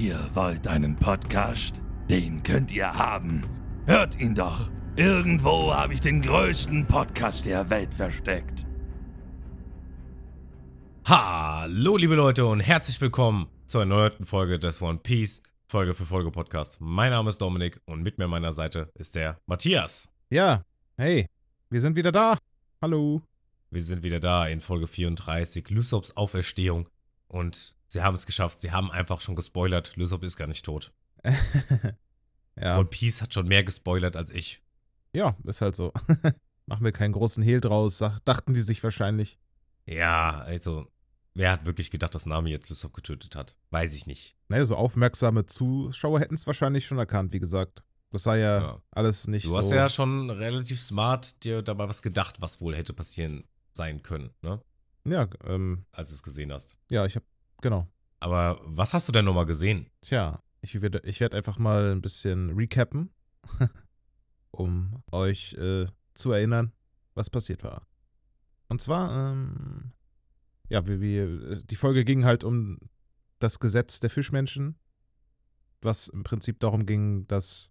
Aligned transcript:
Ihr 0.00 0.30
wollt 0.32 0.66
einen 0.66 0.96
Podcast? 0.96 1.82
Den 2.08 2.42
könnt 2.42 2.70
ihr 2.72 2.90
haben. 2.90 3.42
Hört 3.84 4.18
ihn 4.18 4.34
doch. 4.34 4.70
Irgendwo 4.96 5.74
habe 5.74 5.92
ich 5.92 6.00
den 6.00 6.22
größten 6.22 6.86
Podcast 6.86 7.44
der 7.44 7.68
Welt 7.68 7.92
versteckt. 7.92 8.64
Hallo 11.04 11.98
liebe 11.98 12.14
Leute 12.14 12.46
und 12.46 12.60
herzlich 12.60 12.98
willkommen 13.02 13.50
zur 13.66 13.82
erneuten 13.82 14.24
Folge 14.24 14.58
des 14.58 14.80
One 14.80 15.00
Piece 15.00 15.42
Folge 15.66 15.92
für 15.92 16.06
Folge 16.06 16.30
Podcast. 16.30 16.78
Mein 16.80 17.10
Name 17.10 17.28
ist 17.28 17.42
Dominik 17.42 17.78
und 17.84 18.02
mit 18.02 18.16
mir 18.16 18.24
an 18.24 18.30
meiner 18.30 18.54
Seite 18.54 18.90
ist 18.94 19.16
der 19.16 19.38
Matthias. 19.44 20.08
Ja, 20.30 20.62
hey, 20.96 21.26
wir 21.68 21.82
sind 21.82 21.94
wieder 21.94 22.10
da. 22.10 22.38
Hallo. 22.80 23.20
Wir 23.68 23.82
sind 23.82 24.02
wieder 24.02 24.18
da 24.18 24.46
in 24.46 24.60
Folge 24.60 24.86
34, 24.86 25.68
Lysops 25.68 26.16
Auferstehung. 26.16 26.88
Und 27.28 27.76
sie 27.90 28.02
haben 28.02 28.14
es 28.14 28.24
geschafft. 28.24 28.60
Sie 28.60 28.72
haben 28.72 28.90
einfach 28.90 29.20
schon 29.20 29.36
gespoilert. 29.36 29.96
Lysop 29.96 30.22
ist 30.22 30.36
gar 30.36 30.46
nicht 30.46 30.64
tot. 30.64 30.92
ja. 32.56 32.78
One 32.78 32.88
Piece 32.88 33.20
hat 33.20 33.34
schon 33.34 33.48
mehr 33.48 33.64
gespoilert 33.64 34.16
als 34.16 34.30
ich. 34.30 34.62
Ja, 35.12 35.36
ist 35.44 35.60
halt 35.60 35.76
so. 35.76 35.92
Machen 36.66 36.84
wir 36.84 36.92
keinen 36.92 37.12
großen 37.12 37.42
Hehl 37.42 37.60
draus, 37.60 37.98
dachten 38.24 38.54
die 38.54 38.60
sich 38.60 38.82
wahrscheinlich. 38.84 39.38
Ja, 39.86 40.38
also, 40.38 40.86
wer 41.34 41.50
hat 41.50 41.66
wirklich 41.66 41.90
gedacht, 41.90 42.14
dass 42.14 42.26
Nami 42.26 42.50
jetzt 42.50 42.70
Lysop 42.70 42.94
getötet 42.94 43.34
hat? 43.34 43.56
Weiß 43.70 43.92
ich 43.94 44.06
nicht. 44.06 44.36
Naja, 44.48 44.64
so 44.64 44.76
aufmerksame 44.76 45.46
Zuschauer 45.46 46.20
hätten 46.20 46.36
es 46.36 46.46
wahrscheinlich 46.46 46.86
schon 46.86 46.98
erkannt, 46.98 47.32
wie 47.32 47.40
gesagt. 47.40 47.82
Das 48.10 48.24
sei 48.24 48.38
ja, 48.38 48.60
ja. 48.60 48.82
alles 48.92 49.26
nicht 49.26 49.44
du 49.44 49.50
so. 49.50 49.54
Du 49.54 49.62
hast 49.62 49.70
ja 49.70 49.88
schon 49.88 50.30
relativ 50.30 50.80
smart 50.80 51.42
dir 51.42 51.62
dabei 51.62 51.88
was 51.88 52.02
gedacht, 52.02 52.40
was 52.40 52.60
wohl 52.60 52.76
hätte 52.76 52.92
passieren 52.92 53.44
sein 53.72 54.02
können, 54.02 54.30
ne? 54.42 54.60
Ja, 55.04 55.28
ähm. 55.44 55.86
Als 55.92 56.10
du 56.10 56.14
es 56.14 56.22
gesehen 56.22 56.52
hast. 56.52 56.76
Ja, 56.90 57.06
ich 57.06 57.16
hab, 57.16 57.24
genau. 57.60 57.86
Aber 58.20 58.60
was 58.64 58.94
hast 58.94 59.08
du 59.08 59.12
denn 59.12 59.24
nochmal 59.24 59.46
gesehen? 59.46 59.86
Tja, 60.02 60.42
ich 60.60 60.80
werde 60.80 61.00
ich 61.04 61.20
werd 61.20 61.34
einfach 61.34 61.58
mal 61.58 61.92
ein 61.92 62.02
bisschen 62.02 62.50
recappen, 62.50 63.10
um 64.50 65.02
euch 65.10 65.54
äh, 65.54 65.86
zu 66.14 66.32
erinnern, 66.32 66.72
was 67.14 67.30
passiert 67.30 67.64
war. 67.64 67.86
Und 68.68 68.80
zwar, 68.80 69.32
ähm, 69.32 69.92
ja, 70.68 70.86
wie, 70.86 71.00
wie, 71.00 71.64
die 71.64 71.76
Folge 71.76 72.04
ging 72.04 72.24
halt 72.24 72.44
um 72.44 72.78
das 73.38 73.58
Gesetz 73.58 74.00
der 74.00 74.10
Fischmenschen, 74.10 74.78
was 75.80 76.08
im 76.08 76.22
Prinzip 76.22 76.60
darum 76.60 76.86
ging, 76.86 77.26
dass 77.26 77.70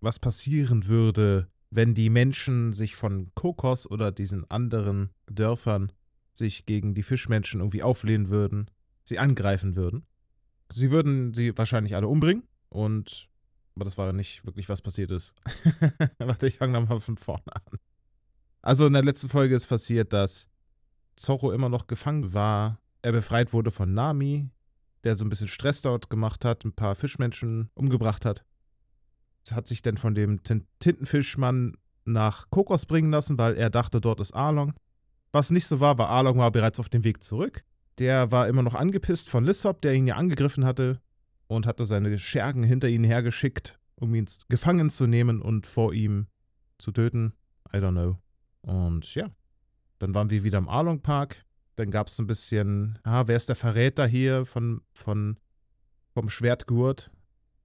was 0.00 0.18
passieren 0.18 0.86
würde, 0.86 1.48
wenn 1.70 1.94
die 1.94 2.10
Menschen 2.10 2.72
sich 2.72 2.94
von 2.94 3.32
Kokos 3.34 3.90
oder 3.90 4.12
diesen 4.12 4.48
anderen 4.50 5.10
Dörfern 5.26 5.90
sich 6.32 6.66
gegen 6.66 6.94
die 6.94 7.02
Fischmenschen 7.02 7.60
irgendwie 7.60 7.82
auflehnen 7.82 8.28
würden, 8.28 8.70
sie 9.04 9.18
angreifen 9.18 9.76
würden. 9.76 10.06
Sie 10.70 10.90
würden 10.90 11.34
sie 11.34 11.56
wahrscheinlich 11.56 11.94
alle 11.94 12.08
umbringen 12.08 12.44
und 12.68 13.28
aber 13.76 13.84
das 13.84 13.98
war 13.98 14.12
nicht 14.12 14.46
wirklich, 14.46 14.68
was 14.68 14.82
passiert 14.82 15.10
ist. 15.10 15.34
Warte, 16.18 16.46
ich 16.46 16.58
fange 16.58 16.78
nochmal 16.78 17.00
von 17.00 17.16
vorne 17.16 17.54
an. 17.54 17.78
Also 18.62 18.86
in 18.86 18.92
der 18.92 19.02
letzten 19.02 19.28
Folge 19.28 19.56
ist 19.56 19.66
passiert, 19.66 20.12
dass 20.12 20.48
Zorro 21.16 21.52
immer 21.52 21.68
noch 21.68 21.88
gefangen 21.88 22.32
war. 22.32 22.80
Er 23.02 23.12
befreit 23.12 23.52
wurde 23.52 23.72
von 23.72 23.92
Nami, 23.92 24.48
der 25.02 25.16
so 25.16 25.24
ein 25.24 25.28
bisschen 25.28 25.48
Stress 25.48 25.82
dort 25.82 26.08
gemacht 26.08 26.44
hat, 26.44 26.64
ein 26.64 26.72
paar 26.72 26.94
Fischmenschen 26.94 27.68
umgebracht 27.74 28.24
hat 28.24 28.44
hat 29.52 29.66
sich 29.66 29.82
dann 29.82 29.96
von 29.96 30.14
dem 30.14 30.40
Tintenfischmann 30.42 31.76
nach 32.04 32.50
Kokos 32.50 32.86
bringen 32.86 33.10
lassen, 33.10 33.38
weil 33.38 33.54
er 33.54 33.70
dachte, 33.70 34.00
dort 34.00 34.20
ist 34.20 34.34
Arlong. 34.34 34.74
Was 35.32 35.50
nicht 35.50 35.66
so 35.66 35.80
war, 35.80 35.98
war 35.98 36.08
Arlong 36.08 36.38
war 36.38 36.50
bereits 36.50 36.78
auf 36.78 36.88
dem 36.88 37.04
Weg 37.04 37.22
zurück. 37.22 37.64
Der 37.98 38.32
war 38.32 38.48
immer 38.48 38.62
noch 38.62 38.74
angepisst 38.74 39.30
von 39.30 39.44
Lissop, 39.44 39.80
der 39.82 39.94
ihn 39.94 40.06
ja 40.06 40.16
angegriffen 40.16 40.64
hatte 40.64 41.00
und 41.46 41.66
hatte 41.66 41.86
seine 41.86 42.18
Schergen 42.18 42.64
hinter 42.64 42.88
ihn 42.88 43.04
hergeschickt, 43.04 43.78
um 43.96 44.14
ihn 44.14 44.26
gefangen 44.48 44.90
zu 44.90 45.06
nehmen 45.06 45.40
und 45.40 45.66
vor 45.66 45.92
ihm 45.92 46.26
zu 46.78 46.90
töten. 46.90 47.34
I 47.72 47.78
don't 47.78 47.92
know. 47.92 48.18
Und 48.62 49.14
ja, 49.14 49.30
dann 49.98 50.14
waren 50.14 50.30
wir 50.30 50.42
wieder 50.44 50.58
im 50.58 50.68
Arlong 50.68 51.00
Park. 51.00 51.44
Dann 51.76 51.90
gab 51.90 52.08
es 52.08 52.18
ein 52.18 52.26
bisschen, 52.26 52.98
ah, 53.02 53.24
wer 53.26 53.36
ist 53.36 53.48
der 53.48 53.56
Verräter 53.56 54.06
hier 54.06 54.46
von, 54.46 54.82
von, 54.92 55.38
vom 56.12 56.30
Schwertgurt? 56.30 57.10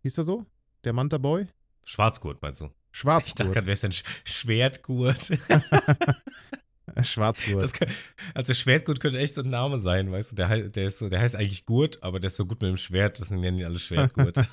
Hieß 0.01 0.18
er 0.19 0.23
so? 0.23 0.45
Der 0.84 0.94
Manta 0.94 1.18
Boy? 1.18 1.47
Schwarzgurt, 1.85 2.41
meinst 2.41 2.62
du? 2.62 2.69
Schwarzgurt. 2.91 3.28
Ich 3.28 3.35
dachte 3.35 3.51
gerade, 3.51 3.66
wer 3.68 3.73
ist 3.73 3.84
denn 3.84 3.91
Sch 3.91 4.03
Schwertgurt? 4.23 5.31
Schwarzgurt. 7.03 7.73
Kann, 7.73 7.89
also 8.33 8.53
Schwertgurt 8.53 8.99
könnte 8.99 9.19
echt 9.19 9.35
so 9.35 9.41
ein 9.41 9.49
Name 9.49 9.79
sein, 9.79 10.11
weißt 10.11 10.31
du? 10.31 10.35
Der, 10.35 10.69
der, 10.69 10.85
ist 10.85 10.99
so, 10.99 11.09
der 11.09 11.19
heißt 11.19 11.35
eigentlich 11.35 11.65
Gurt, 11.65 12.01
aber 12.03 12.19
der 12.19 12.27
ist 12.27 12.35
so 12.35 12.45
gut 12.45 12.61
mit 12.61 12.69
dem 12.69 12.77
Schwert, 12.77 13.19
das 13.19 13.31
nennen 13.31 13.57
die 13.57 13.65
alle 13.65 13.79
Schwertgurt. 13.79 14.37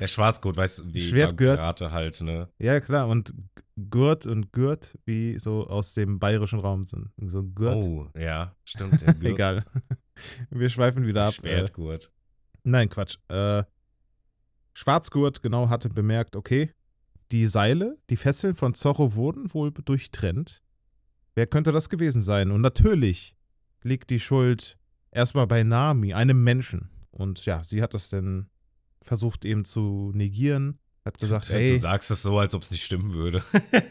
der 0.00 0.08
Schwarzgurt, 0.08 0.56
weißt 0.56 0.78
du, 0.80 0.94
wie 0.94 1.08
Schwertgurt. 1.08 1.56
Pirate 1.58 1.92
halt, 1.92 2.20
ne? 2.20 2.48
Ja, 2.58 2.80
klar. 2.80 3.08
Und 3.08 3.34
Gurt 3.90 4.26
und 4.26 4.52
Gurt, 4.52 4.98
wie 5.04 5.38
so 5.38 5.66
aus 5.66 5.94
dem 5.94 6.18
bayerischen 6.18 6.58
Raum 6.58 6.84
sind. 6.84 7.10
So 7.18 7.42
Gurt. 7.42 7.84
Oh, 7.84 8.08
ja, 8.18 8.54
stimmt. 8.64 9.02
Egal. 9.22 9.64
Wir 10.50 10.70
schweifen 10.70 11.06
wieder 11.06 11.26
ab. 11.26 11.34
Schwertgurt. 11.34 12.10
Nein, 12.62 12.88
Quatsch. 12.88 13.18
Äh, 13.28 13.64
Schwarzgurt 14.74 15.42
genau 15.42 15.70
hatte 15.70 15.88
bemerkt, 15.88 16.36
okay, 16.36 16.70
die 17.32 17.46
Seile, 17.46 17.98
die 18.10 18.16
Fesseln 18.16 18.54
von 18.54 18.74
Zorro 18.74 19.14
wurden 19.14 19.52
wohl 19.52 19.72
durchtrennt. 19.72 20.62
Wer 21.34 21.46
könnte 21.46 21.72
das 21.72 21.88
gewesen 21.88 22.22
sein? 22.22 22.50
Und 22.50 22.60
natürlich 22.60 23.36
liegt 23.82 24.10
die 24.10 24.20
Schuld 24.20 24.78
erstmal 25.10 25.46
bei 25.46 25.62
Nami, 25.62 26.14
einem 26.14 26.42
Menschen. 26.42 26.90
Und 27.10 27.44
ja, 27.46 27.62
sie 27.62 27.82
hat 27.82 27.94
das 27.94 28.08
dann 28.08 28.48
versucht 29.02 29.44
eben 29.44 29.64
zu 29.64 30.12
negieren. 30.14 30.78
Hat 31.04 31.18
gesagt, 31.18 31.50
ey. 31.50 31.74
Du 31.74 31.78
sagst 31.78 32.10
es 32.10 32.22
so, 32.22 32.38
als 32.38 32.52
ob 32.54 32.62
es 32.62 32.70
nicht 32.70 32.84
stimmen 32.84 33.12
würde. 33.12 33.42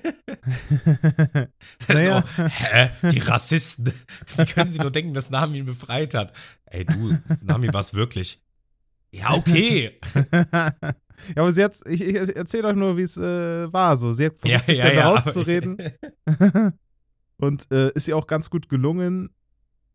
naja. 1.87 2.23
so, 2.35 2.43
hä? 2.43 2.89
Die 3.09 3.19
Rassisten. 3.19 3.93
Wie 4.35 4.45
können 4.45 4.69
sie 4.69 4.79
nur 4.79 4.91
denken, 4.91 5.13
dass 5.13 5.29
Nami 5.29 5.59
ihn 5.59 5.65
befreit 5.65 6.13
hat? 6.13 6.33
Ey, 6.65 6.85
du, 6.85 7.17
Nami 7.41 7.71
war 7.71 7.81
es 7.81 7.93
wirklich. 7.93 8.41
Ja, 9.11 9.33
okay. 9.33 9.97
ja, 11.35 11.41
aber 11.41 11.53
sie 11.53 11.63
hat, 11.63 11.79
ich, 11.87 12.01
ich 12.01 12.35
erzähle 12.35 12.69
euch 12.69 12.75
nur, 12.75 12.97
wie 12.97 13.03
es 13.03 13.17
äh, 13.17 13.71
war. 13.71 13.97
So, 13.97 14.11
sie 14.13 14.25
hat 14.25 14.39
versucht, 14.39 14.61
ja, 14.61 14.65
sich 14.65 14.77
ja, 14.77 14.85
da 14.85 14.93
ja, 14.93 15.09
rauszureden. 15.09 15.77
und 17.37 17.71
äh, 17.71 17.91
ist 17.93 18.07
ihr 18.07 18.17
auch 18.17 18.27
ganz 18.27 18.49
gut 18.49 18.69
gelungen, 18.69 19.29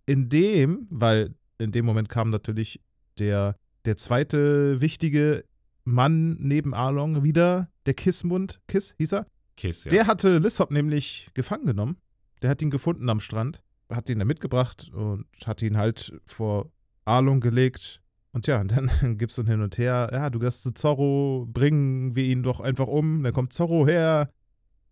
indem, 0.06 0.86
weil 0.90 1.34
in 1.58 1.72
dem 1.72 1.84
Moment 1.84 2.08
kam 2.08 2.30
natürlich 2.30 2.80
der, 3.18 3.56
der 3.84 3.96
zweite 3.96 4.80
wichtige 4.80 5.44
Mann 5.84 6.36
neben 6.40 6.74
Arlong 6.74 7.22
wieder, 7.22 7.70
der 7.86 7.94
Kissmund, 7.94 8.60
Kiss 8.68 8.94
hieß 8.98 9.12
er. 9.12 9.26
Kiss, 9.56 9.84
ja. 9.84 9.90
Der 9.90 10.06
hatte 10.06 10.38
Lissop 10.38 10.70
nämlich 10.70 11.30
gefangen 11.34 11.66
genommen. 11.66 11.96
Der 12.42 12.50
hat 12.50 12.62
ihn 12.62 12.70
gefunden 12.70 13.08
am 13.10 13.20
Strand, 13.20 13.62
hat 13.90 14.08
ihn 14.08 14.18
da 14.18 14.24
mitgebracht 14.24 14.90
und 14.94 15.26
hat 15.44 15.60
ihn 15.60 15.76
halt 15.76 16.18
vor 16.24 16.70
Arlong 17.04 17.40
gelegt 17.40 18.00
und 18.32 18.46
ja, 18.46 18.62
dann 18.64 18.90
gibt 19.18 19.32
es 19.32 19.36
dann 19.36 19.46
hin 19.46 19.62
und 19.62 19.78
her, 19.78 20.10
ja, 20.12 20.30
du 20.30 20.38
gehst 20.38 20.62
zu 20.62 20.72
Zorro, 20.72 21.46
bringen 21.48 22.14
wir 22.14 22.24
ihn 22.24 22.42
doch 22.42 22.60
einfach 22.60 22.86
um. 22.86 23.22
Dann 23.22 23.32
kommt 23.32 23.52
Zorro 23.52 23.86
her. 23.86 24.30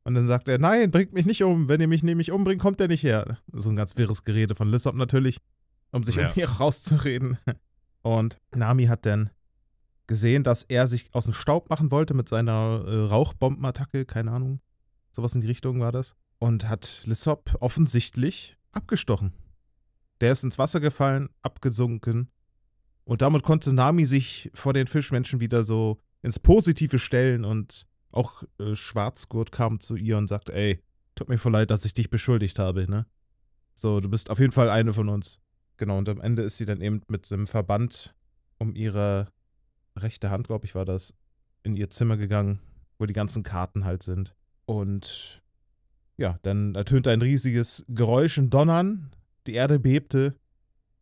Und 0.04 0.14
dann 0.14 0.26
sagt 0.26 0.48
er, 0.48 0.58
nein, 0.58 0.90
bringt 0.90 1.12
mich 1.12 1.26
nicht 1.26 1.42
um. 1.42 1.68
Wenn 1.68 1.80
ihr 1.80 1.88
mich 1.88 2.02
nämlich 2.02 2.32
umbringt, 2.32 2.62
kommt 2.62 2.80
er 2.80 2.88
nicht 2.88 3.02
her. 3.02 3.38
So 3.52 3.68
ein 3.68 3.76
ganz 3.76 3.96
wirres 3.96 4.24
Gerede 4.24 4.54
von 4.54 4.70
Lissop 4.70 4.94
natürlich, 4.94 5.38
um 5.92 6.02
sich 6.02 6.16
ja. 6.16 6.28
um 6.28 6.34
hier 6.34 6.48
rauszureden. 6.60 7.36
Und 8.02 8.38
Nami 8.54 8.86
hat 8.86 9.04
dann 9.04 9.30
gesehen, 10.06 10.44
dass 10.44 10.62
er 10.62 10.88
sich 10.88 11.14
aus 11.14 11.24
dem 11.24 11.34
Staub 11.34 11.68
machen 11.68 11.90
wollte 11.90 12.14
mit 12.14 12.28
seiner 12.28 12.84
äh, 12.86 13.00
Rauchbombenattacke, 13.08 14.06
keine 14.06 14.32
Ahnung. 14.32 14.60
Sowas 15.10 15.34
in 15.34 15.42
die 15.42 15.46
Richtung 15.46 15.80
war 15.80 15.92
das. 15.92 16.14
Und 16.38 16.68
hat 16.68 17.02
Lissop 17.04 17.56
offensichtlich 17.60 18.56
abgestochen. 18.72 19.34
Der 20.22 20.32
ist 20.32 20.42
ins 20.42 20.58
Wasser 20.58 20.80
gefallen, 20.80 21.28
abgesunken 21.42 22.30
und 23.08 23.22
damit 23.22 23.42
konnte 23.42 23.72
Nami 23.72 24.04
sich 24.04 24.50
vor 24.52 24.74
den 24.74 24.86
Fischmenschen 24.86 25.40
wieder 25.40 25.64
so 25.64 25.98
ins 26.20 26.38
Positive 26.38 26.98
stellen 26.98 27.42
und 27.42 27.86
auch 28.10 28.42
äh, 28.58 28.76
Schwarzgurt 28.76 29.50
kam 29.50 29.80
zu 29.80 29.96
ihr 29.96 30.18
und 30.18 30.28
sagte, 30.28 30.52
ey, 30.52 30.82
tut 31.14 31.30
mir 31.30 31.38
voll 31.38 31.52
leid, 31.52 31.70
dass 31.70 31.86
ich 31.86 31.94
dich 31.94 32.10
beschuldigt 32.10 32.58
habe, 32.58 32.84
ne? 32.88 33.06
So, 33.72 34.00
du 34.00 34.10
bist 34.10 34.28
auf 34.28 34.38
jeden 34.40 34.52
Fall 34.52 34.68
eine 34.68 34.92
von 34.92 35.08
uns. 35.08 35.40
Genau, 35.78 35.96
und 35.96 36.06
am 36.10 36.20
Ende 36.20 36.42
ist 36.42 36.58
sie 36.58 36.66
dann 36.66 36.82
eben 36.82 37.00
mit 37.08 37.32
einem 37.32 37.46
Verband 37.46 38.14
um 38.58 38.74
ihre 38.74 39.28
rechte 39.96 40.28
Hand, 40.28 40.46
glaube 40.46 40.66
ich, 40.66 40.74
war 40.74 40.84
das, 40.84 41.14
in 41.62 41.76
ihr 41.76 41.88
Zimmer 41.88 42.18
gegangen, 42.18 42.60
wo 42.98 43.06
die 43.06 43.14
ganzen 43.14 43.42
Karten 43.42 43.86
halt 43.86 44.02
sind. 44.02 44.34
Und 44.66 45.42
ja, 46.18 46.38
dann 46.42 46.74
ertönte 46.74 47.10
ein 47.10 47.22
riesiges 47.22 47.86
Geräusch, 47.88 48.36
ein 48.36 48.50
Donnern, 48.50 49.12
die 49.46 49.54
Erde 49.54 49.78
bebte, 49.78 50.34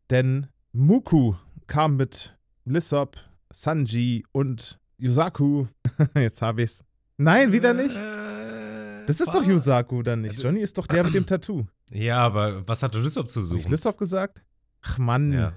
denn 0.08 0.46
Muku 0.70 1.34
kam 1.66 1.96
mit 1.96 2.36
Lissop, 2.64 3.16
Sanji 3.52 4.24
und 4.32 4.78
Yusaku. 4.98 5.66
Jetzt 6.16 6.42
habe 6.42 6.62
ich's. 6.62 6.84
Nein, 7.18 7.52
wieder 7.52 7.72
nicht. 7.74 7.96
Äh, 7.96 9.04
Das 9.06 9.20
ist 9.20 9.32
doch 9.34 9.44
Yusaku 9.46 10.02
dann 10.02 10.22
nicht. 10.22 10.42
Johnny 10.42 10.60
ist 10.60 10.76
doch 10.78 10.86
der 10.86 11.04
mit 11.04 11.14
dem 11.14 11.26
Tattoo. 11.26 11.66
Ja, 11.90 12.18
aber 12.18 12.66
was 12.66 12.82
hatte 12.82 12.98
Lissop 13.00 13.30
zu 13.30 13.40
Habe 13.40 13.56
ich 13.56 13.62
suchen? 13.62 13.70
Lissop 13.70 13.98
gesagt? 13.98 14.42
Ach 14.82 14.98
Mann. 14.98 15.32
Ja. 15.32 15.52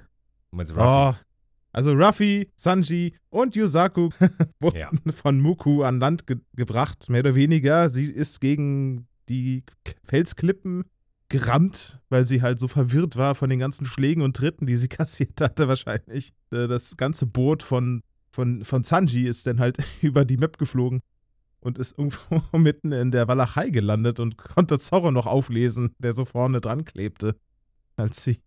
Meinst 0.51 0.71
du 0.71 0.75
Oh? 0.79 1.13
Also 1.71 1.94
Ruffy, 1.94 2.51
Sanji 2.55 3.15
und 3.29 3.55
Yusaku 3.55 4.09
wurden 4.59 4.77
Ja. 4.77 4.89
von 5.13 5.39
Muku 5.39 5.83
an 5.83 6.00
Land 6.00 6.25
ge 6.27 6.38
gebracht, 6.55 7.09
mehr 7.09 7.19
oder 7.21 7.35
weniger. 7.35 7.89
Sie 7.89 8.05
ist 8.05 8.39
gegen 8.41 9.07
die 9.29 9.63
Felsklippen 10.03 10.85
gerammt, 11.29 11.99
weil 12.09 12.25
sie 12.25 12.41
halt 12.41 12.59
so 12.59 12.67
verwirrt 12.67 13.15
war 13.15 13.35
von 13.35 13.49
den 13.49 13.59
ganzen 13.59 13.85
Schlägen 13.85 14.23
und 14.23 14.35
Tritten, 14.35 14.65
die 14.65 14.77
sie 14.77 14.87
kassiert 14.89 15.39
hatte 15.39 15.67
wahrscheinlich. 15.67 16.33
Äh, 16.51 16.67
Das 16.67 16.97
ganze 16.97 17.25
Boot 17.25 17.63
von, 17.63 18.01
von, 18.31 18.63
von 18.65 18.83
Sanji 18.83 19.25
ist 19.27 19.47
dann 19.47 19.59
halt 19.59 19.77
über 20.01 20.25
die 20.25 20.37
Map 20.37 20.57
geflogen 20.57 21.01
und 21.61 21.77
ist 21.77 21.97
irgendwo 21.97 22.41
mitten 22.57 22.91
in 22.91 23.11
der 23.11 23.27
Walachei 23.27 23.69
gelandet 23.69 24.19
und 24.19 24.37
konnte 24.37 24.79
Zorro 24.79 25.11
noch 25.11 25.27
auflesen, 25.27 25.95
der 25.99 26.13
so 26.13 26.25
vorne 26.25 26.61
dran 26.61 26.85
klebte, 26.85 27.35
als 27.95 28.23
sie 28.23 28.39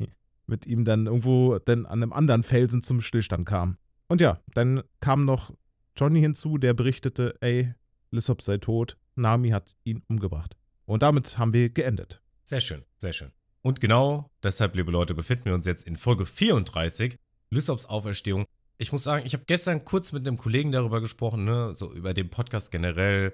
mit 0.46 0.66
ihm 0.66 0.84
dann 0.84 1.06
irgendwo 1.06 1.58
dann 1.58 1.86
an 1.86 2.02
einem 2.02 2.12
anderen 2.12 2.42
Felsen 2.42 2.82
zum 2.82 3.00
Stillstand 3.00 3.46
kam. 3.46 3.76
Und 4.08 4.20
ja, 4.20 4.38
dann 4.54 4.82
kam 5.00 5.24
noch 5.24 5.52
Johnny 5.96 6.20
hinzu, 6.20 6.58
der 6.58 6.74
berichtete, 6.74 7.36
ey, 7.40 7.74
Lissop 8.10 8.42
sei 8.42 8.58
tot, 8.58 8.98
Nami 9.14 9.50
hat 9.50 9.74
ihn 9.84 10.02
umgebracht. 10.08 10.56
Und 10.84 11.02
damit 11.02 11.38
haben 11.38 11.52
wir 11.52 11.70
geendet. 11.70 12.21
Sehr 12.52 12.60
schön, 12.60 12.84
sehr 12.98 13.14
schön. 13.14 13.32
Und 13.62 13.80
genau 13.80 14.30
deshalb, 14.42 14.74
liebe 14.74 14.90
Leute, 14.92 15.14
befinden 15.14 15.46
wir 15.46 15.54
uns 15.54 15.64
jetzt 15.64 15.86
in 15.86 15.96
Folge 15.96 16.26
34, 16.26 17.16
Lysops 17.48 17.86
Auferstehung. 17.86 18.44
Ich 18.76 18.92
muss 18.92 19.04
sagen, 19.04 19.24
ich 19.24 19.32
habe 19.32 19.44
gestern 19.46 19.86
kurz 19.86 20.12
mit 20.12 20.28
einem 20.28 20.36
Kollegen 20.36 20.70
darüber 20.70 21.00
gesprochen, 21.00 21.46
ne, 21.46 21.74
so 21.74 21.90
über 21.94 22.12
den 22.12 22.28
Podcast 22.28 22.70
generell, 22.70 23.32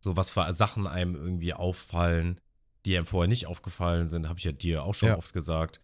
so 0.00 0.16
was 0.16 0.30
für 0.30 0.50
Sachen 0.54 0.86
einem 0.86 1.14
irgendwie 1.14 1.52
auffallen, 1.52 2.40
die 2.86 2.96
einem 2.96 3.04
vorher 3.04 3.28
nicht 3.28 3.48
aufgefallen 3.48 4.06
sind, 4.06 4.30
habe 4.30 4.38
ich 4.38 4.46
ja 4.46 4.52
dir 4.52 4.82
auch 4.84 4.94
schon 4.94 5.10
Ja. 5.10 5.18
oft 5.18 5.34
gesagt. 5.34 5.82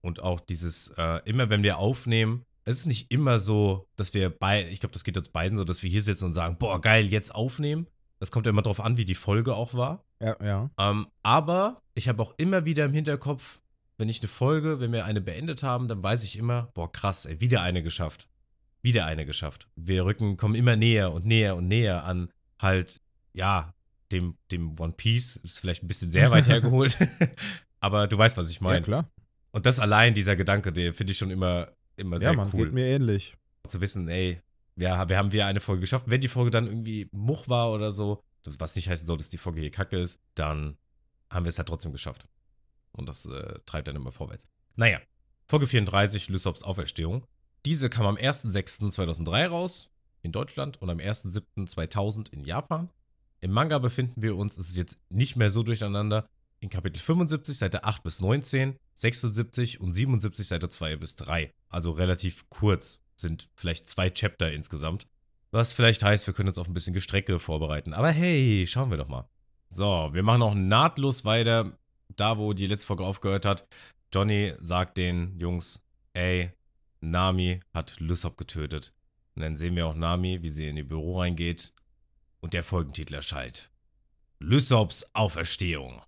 Und 0.00 0.22
auch 0.22 0.38
dieses, 0.38 0.90
äh, 0.96 1.20
immer 1.24 1.50
wenn 1.50 1.64
wir 1.64 1.78
aufnehmen, 1.78 2.44
es 2.64 2.76
ist 2.76 2.86
nicht 2.86 3.10
immer 3.10 3.40
so, 3.40 3.88
dass 3.96 4.14
wir 4.14 4.30
bei, 4.30 4.68
ich 4.68 4.78
glaube, 4.78 4.92
das 4.92 5.02
geht 5.02 5.18
uns 5.18 5.30
beiden 5.30 5.58
so, 5.58 5.64
dass 5.64 5.82
wir 5.82 5.90
hier 5.90 6.02
sitzen 6.02 6.26
und 6.26 6.32
sagen, 6.32 6.58
boah, 6.58 6.80
geil, 6.80 7.06
jetzt 7.06 7.34
aufnehmen. 7.34 7.88
Das 8.20 8.30
kommt 8.30 8.46
ja 8.46 8.50
immer 8.50 8.62
drauf 8.62 8.78
an, 8.78 8.96
wie 8.98 9.04
die 9.04 9.16
Folge 9.16 9.56
auch 9.56 9.74
war. 9.74 10.04
Ja, 10.24 10.36
ja. 10.42 10.70
Ähm, 10.78 11.06
aber 11.22 11.82
ich 11.94 12.08
habe 12.08 12.22
auch 12.22 12.34
immer 12.38 12.64
wieder 12.64 12.84
im 12.84 12.92
Hinterkopf, 12.94 13.60
wenn 13.98 14.08
ich 14.08 14.20
eine 14.20 14.28
Folge, 14.28 14.80
wenn 14.80 14.92
wir 14.92 15.04
eine 15.04 15.20
beendet 15.20 15.62
haben, 15.62 15.86
dann 15.88 16.02
weiß 16.02 16.24
ich 16.24 16.38
immer, 16.38 16.70
boah, 16.74 16.90
krass, 16.90 17.26
ey, 17.26 17.40
wieder 17.40 17.62
eine 17.62 17.82
geschafft. 17.82 18.28
Wieder 18.82 19.06
eine 19.06 19.24
geschafft. 19.26 19.68
Wir 19.76 20.04
rücken, 20.04 20.36
kommen 20.36 20.54
immer 20.54 20.76
näher 20.76 21.12
und 21.12 21.26
näher 21.26 21.56
und 21.56 21.68
näher 21.68 22.04
an 22.04 22.30
halt, 22.58 23.00
ja, 23.34 23.72
dem, 24.12 24.36
dem 24.50 24.78
One 24.78 24.92
Piece. 24.96 25.36
Ist 25.36 25.60
vielleicht 25.60 25.82
ein 25.82 25.88
bisschen 25.88 26.10
sehr 26.10 26.30
weit 26.30 26.48
hergeholt. 26.48 26.98
aber 27.80 28.06
du 28.06 28.16
weißt, 28.18 28.36
was 28.36 28.50
ich 28.50 28.56
Ja, 28.56 28.62
meine. 28.64 28.82
klar. 28.82 29.08
und 29.52 29.66
das 29.66 29.78
allein, 29.80 30.14
dieser 30.14 30.36
Gedanke, 30.36 30.72
der 30.72 30.92
finde 30.94 31.12
ich 31.12 31.18
schon 31.18 31.30
immer, 31.30 31.68
immer 31.96 32.16
Ja, 32.16 32.20
sehr 32.20 32.32
man, 32.34 32.50
cool 32.52 32.64
geht 32.64 32.72
mir 32.72 32.86
ähnlich. 32.86 33.36
zu 33.68 33.80
wissen, 33.80 34.08
ey, 34.08 34.40
ja, 34.76 35.08
wir 35.08 35.16
haben 35.18 35.32
wieder 35.32 35.46
eine 35.46 35.60
Folge 35.60 35.82
geschafft. 35.82 36.06
Wenn 36.08 36.20
die 36.20 36.28
Folge 36.28 36.50
dann 36.50 36.66
irgendwie 36.66 37.08
Much 37.12 37.48
war 37.48 37.70
oder 37.72 37.92
so, 37.92 38.20
das, 38.44 38.60
was 38.60 38.76
nicht 38.76 38.88
heißen 38.88 39.06
soll, 39.06 39.18
dass 39.18 39.28
die 39.28 39.38
Folge 39.38 39.60
hier 39.60 39.70
kacke 39.70 39.98
ist, 39.98 40.20
dann 40.34 40.76
haben 41.30 41.44
wir 41.44 41.50
es 41.50 41.58
halt 41.58 41.68
trotzdem 41.68 41.92
geschafft. 41.92 42.28
Und 42.92 43.08
das 43.08 43.26
äh, 43.26 43.58
treibt 43.66 43.88
dann 43.88 43.96
immer 43.96 44.12
vorwärts. 44.12 44.46
Naja, 44.76 45.00
Folge 45.46 45.66
34, 45.66 46.28
Lysops 46.28 46.62
Auferstehung. 46.62 47.26
Diese 47.64 47.90
kam 47.90 48.06
am 48.06 48.16
1.6.2003 48.16 49.46
raus 49.48 49.90
in 50.22 50.32
Deutschland 50.32 50.80
und 50.80 50.90
am 50.90 50.98
1.7.2000 50.98 52.32
in 52.32 52.44
Japan. 52.44 52.90
Im 53.40 53.50
Manga 53.50 53.78
befinden 53.78 54.22
wir 54.22 54.36
uns, 54.36 54.56
es 54.56 54.70
ist 54.70 54.76
jetzt 54.76 54.98
nicht 55.10 55.36
mehr 55.36 55.50
so 55.50 55.62
durcheinander, 55.62 56.28
in 56.60 56.70
Kapitel 56.70 56.98
75, 56.98 57.58
Seite 57.58 57.84
8 57.84 58.02
bis 58.02 58.20
19, 58.20 58.76
76 58.94 59.80
und 59.80 59.92
77, 59.92 60.46
Seite 60.46 60.68
2 60.70 60.96
bis 60.96 61.16
3. 61.16 61.52
Also 61.68 61.90
relativ 61.90 62.48
kurz, 62.48 63.00
sind 63.16 63.48
vielleicht 63.54 63.86
zwei 63.86 64.10
Chapter 64.10 64.50
insgesamt. 64.50 65.06
Was 65.54 65.72
vielleicht 65.72 66.02
heißt, 66.02 66.26
wir 66.26 66.34
können 66.34 66.48
uns 66.48 66.58
auf 66.58 66.66
ein 66.66 66.74
bisschen 66.74 66.94
Gestrecke 66.94 67.38
vorbereiten. 67.38 67.92
Aber 67.92 68.10
hey, 68.10 68.66
schauen 68.66 68.90
wir 68.90 68.96
doch 68.96 69.06
mal. 69.06 69.28
So, 69.68 70.10
wir 70.12 70.24
machen 70.24 70.42
auch 70.42 70.56
nahtlos 70.56 71.24
weiter, 71.24 71.78
da 72.08 72.38
wo 72.38 72.54
die 72.54 72.66
letzte 72.66 72.88
Folge 72.88 73.04
aufgehört 73.04 73.46
hat. 73.46 73.64
Johnny 74.12 74.54
sagt 74.58 74.96
den 74.96 75.38
Jungs, 75.38 75.86
ey, 76.12 76.50
Nami 77.00 77.60
hat 77.72 78.00
Lysop 78.00 78.36
getötet. 78.36 78.92
Und 79.36 79.42
dann 79.42 79.54
sehen 79.54 79.76
wir 79.76 79.86
auch 79.86 79.94
Nami, 79.94 80.42
wie 80.42 80.48
sie 80.48 80.66
in 80.66 80.76
ihr 80.76 80.88
Büro 80.88 81.20
reingeht 81.20 81.72
und 82.40 82.52
der 82.52 82.64
Folgentitel 82.64 83.14
erschallt. 83.14 83.70
Lysops 84.40 85.06
Auferstehung. 85.12 86.02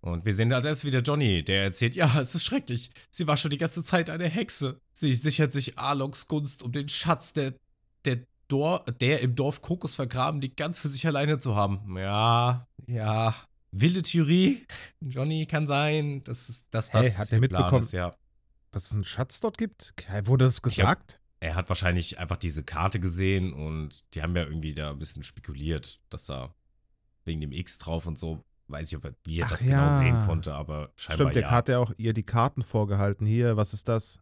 Und 0.00 0.24
wir 0.24 0.34
sehen 0.34 0.52
als 0.52 0.66
erstes 0.66 0.84
wieder 0.84 1.02
Johnny, 1.02 1.44
der 1.44 1.62
erzählt, 1.62 1.94
ja, 1.94 2.20
es 2.20 2.34
ist 2.34 2.44
schrecklich. 2.44 2.90
Sie 3.12 3.28
war 3.28 3.36
schon 3.36 3.52
die 3.52 3.58
ganze 3.58 3.84
Zeit 3.84 4.10
eine 4.10 4.28
Hexe. 4.28 4.80
Sie 4.92 5.14
sichert 5.14 5.52
sich 5.52 5.78
Arloks 5.78 6.26
Gunst, 6.26 6.64
um 6.64 6.72
den 6.72 6.88
Schatz 6.88 7.32
der, 7.32 7.54
der, 8.04 8.26
Dor 8.52 8.84
der 9.00 9.20
im 9.20 9.34
Dorf 9.34 9.62
Kokos 9.62 9.94
vergraben, 9.94 10.40
die 10.40 10.54
ganz 10.54 10.78
für 10.78 10.88
sich 10.88 11.06
alleine 11.06 11.38
zu 11.38 11.56
haben. 11.56 11.96
Ja, 11.96 12.66
ja. 12.86 13.34
Wilde 13.70 14.02
Theorie. 14.02 14.66
Johnny 15.00 15.46
kann 15.46 15.66
sein, 15.66 16.22
dass, 16.24 16.48
es- 16.50 16.68
dass 16.68 16.90
das 16.90 17.06
Hey, 17.06 17.10
hat 17.12 17.28
Plan 17.28 17.40
mitbekommen? 17.40 17.82
Ist, 17.82 17.92
ja. 17.92 18.14
Dass 18.70 18.84
es 18.86 18.92
einen 18.92 19.04
Schatz 19.04 19.40
dort 19.40 19.56
gibt? 19.58 19.94
Wurde 20.24 20.44
das 20.44 20.56
hab- 20.56 20.62
gesagt? 20.64 21.20
Er 21.40 21.54
hat 21.56 21.68
wahrscheinlich 21.70 22.18
einfach 22.18 22.36
diese 22.36 22.62
Karte 22.62 23.00
gesehen 23.00 23.52
und 23.52 24.14
die 24.14 24.22
haben 24.22 24.36
ja 24.36 24.42
irgendwie 24.44 24.74
da 24.74 24.90
ein 24.90 24.98
bisschen 24.98 25.22
spekuliert, 25.24 26.00
dass 26.10 26.26
da 26.26 26.54
wegen 27.24 27.40
dem 27.40 27.50
X 27.52 27.78
drauf 27.78 28.06
und 28.06 28.16
so, 28.18 28.44
weiß 28.68 28.88
ich, 28.88 28.96
ob 28.96 29.06
er, 29.06 29.14
wie 29.24 29.40
er 29.40 29.46
Ach 29.46 29.50
das 29.50 29.62
ja. 29.64 29.68
genau 29.88 29.98
sehen 29.98 30.26
konnte, 30.26 30.54
aber 30.54 30.92
scheinbar 30.94 31.16
Stimmt, 31.16 31.34
der 31.36 31.42
ja. 31.42 31.50
hat 31.50 31.68
ja 31.68 31.78
auch 31.78 31.92
ihr 31.96 32.12
die 32.12 32.22
Karten 32.22 32.62
vorgehalten. 32.62 33.26
Hier, 33.26 33.56
was 33.56 33.72
ist 33.74 33.88
das? 33.88 34.18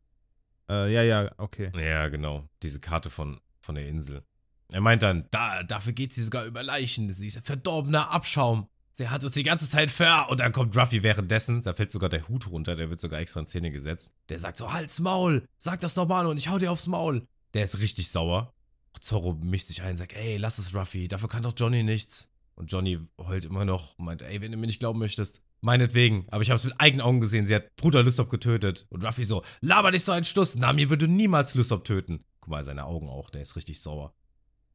Äh, 0.71 0.93
ja, 0.95 1.03
ja, 1.03 1.31
okay. 1.39 1.71
Ja, 1.77 2.09
genau. 2.09 2.49
Diese 2.63 2.81
Karte 2.81 3.11
von, 3.11 3.39
von 3.71 3.77
der 3.77 3.87
Insel. 3.87 4.25
Er 4.73 4.81
meint 4.81 5.05
dann, 5.05 5.29
da, 5.31 5.63
dafür 5.63 5.93
geht 5.93 6.13
sie 6.13 6.25
sogar 6.25 6.45
über 6.45 6.65
Leichen. 6.65 7.09
Sie 7.13 7.29
ist 7.29 7.37
ein 7.37 7.45
verdorbener 7.45 8.11
Abschaum. 8.11 8.67
Sie 8.91 9.09
hat 9.09 9.23
uns 9.23 9.35
die 9.35 9.45
ganze 9.45 9.71
Zeit 9.71 9.93
ver. 9.93 10.29
Und 10.29 10.41
dann 10.41 10.51
kommt 10.51 10.77
Ruffy 10.77 11.05
währenddessen. 11.05 11.63
Da 11.63 11.73
fällt 11.73 11.93
sogar 11.93 12.09
der 12.09 12.27
Hut 12.29 12.49
runter. 12.49 12.75
Der 12.75 12.91
wird 12.91 13.01
sogar 13.01 13.21
extra 13.21 13.39
in 13.39 13.47
Szene 13.47 13.71
gesetzt. 13.71 14.13
Der 14.29 14.41
sagt 14.41 14.57
so: 14.57 14.73
Halt's 14.73 14.99
Maul. 14.99 15.47
Sag 15.57 15.79
das 15.81 15.95
nochmal 15.95 16.27
und 16.27 16.37
ich 16.37 16.49
hau 16.49 16.59
dir 16.59 16.73
aufs 16.73 16.89
Maul. 16.89 17.29
Der 17.55 17.63
ist 17.63 17.79
richtig 17.79 18.11
sauer. 18.11 18.53
Zorro 19.01 19.35
mischt 19.35 19.69
sich 19.69 19.83
ein, 19.83 19.97
sagt: 19.97 20.15
Ey, 20.15 20.37
lass 20.37 20.59
es, 20.59 20.75
Ruffy. 20.75 21.07
Dafür 21.07 21.29
kann 21.29 21.45
doch 21.45 21.55
Johnny 21.57 21.85
nichts. 21.85 22.29
Und 22.57 22.73
Johnny 22.73 22.99
heult 23.19 23.45
immer 23.45 23.65
noch 23.65 23.97
und 24.01 24.05
meint: 24.05 24.23
Ey, 24.23 24.41
wenn 24.41 24.51
du 24.51 24.59
mir 24.59 24.67
nicht 24.67 24.81
glauben 24.81 24.99
möchtest, 24.99 25.43
meinetwegen. 25.61 26.27
Aber 26.31 26.43
ich 26.43 26.51
hab's 26.51 26.65
mit 26.65 26.75
eigenen 26.79 27.01
Augen 27.05 27.21
gesehen. 27.21 27.47
Sie 27.47 27.55
hat 27.55 27.75
Bruder 27.77 28.03
Lysop 28.03 28.31
getötet. 28.31 28.87
Und 28.91 29.05
Ruffy 29.05 29.25
so: 29.25 29.43
Laber 29.61 29.91
nicht 29.91 30.05
so 30.05 30.13
einen 30.13 30.25
Stuss. 30.25 30.57
Nami 30.57 30.91
würde 30.91 31.09
niemals 31.09 31.55
Lysop 31.55 31.85
töten. 31.85 32.25
Guck 32.41 32.51
mal, 32.51 32.65
seine 32.65 32.85
Augen 32.85 33.09
auch. 33.09 33.31
Der 33.31 33.43
ist 33.43 33.57
richtig 33.57 33.81
sauer. 33.81 34.15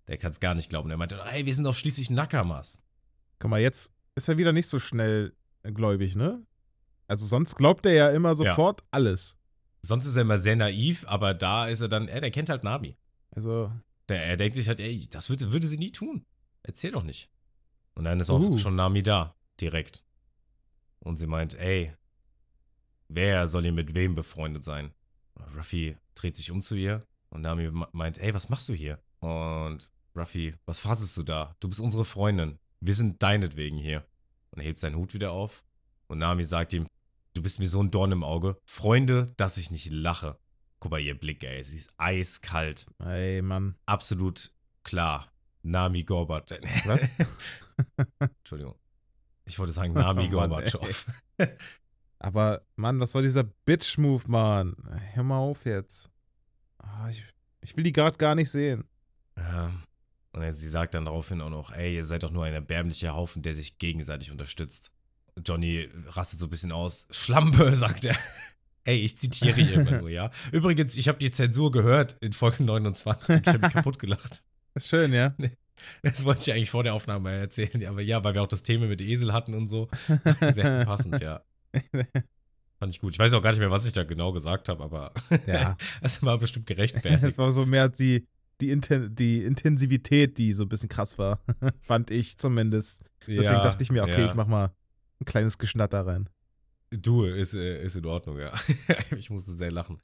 Der 0.07 0.17
kann's 0.17 0.39
gar 0.39 0.53
nicht 0.55 0.69
glauben. 0.69 0.89
Der 0.89 0.97
meinte: 0.97 1.19
Ey, 1.31 1.45
wir 1.45 1.55
sind 1.55 1.63
doch 1.63 1.73
schließlich 1.75 2.09
Nakamas. 2.09 2.81
Guck 3.39 3.49
mal, 3.51 3.61
jetzt 3.61 3.91
ist 4.15 4.27
er 4.29 4.37
wieder 4.37 4.51
nicht 4.53 4.67
so 4.67 4.79
schnell 4.79 5.35
äh, 5.63 5.71
gläubig, 5.71 6.15
ne? 6.15 6.45
Also 7.07 7.25
sonst 7.25 7.55
glaubt 7.55 7.85
er 7.85 7.93
ja 7.93 8.09
immer 8.09 8.35
sofort 8.35 8.81
alles. 8.91 9.37
Sonst 9.83 10.05
ist 10.07 10.15
er 10.15 10.23
immer 10.23 10.39
sehr 10.39 10.55
naiv, 10.55 11.05
aber 11.07 11.35
da 11.35 11.67
ist 11.67 11.81
er 11.81 11.87
dann, 11.89 12.07
ey, 12.07 12.19
der 12.19 12.31
kennt 12.31 12.49
halt 12.49 12.63
Nami. 12.63 12.97
Also, 13.29 13.71
Der, 14.09 14.23
er 14.25 14.37
denkt 14.37 14.55
sich 14.55 14.67
halt, 14.67 14.79
ey, 14.79 15.07
das 15.11 15.29
würde, 15.29 15.51
würde 15.51 15.67
sie 15.67 15.77
nie 15.77 15.91
tun. 15.91 16.25
Erzähl 16.63 16.91
doch 16.91 17.03
nicht. 17.03 17.29
Und 17.93 18.05
dann 18.05 18.19
ist 18.19 18.31
auch 18.31 18.39
Uh. 18.39 18.57
schon 18.57 18.75
Nami 18.75 19.03
da, 19.03 19.35
direkt. 19.61 20.03
Und 21.05 21.17
sie 21.17 21.27
meint, 21.27 21.53
ey, 21.53 21.93
wer 23.07 23.47
soll 23.47 23.61
hier 23.63 23.71
mit 23.71 23.93
wem 23.93 24.15
befreundet 24.15 24.63
sein? 24.63 24.93
Ruffy 25.55 25.97
dreht 26.15 26.35
sich 26.35 26.51
um 26.51 26.61
zu 26.61 26.75
ihr 26.75 27.05
und 27.29 27.41
Nami 27.41 27.69
me- 27.71 27.87
meint, 27.91 28.17
ey, 28.17 28.33
was 28.33 28.49
machst 28.49 28.67
du 28.69 28.73
hier? 28.73 28.99
Und 29.19 29.89
Ruffy, 30.15 30.55
was 30.65 30.79
faselst 30.79 31.15
du 31.17 31.23
da? 31.23 31.55
Du 31.59 31.67
bist 31.67 31.79
unsere 31.79 32.05
Freundin. 32.05 32.57
Wir 32.79 32.95
sind 32.95 33.21
deinetwegen 33.21 33.77
hier. 33.77 34.05
Und 34.51 34.61
er 34.61 34.65
hebt 34.65 34.79
seinen 34.79 34.95
Hut 34.95 35.13
wieder 35.13 35.31
auf. 35.31 35.63
Und 36.07 36.19
Nami 36.19 36.43
sagt 36.43 36.73
ihm, 36.73 36.87
du 37.33 37.41
bist 37.43 37.59
mir 37.59 37.67
so 37.67 37.81
ein 37.83 37.91
Dorn 37.91 38.11
im 38.11 38.23
Auge. 38.23 38.57
Freunde, 38.65 39.33
dass 39.37 39.57
ich 39.57 39.69
nicht 39.71 39.91
lache. 39.91 40.37
Guck 40.79 40.91
mal, 40.91 40.99
ihr 41.01 41.17
Blick, 41.19 41.43
ey. 41.43 41.63
Sie 41.63 41.75
ist 41.77 41.93
eiskalt. 41.97 42.85
ey, 43.03 43.41
Mann. 43.41 43.75
Absolut 43.85 44.51
klar. 44.83 45.31
Nami 45.63 46.03
Gorbat. 46.03 46.51
Was? 46.85 47.09
Entschuldigung. 48.19 48.75
Ich 49.45 49.59
wollte 49.59 49.73
sagen 49.73 49.93
Nami 49.93 50.25
Oh 50.27 50.31
Gorbatschow. 50.31 51.05
Aber, 52.19 52.61
Mann, 52.75 52.99
was 52.99 53.11
soll 53.11 53.23
dieser 53.23 53.43
Bitch-Move, 53.43 54.23
Mann? 54.27 54.75
Hör 55.13 55.23
mal 55.23 55.37
auf 55.37 55.65
jetzt. 55.65 56.09
Ah, 56.79 57.09
ich, 57.09 57.23
ich 57.61 57.75
will 57.77 57.83
die 57.83 57.91
gerade 57.91 58.17
gar 58.17 58.35
nicht 58.35 58.49
sehen. 58.49 58.85
Ja. 59.37 59.71
Und 60.31 60.51
sie 60.53 60.67
sagt 60.67 60.93
dann 60.93 61.05
daraufhin 61.05 61.41
auch 61.41 61.49
noch, 61.49 61.71
ey, 61.71 61.95
ihr 61.95 62.03
seid 62.03 62.23
doch 62.23 62.31
nur 62.31 62.43
ein 62.43 62.53
erbärmlicher 62.53 63.13
Haufen, 63.15 63.41
der 63.41 63.53
sich 63.53 63.77
gegenseitig 63.77 64.31
unterstützt. 64.31 64.91
Johnny 65.45 65.89
rastet 66.07 66.39
so 66.39 66.47
ein 66.47 66.49
bisschen 66.49 66.71
aus. 66.71 67.07
Schlampe, 67.11 67.75
sagt 67.75 68.05
er. 68.05 68.17
Ey, 68.83 68.97
ich 68.97 69.17
zitiere 69.17 69.61
hier 69.61 69.81
immer 69.81 69.99
nur, 69.99 70.09
ja. 70.09 70.31
Übrigens, 70.51 70.95
ich 70.95 71.07
habe 71.07 71.17
die 71.17 71.31
Zensur 71.31 71.71
gehört 71.71 72.17
in 72.21 72.33
Folge 72.33 72.63
29. 72.63 73.41
Ich 73.41 73.47
habe 73.47 73.59
mich 73.59 73.73
kaputt 73.73 73.99
gelacht. 73.99 74.43
Ist 74.73 74.89
schön, 74.89 75.13
ja? 75.13 75.33
Das 76.03 76.23
wollte 76.25 76.41
ich 76.41 76.51
eigentlich 76.53 76.69
vor 76.69 76.83
der 76.83 76.93
Aufnahme 76.93 77.31
erzählen. 77.31 77.85
Aber 77.85 78.01
ja, 78.01 78.23
weil 78.23 78.33
wir 78.33 78.41
auch 78.41 78.47
das 78.47 78.63
Thema 78.63 78.85
mit 78.87 79.01
Esel 79.01 79.33
hatten 79.33 79.53
und 79.53 79.67
so. 79.67 79.89
Sehr 80.53 80.85
passend, 80.85 81.21
ja. 81.21 81.41
Fand 82.79 82.93
ich 82.93 83.01
gut. 83.01 83.13
Ich 83.13 83.19
weiß 83.19 83.33
auch 83.33 83.41
gar 83.41 83.51
nicht 83.51 83.59
mehr, 83.59 83.71
was 83.71 83.85
ich 83.85 83.93
da 83.93 84.03
genau 84.03 84.31
gesagt 84.31 84.69
habe, 84.69 84.83
aber 84.83 85.13
Ja. 85.47 85.77
das 86.01 86.21
war 86.23 86.37
bestimmt 86.37 86.65
gerechtfertigt. 86.67 87.23
Es 87.23 87.37
war 87.37 87.51
so 87.51 87.65
mehr 87.65 87.89
die, 87.89 88.25
die, 88.61 88.71
Inten 88.71 89.13
die 89.15 89.43
Intensivität, 89.43 90.37
die 90.37 90.53
so 90.53 90.63
ein 90.63 90.69
bisschen 90.69 90.89
krass 90.89 91.17
war. 91.17 91.41
Fand 91.81 92.11
ich 92.11 92.37
zumindest. 92.37 93.01
Deswegen 93.21 93.43
Ja, 93.43 93.63
dachte 93.63 93.83
ich 93.83 93.91
mir, 93.91 94.03
okay, 94.03 94.21
ja. 94.21 94.25
ich 94.27 94.33
mach 94.33 94.47
mal 94.47 94.73
ein 95.19 95.25
kleines 95.25 95.57
Geschnatter 95.57 96.05
rein. 96.05 96.29
Du, 96.91 97.25
ist, 97.25 97.53
äh, 97.53 97.83
ist 97.83 97.95
in 97.95 98.05
Ordnung, 98.05 98.39
ja. 98.39 98.53
ich 99.17 99.29
musste 99.29 99.51
sehr 99.51 99.71
lachen. 99.71 99.99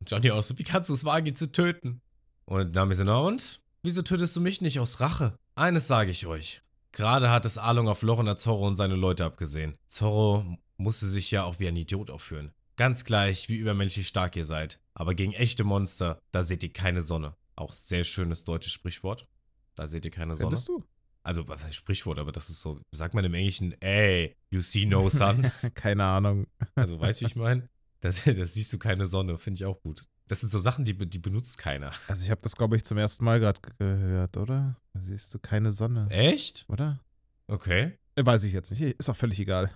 Und 0.00 0.10
Johnny 0.10 0.30
auch 0.30 0.42
so, 0.42 0.58
wie 0.58 0.64
kannst 0.64 0.90
du 0.90 0.94
es 0.94 1.04
wagen, 1.04 1.26
ihn 1.26 1.34
zu 1.34 1.50
töten? 1.50 2.02
Und 2.44 2.74
Nami 2.74 2.94
so, 2.94 3.04
na 3.04 3.18
und? 3.18 3.61
Wieso 3.84 4.02
tötest 4.02 4.36
du 4.36 4.40
mich 4.40 4.60
nicht 4.60 4.78
aus 4.78 5.00
Rache? 5.00 5.36
Eines 5.56 5.88
sage 5.88 6.12
ich 6.12 6.26
euch. 6.26 6.62
Gerade 6.92 7.30
hat 7.30 7.44
es 7.46 7.58
Alung 7.58 7.88
auf 7.88 8.02
Lochener 8.02 8.36
Zorro 8.36 8.64
und 8.64 8.76
seine 8.76 8.94
Leute 8.94 9.24
abgesehen. 9.24 9.76
Zorro 9.86 10.56
musste 10.76 11.08
sich 11.08 11.32
ja 11.32 11.42
auch 11.42 11.58
wie 11.58 11.66
ein 11.66 11.74
Idiot 11.74 12.08
aufführen. 12.08 12.52
Ganz 12.76 13.04
gleich, 13.04 13.48
wie 13.48 13.56
übermenschlich 13.56 14.06
stark 14.06 14.36
ihr 14.36 14.44
seid. 14.44 14.78
Aber 14.94 15.16
gegen 15.16 15.32
echte 15.32 15.64
Monster, 15.64 16.20
da 16.30 16.44
seht 16.44 16.62
ihr 16.62 16.72
keine 16.72 17.02
Sonne. 17.02 17.34
Auch 17.56 17.72
sehr 17.72 18.04
schönes 18.04 18.44
deutsches 18.44 18.72
Sprichwort. 18.72 19.26
Da 19.74 19.88
seht 19.88 20.04
ihr 20.04 20.12
keine 20.12 20.36
Sonne. 20.36 20.50
Findest 20.50 20.68
du? 20.68 20.84
Also, 21.24 21.48
was 21.48 21.64
heißt 21.64 21.74
Sprichwort, 21.74 22.20
aber 22.20 22.30
das 22.30 22.50
ist 22.50 22.60
so, 22.60 22.80
sagt 22.92 23.14
man 23.14 23.24
im 23.24 23.34
Englischen, 23.34 23.74
ey, 23.80 24.36
you 24.50 24.60
see 24.60 24.86
no 24.86 25.10
sun. 25.10 25.50
Keine 25.74 26.04
Ahnung. 26.04 26.46
Also, 26.74 26.98
weißt 27.00 27.20
du, 27.20 27.24
wie 27.24 27.28
ich 27.28 27.36
meine? 27.36 27.68
Das, 28.00 28.24
das 28.24 28.54
siehst 28.54 28.72
du 28.72 28.78
keine 28.80 29.06
Sonne, 29.06 29.38
finde 29.38 29.58
ich 29.58 29.64
auch 29.64 29.80
gut. 29.80 30.08
Das 30.32 30.40
sind 30.40 30.48
so 30.48 30.58
Sachen, 30.58 30.86
die, 30.86 30.94
die 30.94 31.18
benutzt 31.18 31.58
keiner. 31.58 31.92
Also 32.08 32.24
ich 32.24 32.30
habe 32.30 32.40
das, 32.40 32.56
glaube 32.56 32.74
ich, 32.74 32.84
zum 32.84 32.96
ersten 32.96 33.22
Mal 33.22 33.38
gerade 33.38 33.60
gehört, 33.76 34.38
oder? 34.38 34.78
Da 34.94 35.00
siehst 35.00 35.34
du 35.34 35.38
keine 35.38 35.72
Sonne, 35.72 36.06
Echt? 36.08 36.64
oder? 36.68 37.00
Okay. 37.48 37.98
Äh, 38.16 38.24
Weiß 38.24 38.42
ich 38.44 38.54
jetzt 38.54 38.70
nicht. 38.70 38.80
Ist 38.80 39.10
auch 39.10 39.16
völlig 39.16 39.38
egal. 39.40 39.70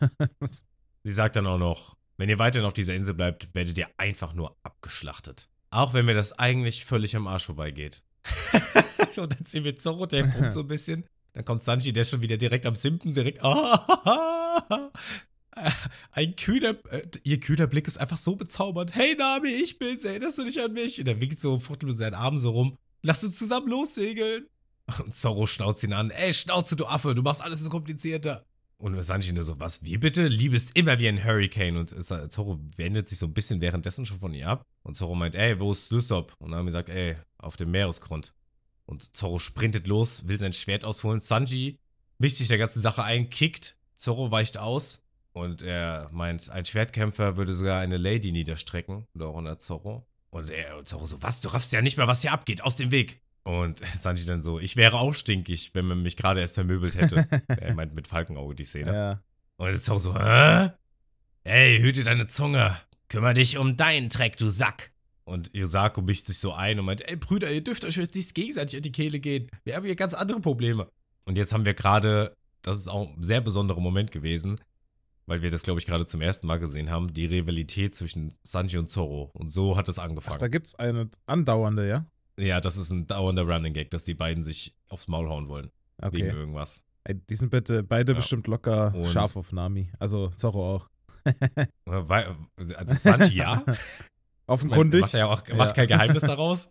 Sie 1.04 1.12
sagt 1.12 1.36
dann 1.36 1.46
auch 1.46 1.58
noch, 1.58 1.94
wenn 2.16 2.30
ihr 2.30 2.38
weiterhin 2.38 2.66
auf 2.66 2.72
dieser 2.72 2.94
Insel 2.94 3.12
bleibt, 3.12 3.54
werdet 3.54 3.76
ihr 3.76 3.86
einfach 3.98 4.32
nur 4.32 4.56
abgeschlachtet. 4.62 5.50
Auch 5.68 5.92
wenn 5.92 6.06
mir 6.06 6.14
das 6.14 6.32
eigentlich 6.38 6.86
völlig 6.86 7.14
am 7.16 7.26
Arsch 7.26 7.44
vorbeigeht. 7.44 8.02
Und 9.18 9.38
dann 9.38 9.44
sehen 9.44 9.64
wir 9.64 9.76
Zorro, 9.76 10.06
der 10.06 10.24
pumpt 10.24 10.54
so 10.54 10.60
ein 10.60 10.68
bisschen. 10.68 11.04
Dann 11.34 11.44
kommt 11.44 11.60
Sanji, 11.60 11.92
der 11.92 12.00
ist 12.00 12.08
schon 12.08 12.22
wieder 12.22 12.38
direkt 12.38 12.64
am 12.64 12.76
Simpen, 12.76 13.12
direkt. 13.12 13.42
Ein 16.12 16.36
kühner, 16.36 16.76
äh, 16.90 17.02
ihr 17.24 17.40
kühner 17.40 17.66
Blick 17.66 17.86
ist 17.88 17.98
einfach 17.98 18.18
so 18.18 18.36
bezaubernd. 18.36 18.94
Hey 18.94 19.14
Nami, 19.16 19.48
ich 19.48 19.78
bin's, 19.78 20.04
erinnerst 20.04 20.38
du 20.38 20.44
dich 20.44 20.60
an 20.60 20.72
mich? 20.72 21.00
Und 21.00 21.08
er 21.08 21.20
winkt 21.20 21.40
so 21.40 21.58
fruchtlos 21.58 21.96
seinen 21.98 22.14
Arm 22.14 22.38
so 22.38 22.50
rum. 22.50 22.76
Lass 23.02 23.24
uns 23.24 23.38
zusammen 23.38 23.68
lossegeln. 23.68 24.46
Und 24.98 25.14
Zorro 25.14 25.46
schnauzt 25.46 25.82
ihn 25.82 25.92
an. 25.92 26.10
Ey, 26.10 26.32
Schnauze, 26.32 26.76
du 26.76 26.86
Affe, 26.86 27.14
du 27.14 27.22
machst 27.22 27.42
alles 27.42 27.60
so 27.60 27.68
komplizierter. 27.68 28.44
Und 28.78 29.02
Sanji 29.02 29.32
nur 29.32 29.44
so, 29.44 29.58
was, 29.58 29.82
wie 29.82 29.96
bitte? 29.96 30.26
Liebe 30.28 30.54
ist 30.54 30.76
immer 30.76 30.98
wie 30.98 31.08
ein 31.08 31.24
Hurricane. 31.24 31.76
Und 31.78 31.92
es- 31.92 32.08
Zorro 32.28 32.60
wendet 32.76 33.08
sich 33.08 33.18
so 33.18 33.26
ein 33.26 33.32
bisschen 33.32 33.60
währenddessen 33.60 34.04
schon 34.06 34.20
von 34.20 34.34
ihr 34.34 34.48
ab. 34.48 34.62
Und 34.82 34.94
Zorro 34.94 35.14
meint, 35.14 35.34
ey, 35.34 35.58
wo 35.58 35.72
ist 35.72 35.90
Lysop? 35.90 36.34
Und 36.38 36.50
Nami 36.50 36.70
sagt, 36.70 36.88
ey, 36.90 37.16
auf 37.38 37.56
dem 37.56 37.70
Meeresgrund. 37.70 38.32
Und 38.84 39.14
Zorro 39.16 39.38
sprintet 39.38 39.86
los, 39.86 40.28
will 40.28 40.38
sein 40.38 40.52
Schwert 40.52 40.84
ausholen. 40.84 41.20
Sanji 41.20 41.78
mischt 42.18 42.36
sich 42.36 42.48
der 42.48 42.58
ganzen 42.58 42.82
Sache 42.82 43.02
ein, 43.02 43.30
kickt. 43.30 43.76
Zorro 43.96 44.30
weicht 44.30 44.58
aus. 44.58 45.02
Und 45.36 45.60
er 45.60 46.08
meint, 46.12 46.48
ein 46.48 46.64
Schwertkämpfer 46.64 47.36
würde 47.36 47.52
sogar 47.52 47.78
eine 47.78 47.98
Lady 47.98 48.32
niederstrecken. 48.32 49.06
Lorena 49.12 49.58
Zorro. 49.58 50.06
Und 50.30 50.48
er, 50.48 50.78
und 50.78 50.88
Zorro 50.88 51.04
so, 51.04 51.22
was, 51.22 51.42
du 51.42 51.48
raffst 51.48 51.74
ja 51.74 51.82
nicht 51.82 51.98
mehr, 51.98 52.08
was 52.08 52.22
hier 52.22 52.32
abgeht, 52.32 52.64
aus 52.64 52.76
dem 52.76 52.90
Weg. 52.90 53.20
Und 53.42 53.82
Sanji 53.98 54.24
dann 54.24 54.40
so, 54.40 54.58
ich 54.58 54.76
wäre 54.76 54.98
auch 54.98 55.12
stinkig, 55.12 55.72
wenn 55.74 55.84
man 55.84 56.02
mich 56.02 56.16
gerade 56.16 56.40
erst 56.40 56.54
vermöbelt 56.54 56.96
hätte. 56.96 57.28
er 57.48 57.74
meint 57.74 57.94
mit 57.94 58.08
Falkenauge 58.08 58.54
die 58.54 58.64
Szene. 58.64 58.94
ja. 58.94 59.22
Und 59.58 59.72
jetzt 59.72 59.90
auch 59.90 59.98
so, 59.98 60.18
hä? 60.18 60.70
Ey, 61.44 61.80
hüte 61.80 62.02
deine 62.02 62.26
Zunge. 62.28 62.74
Kümmer 63.10 63.34
dich 63.34 63.58
um 63.58 63.76
deinen 63.76 64.08
Dreck, 64.08 64.38
du 64.38 64.48
Sack. 64.48 64.90
Und 65.24 65.54
Isako 65.54 66.00
mischt 66.00 66.28
sich 66.28 66.38
so 66.38 66.54
ein 66.54 66.78
und 66.78 66.86
meint, 66.86 67.06
ey 67.06 67.16
Brüder, 67.16 67.50
ihr 67.50 67.62
dürft 67.62 67.84
euch 67.84 67.98
jetzt 67.98 68.14
nicht 68.14 68.34
gegenseitig 68.34 68.76
an 68.76 68.82
die 68.82 68.92
Kehle 68.92 69.20
gehen. 69.20 69.50
Wir 69.64 69.76
haben 69.76 69.84
hier 69.84 69.96
ganz 69.96 70.14
andere 70.14 70.40
Probleme. 70.40 70.88
Und 71.26 71.36
jetzt 71.36 71.52
haben 71.52 71.66
wir 71.66 71.74
gerade, 71.74 72.34
das 72.62 72.78
ist 72.78 72.88
auch 72.88 73.14
ein 73.14 73.22
sehr 73.22 73.42
besonderer 73.42 73.80
Moment 73.80 74.12
gewesen, 74.12 74.58
weil 75.26 75.42
wir 75.42 75.50
das, 75.50 75.62
glaube 75.62 75.80
ich, 75.80 75.86
gerade 75.86 76.06
zum 76.06 76.20
ersten 76.20 76.46
Mal 76.46 76.58
gesehen 76.58 76.90
haben, 76.90 77.12
die 77.12 77.26
Rivalität 77.26 77.94
zwischen 77.94 78.32
Sanji 78.42 78.78
und 78.78 78.88
Zorro. 78.88 79.30
Und 79.34 79.48
so 79.48 79.76
hat 79.76 79.88
es 79.88 79.98
Ach, 79.98 80.04
angefangen. 80.04 80.38
da 80.40 80.48
gibt's 80.48 80.74
eine 80.76 81.10
andauernde, 81.26 81.88
ja? 81.88 82.06
ja, 82.38 82.60
das 82.60 82.76
ist 82.76 82.90
ein 82.90 83.06
dauernder 83.06 83.42
Running 83.42 83.72
Gag, 83.74 83.90
dass 83.90 84.04
die 84.04 84.14
beiden 84.14 84.42
sich 84.42 84.74
aufs 84.88 85.08
Maul 85.08 85.28
hauen 85.28 85.48
wollen. 85.48 85.70
Wegen 85.98 86.28
Okay. 86.28 86.36
irgendwas. 86.38 86.84
Ey, 87.04 87.14
die 87.30 87.34
sind 87.36 87.50
bitte 87.50 87.82
beide 87.82 88.12
Ja. 88.12 88.16
bestimmt 88.18 88.46
locker 88.46 88.94
Und- 88.94 89.06
scharf 89.06 89.36
auf 89.36 89.52
Nami. 89.52 89.90
Also 89.98 90.28
Zorro 90.30 90.76
auch. 90.76 90.88
Weil- 91.86 92.36
Also 92.76 92.94
Sanji 92.98 93.36
ja, 93.36 93.64
Offenkundig. 94.46 95.00
Macht 95.02 95.12
ja 95.14 95.26
auch 95.26 95.42
macht 95.56 95.70
Ja. 95.70 95.72
kein 95.74 95.88
Geheimnis 95.88 96.22
daraus. 96.26 96.68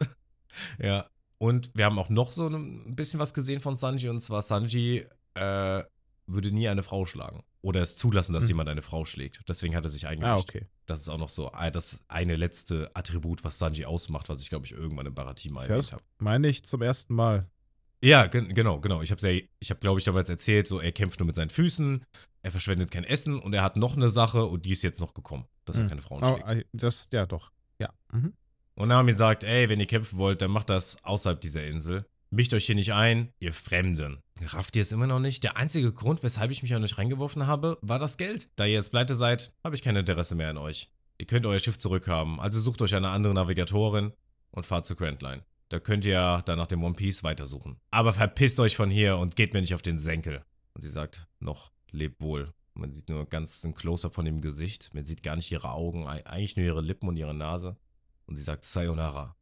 ja. 0.79 1.05
Und 1.37 1.71
wir 1.73 1.83
haben 1.85 1.99
auch 1.99 2.09
noch 2.09 2.31
so 2.31 2.47
ein 2.47 2.95
bisschen 2.95 3.19
was 3.19 3.33
gesehen 3.33 3.59
von 3.59 3.75
Sanji. 3.75 4.07
Und 4.07 4.21
zwar, 4.21 4.41
Sanji 4.41 5.05
äh, 5.33 5.83
würde 6.27 6.51
nie 6.51 6.67
eine 6.67 6.83
Frau 6.83 7.05
schlagen. 7.05 7.43
Oder 7.61 7.81
es 7.81 7.97
zulassen, 7.97 8.33
dass 8.33 8.43
Hm. 8.45 8.49
jemand 8.49 8.69
eine 8.69 8.81
Frau 8.81 9.05
schlägt. 9.05 9.41
Deswegen 9.47 9.75
hat 9.75 9.85
er 9.85 9.89
sich 9.89 10.07
eingemischt. 10.07 10.31
Ah, 10.31 10.37
okay. 10.37 10.67
Das 10.85 11.01
ist 11.01 11.09
auch 11.09 11.17
noch 11.17 11.29
so 11.29 11.51
äh, 11.51 11.71
das 11.71 12.03
eine 12.07 12.35
letzte 12.35 12.91
Attribut, 12.95 13.43
was 13.43 13.57
Sanji 13.59 13.85
ausmacht, 13.85 14.29
was 14.29 14.41
ich, 14.41 14.49
glaube 14.49 14.65
ich, 14.65 14.71
irgendwann 14.71 15.05
im 15.07 15.13
Baratie 15.15 15.49
mal 15.49 15.65
erwähnt 15.67 15.91
habe. 15.91 16.03
Meine 16.19 16.47
ich 16.47 16.63
zum 16.65 16.81
ersten 16.81 17.13
Mal. 17.15 17.47
Ja, 18.01 18.27
gen 18.27 18.53
genau, 18.53 18.79
genau. 18.81 19.01
Ich 19.01 19.09
habe, 19.11 19.27
ich 19.59 19.71
hab, 19.71 19.81
glaube 19.81 19.99
ich, 19.99 20.05
damals 20.05 20.29
erzählt, 20.29 20.67
so 20.67 20.79
er 20.79 20.91
kämpft 20.91 21.19
nur 21.19 21.25
mit 21.27 21.35
seinen 21.35 21.49
Füßen, 21.49 22.05
er 22.43 22.51
verschwendet 22.51 22.91
kein 22.91 23.03
Essen 23.03 23.39
und 23.39 23.53
er 23.53 23.63
hat 23.63 23.77
noch 23.77 23.95
eine 23.95 24.11
Sache 24.11 24.45
und 24.45 24.65
die 24.65 24.71
ist 24.73 24.83
jetzt 24.83 24.99
noch 24.99 25.15
gekommen, 25.15 25.45
dass 25.65 25.77
er 25.77 25.83
Hm. 25.83 25.89
keine 25.89 26.01
Frauen 26.03 26.23
Oh, 26.23 26.33
schlägt. 26.35 26.47
ey, 26.49 26.65
das, 26.73 27.07
ja, 27.11 27.25
doch. 27.25 27.51
Ja. 27.79 27.91
Mhm. 28.11 28.33
Und 28.75 28.89
Nami 28.89 29.13
sagt, 29.13 29.43
ey, 29.43 29.69
wenn 29.69 29.79
ihr 29.79 29.85
kämpfen 29.87 30.17
wollt, 30.19 30.41
dann 30.41 30.51
macht 30.51 30.69
das 30.69 31.03
außerhalb 31.03 31.39
dieser 31.41 31.65
Insel. 31.65 32.05
Mischt 32.35 32.53
euch 32.53 32.65
hier 32.65 32.75
nicht 32.75 32.91
ein, 32.91 33.31
ihr 33.39 33.53
Fremden. 33.53 34.21
Rafft 34.47 34.75
ihr 34.75 34.81
es 34.81 34.91
immer 34.91 35.07
noch 35.07 35.21
nicht? 35.21 35.41
Der 35.45 35.55
einzige 35.55 35.93
Grund, 35.93 36.21
weshalb 36.21 36.51
ich 36.51 36.63
mich 36.63 36.73
an 36.73 36.83
euch 36.83 36.97
reingeworfen 36.97 37.47
habe, 37.47 37.77
war 37.81 37.97
das 37.97 38.17
Geld. 38.17 38.49
Da 38.57 38.65
ihr 38.65 38.73
jetzt 38.73 38.91
pleite 38.91 39.15
seid, 39.15 39.53
habe 39.63 39.73
ich 39.73 39.81
kein 39.81 39.95
Interesse 39.95 40.35
mehr 40.35 40.49
an 40.49 40.57
euch. 40.57 40.91
Ihr 41.17 41.27
könnt 41.27 41.45
euer 41.45 41.59
Schiff 41.59 41.77
zurückhaben, 41.79 42.41
also 42.41 42.59
sucht 42.59 42.81
euch 42.81 42.93
eine 42.93 43.07
andere 43.11 43.33
Navigatorin 43.33 44.11
und 44.51 44.65
fahrt 44.65 44.85
zu 44.85 44.97
Grand 44.97 45.21
Line. 45.21 45.45
Da 45.69 45.79
könnt 45.79 46.03
ihr 46.03 46.43
dann 46.45 46.57
nach 46.57 46.67
dem 46.67 46.83
One 46.83 46.95
Piece 46.95 47.23
weitersuchen. 47.23 47.77
Aber 47.89 48.11
verpisst 48.11 48.59
euch 48.59 48.75
von 48.75 48.89
hier 48.89 49.15
und 49.17 49.37
geht 49.37 49.53
mir 49.53 49.61
nicht 49.61 49.73
auf 49.73 49.81
den 49.81 49.97
Senkel. 49.97 50.43
Und 50.73 50.81
sie 50.81 50.89
sagt, 50.89 51.27
noch 51.39 51.71
lebt 51.91 52.21
wohl. 52.21 52.53
Man 52.73 52.91
sieht 52.91 53.07
nur 53.07 53.25
ganz 53.29 53.63
ein 53.63 53.73
Close-up 53.73 54.13
von 54.13 54.25
dem 54.25 54.41
Gesicht. 54.41 54.93
Man 54.93 55.05
sieht 55.05 55.23
gar 55.23 55.37
nicht 55.37 55.49
ihre 55.53 55.69
Augen, 55.71 56.05
ei- 56.05 56.25
eigentlich 56.25 56.57
nur 56.57 56.65
ihre 56.65 56.81
Lippen 56.81 57.07
und 57.07 57.15
ihre 57.15 57.33
Nase. 57.33 57.77
Und 58.25 58.35
sie 58.35 58.43
sagt 58.43 58.65
Sayonara. 58.65 59.37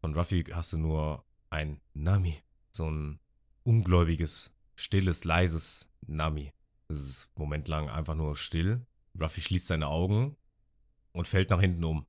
Von 0.00 0.14
Ruffy 0.14 0.44
hast 0.52 0.72
du 0.72 0.78
nur 0.78 1.24
ein 1.50 1.80
Nami. 1.94 2.42
So 2.72 2.90
ein 2.90 3.20
ungläubiges, 3.62 4.54
stilles, 4.74 5.24
leises 5.24 5.88
Nami. 6.06 6.52
Es 6.88 7.00
ist 7.00 7.30
momentlang 7.36 7.88
einfach 7.88 8.14
nur 8.14 8.36
still. 8.36 8.86
Ruffy 9.18 9.40
schließt 9.40 9.66
seine 9.66 9.88
Augen 9.88 10.36
und 11.12 11.26
fällt 11.26 11.50
nach 11.50 11.60
hinten 11.60 11.84
um. 11.84 12.06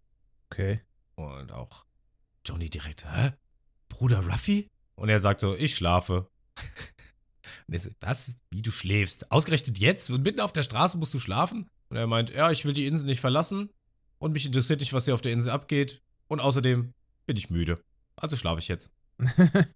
Okay. 0.49 0.81
Und 1.15 1.51
auch 1.51 1.85
Johnny 2.45 2.69
direkt, 2.69 3.05
hä? 3.05 3.33
Bruder 3.89 4.25
Ruffy? 4.25 4.69
Und 4.95 5.09
er 5.09 5.19
sagt 5.19 5.39
so, 5.39 5.55
ich 5.55 5.75
schlafe. 5.75 6.29
Und 7.67 7.73
er 7.73 7.79
so, 7.79 7.89
was? 8.01 8.37
Wie 8.51 8.61
du 8.61 8.71
schläfst? 8.71 9.31
Ausgerechnet 9.31 9.77
jetzt? 9.77 10.09
Und 10.09 10.23
mitten 10.23 10.41
auf 10.41 10.53
der 10.53 10.63
Straße 10.63 10.97
musst 10.97 11.13
du 11.13 11.19
schlafen? 11.19 11.69
Und 11.89 11.97
er 11.97 12.07
meint, 12.07 12.29
ja, 12.29 12.51
ich 12.51 12.65
will 12.65 12.73
die 12.73 12.85
Insel 12.85 13.05
nicht 13.05 13.21
verlassen. 13.21 13.69
Und 14.19 14.33
mich 14.33 14.45
interessiert 14.45 14.79
nicht, 14.79 14.93
was 14.93 15.05
hier 15.05 15.13
auf 15.13 15.21
der 15.21 15.31
Insel 15.31 15.51
abgeht. 15.51 16.01
Und 16.27 16.39
außerdem 16.39 16.93
bin 17.25 17.37
ich 17.37 17.49
müde. 17.49 17.81
Also 18.15 18.35
schlafe 18.35 18.59
ich 18.59 18.67
jetzt. 18.67 18.91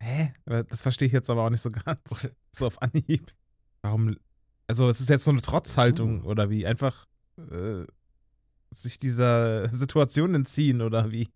Hä? 0.00 0.32
Das 0.68 0.82
verstehe 0.82 1.06
ich 1.06 1.12
jetzt 1.12 1.28
aber 1.30 1.44
auch 1.44 1.50
nicht 1.50 1.62
so 1.62 1.70
ganz. 1.70 2.28
So 2.50 2.66
auf 2.66 2.80
Anhieb. 2.82 3.32
Warum? 3.82 4.16
Also, 4.66 4.88
es 4.88 5.00
ist 5.00 5.10
jetzt 5.10 5.24
so 5.24 5.30
eine 5.30 5.42
Trotzhaltung 5.42 6.24
Uh. 6.24 6.28
oder 6.28 6.50
wie? 6.50 6.66
Einfach 6.66 7.06
äh, 7.36 7.84
sich 8.70 8.98
dieser 8.98 9.68
Situation 9.74 10.34
entziehen 10.34 10.80
oder 10.82 11.12
wie? 11.12 11.28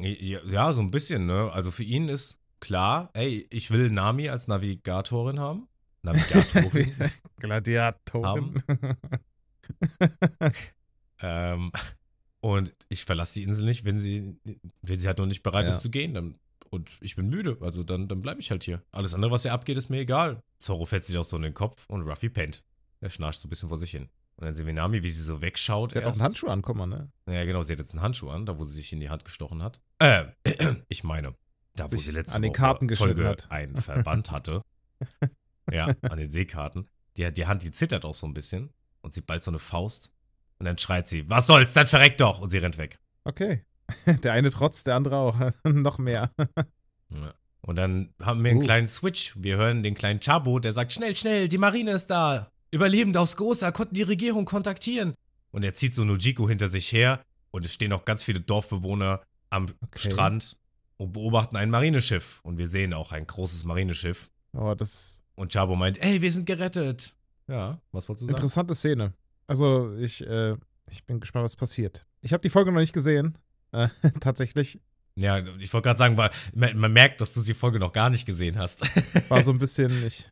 Ja, 0.00 0.72
so 0.72 0.80
ein 0.80 0.90
bisschen, 0.90 1.26
ne? 1.26 1.50
Also 1.52 1.70
für 1.70 1.84
ihn 1.84 2.08
ist 2.08 2.40
klar, 2.60 3.10
ey, 3.14 3.46
ich 3.50 3.70
will 3.70 3.90
Nami 3.90 4.28
als 4.28 4.48
Navigatorin 4.48 5.38
haben. 5.38 5.68
Navigatorin. 6.02 6.92
Gladiatorin. 7.36 8.62
ähm, 11.20 11.72
und 12.40 12.74
ich 12.88 13.04
verlasse 13.04 13.34
die 13.34 13.42
Insel 13.44 13.64
nicht, 13.64 13.84
wenn 13.84 13.98
sie, 13.98 14.38
wenn 14.82 14.98
sie 14.98 15.06
halt 15.06 15.18
noch 15.18 15.26
nicht 15.26 15.42
bereit 15.42 15.66
Ja. 15.68 15.74
ist 15.74 15.80
zu 15.80 15.90
gehen. 15.90 16.14
Dann, 16.14 16.36
und 16.70 16.96
ich 17.00 17.16
bin 17.16 17.28
müde, 17.28 17.58
also 17.60 17.82
dann, 17.82 18.08
dann 18.08 18.22
bleibe 18.22 18.40
ich 18.40 18.50
halt 18.50 18.64
hier. 18.64 18.82
Alles 18.92 19.14
andere, 19.14 19.30
was 19.30 19.42
hier 19.42 19.52
abgeht, 19.52 19.78
ist 19.78 19.90
mir 19.90 20.00
egal. 20.00 20.40
Zorro 20.58 20.84
fetzt 20.84 21.06
sich 21.06 21.18
auch 21.18 21.24
so 21.24 21.36
in 21.36 21.42
den 21.42 21.54
Kopf 21.54 21.86
und 21.88 22.02
Ruffy 22.02 22.28
pennt. 22.28 22.64
Er 23.00 23.10
schnarcht 23.10 23.40
so 23.40 23.46
ein 23.46 23.50
bisschen 23.50 23.68
vor 23.68 23.78
sich 23.78 23.90
hin. 23.90 24.08
Und 24.36 24.44
dann 24.44 24.54
sehen 24.54 24.66
wir 24.66 24.74
Nami, 24.74 25.02
wie 25.02 25.08
sie 25.08 25.22
so 25.22 25.40
wegschaut. 25.40 25.92
Sie 25.92 25.98
hat 25.98 26.04
auch 26.04 26.12
einen 26.12 26.22
Handschuh 26.22 26.48
an, 26.48 26.60
komm 26.60 26.78
mal, 26.78 26.86
ne? 26.86 27.10
Ja, 27.26 27.44
genau, 27.44 27.62
sie 27.62 27.72
hat 27.72 27.78
jetzt 27.78 27.92
einen 27.92 28.02
Handschuh 28.02 28.28
an, 28.28 28.44
da 28.44 28.58
wo 28.58 28.64
sie 28.64 28.74
sich 28.74 28.92
in 28.92 29.00
die 29.00 29.08
Hand 29.08 29.24
gestochen 29.24 29.62
hat. 29.62 29.80
Äh, 29.98 30.26
ich 30.88 31.04
meine, 31.04 31.34
da 31.74 31.90
wo 31.90 31.96
sie 31.96 32.10
letzte 32.10 32.36
an 32.36 32.42
den 32.42 32.52
Karten 32.52 32.94
Folge 32.94 33.26
hat. 33.26 33.50
einen 33.50 33.76
Verband 33.76 34.30
hatte. 34.30 34.62
ja, 35.72 35.86
an 36.02 36.18
den 36.18 36.30
Seekarten. 36.30 36.86
Die, 37.16 37.32
die 37.32 37.46
Hand, 37.46 37.62
die 37.62 37.70
zittert 37.70 38.04
auch 38.04 38.14
so 38.14 38.26
ein 38.26 38.34
bisschen 38.34 38.70
und 39.00 39.14
sie 39.14 39.22
ballt 39.22 39.42
so 39.42 39.50
eine 39.50 39.58
Faust. 39.58 40.12
Und 40.58 40.66
dann 40.66 40.78
schreit 40.78 41.06
sie, 41.06 41.28
was 41.28 41.46
soll's, 41.46 41.72
dann 41.72 41.86
verreckt 41.86 42.20
doch. 42.20 42.40
Und 42.40 42.50
sie 42.50 42.58
rennt 42.58 42.78
weg. 42.78 42.98
Okay. 43.24 43.64
Der 44.24 44.32
eine 44.32 44.50
trotz, 44.50 44.84
der 44.84 44.96
andere 44.96 45.16
auch. 45.16 45.36
Noch 45.64 45.98
mehr. 45.98 46.30
Ja. 47.12 47.34
Und 47.62 47.76
dann 47.76 48.14
haben 48.22 48.42
wir 48.44 48.50
einen 48.50 48.60
Uh. 48.60 48.64
kleinen 48.64 48.86
Switch. 48.86 49.34
Wir 49.36 49.56
hören 49.56 49.82
den 49.82 49.94
kleinen 49.94 50.20
Chabo, 50.20 50.58
der 50.60 50.72
sagt, 50.72 50.92
schnell, 50.92 51.14
schnell, 51.16 51.48
die 51.48 51.58
Marine 51.58 51.92
ist 51.92 52.08
da. 52.08 52.50
Überlebende 52.70 53.20
aus 53.20 53.36
Gosa 53.36 53.70
konnten 53.72 53.94
die 53.94 54.02
Regierung 54.02 54.44
kontaktieren. 54.44 55.14
Und 55.50 55.62
er 55.62 55.74
zieht 55.74 55.94
so 55.94 56.04
Nojiko 56.04 56.48
hinter 56.48 56.68
sich 56.68 56.90
her 56.92 57.22
und 57.50 57.64
es 57.64 57.72
stehen 57.72 57.92
auch 57.92 58.04
ganz 58.04 58.22
viele 58.22 58.40
Dorfbewohner 58.40 59.22
am 59.50 59.66
Okay. 59.84 60.10
Strand 60.10 60.56
und 60.96 61.12
beobachten 61.12 61.56
ein 61.56 61.70
Marineschiff. 61.70 62.40
Und 62.42 62.58
wir 62.58 62.68
sehen 62.68 62.92
auch 62.92 63.12
ein 63.12 63.26
großes 63.26 63.64
Marineschiff. 63.64 64.30
Aber 64.52 64.76
das 64.76 65.20
Und 65.34 65.52
Chabo 65.52 65.76
meint, 65.76 65.98
ey, 66.02 66.22
wir 66.22 66.30
sind 66.32 66.46
gerettet. 66.46 67.14
Ja, 67.48 67.80
was 67.92 68.08
wolltest 68.08 68.22
du 68.22 68.26
sagen? 68.26 68.36
interessante 68.36 68.74
Szene. 68.74 69.12
Also, 69.46 69.94
ich, 69.96 70.26
äh, 70.26 70.56
ich 70.90 71.04
bin 71.04 71.20
gespannt, 71.20 71.44
was 71.44 71.54
passiert. 71.56 72.04
Ich 72.22 72.32
habe 72.32 72.42
die 72.42 72.50
Folge 72.50 72.72
noch 72.72 72.80
nicht 72.80 72.92
gesehen. 72.92 73.38
Äh, 73.84 73.88
tatsächlich. 74.20 74.80
Ja, 75.18 75.38
ich 75.58 75.72
wollte 75.72 75.86
gerade 75.86 75.98
sagen, 75.98 76.16
weil 76.16 76.30
man, 76.54 76.76
man 76.76 76.92
merkt, 76.92 77.20
dass 77.20 77.32
du 77.34 77.42
die 77.42 77.54
Folge 77.54 77.78
noch 77.78 77.92
gar 77.92 78.10
nicht 78.10 78.26
gesehen 78.26 78.58
hast. 78.58 78.82
War 79.30 79.42
so 79.42 79.50
ein 79.50 79.58
bisschen, 79.58 80.06
ich. 80.06 80.28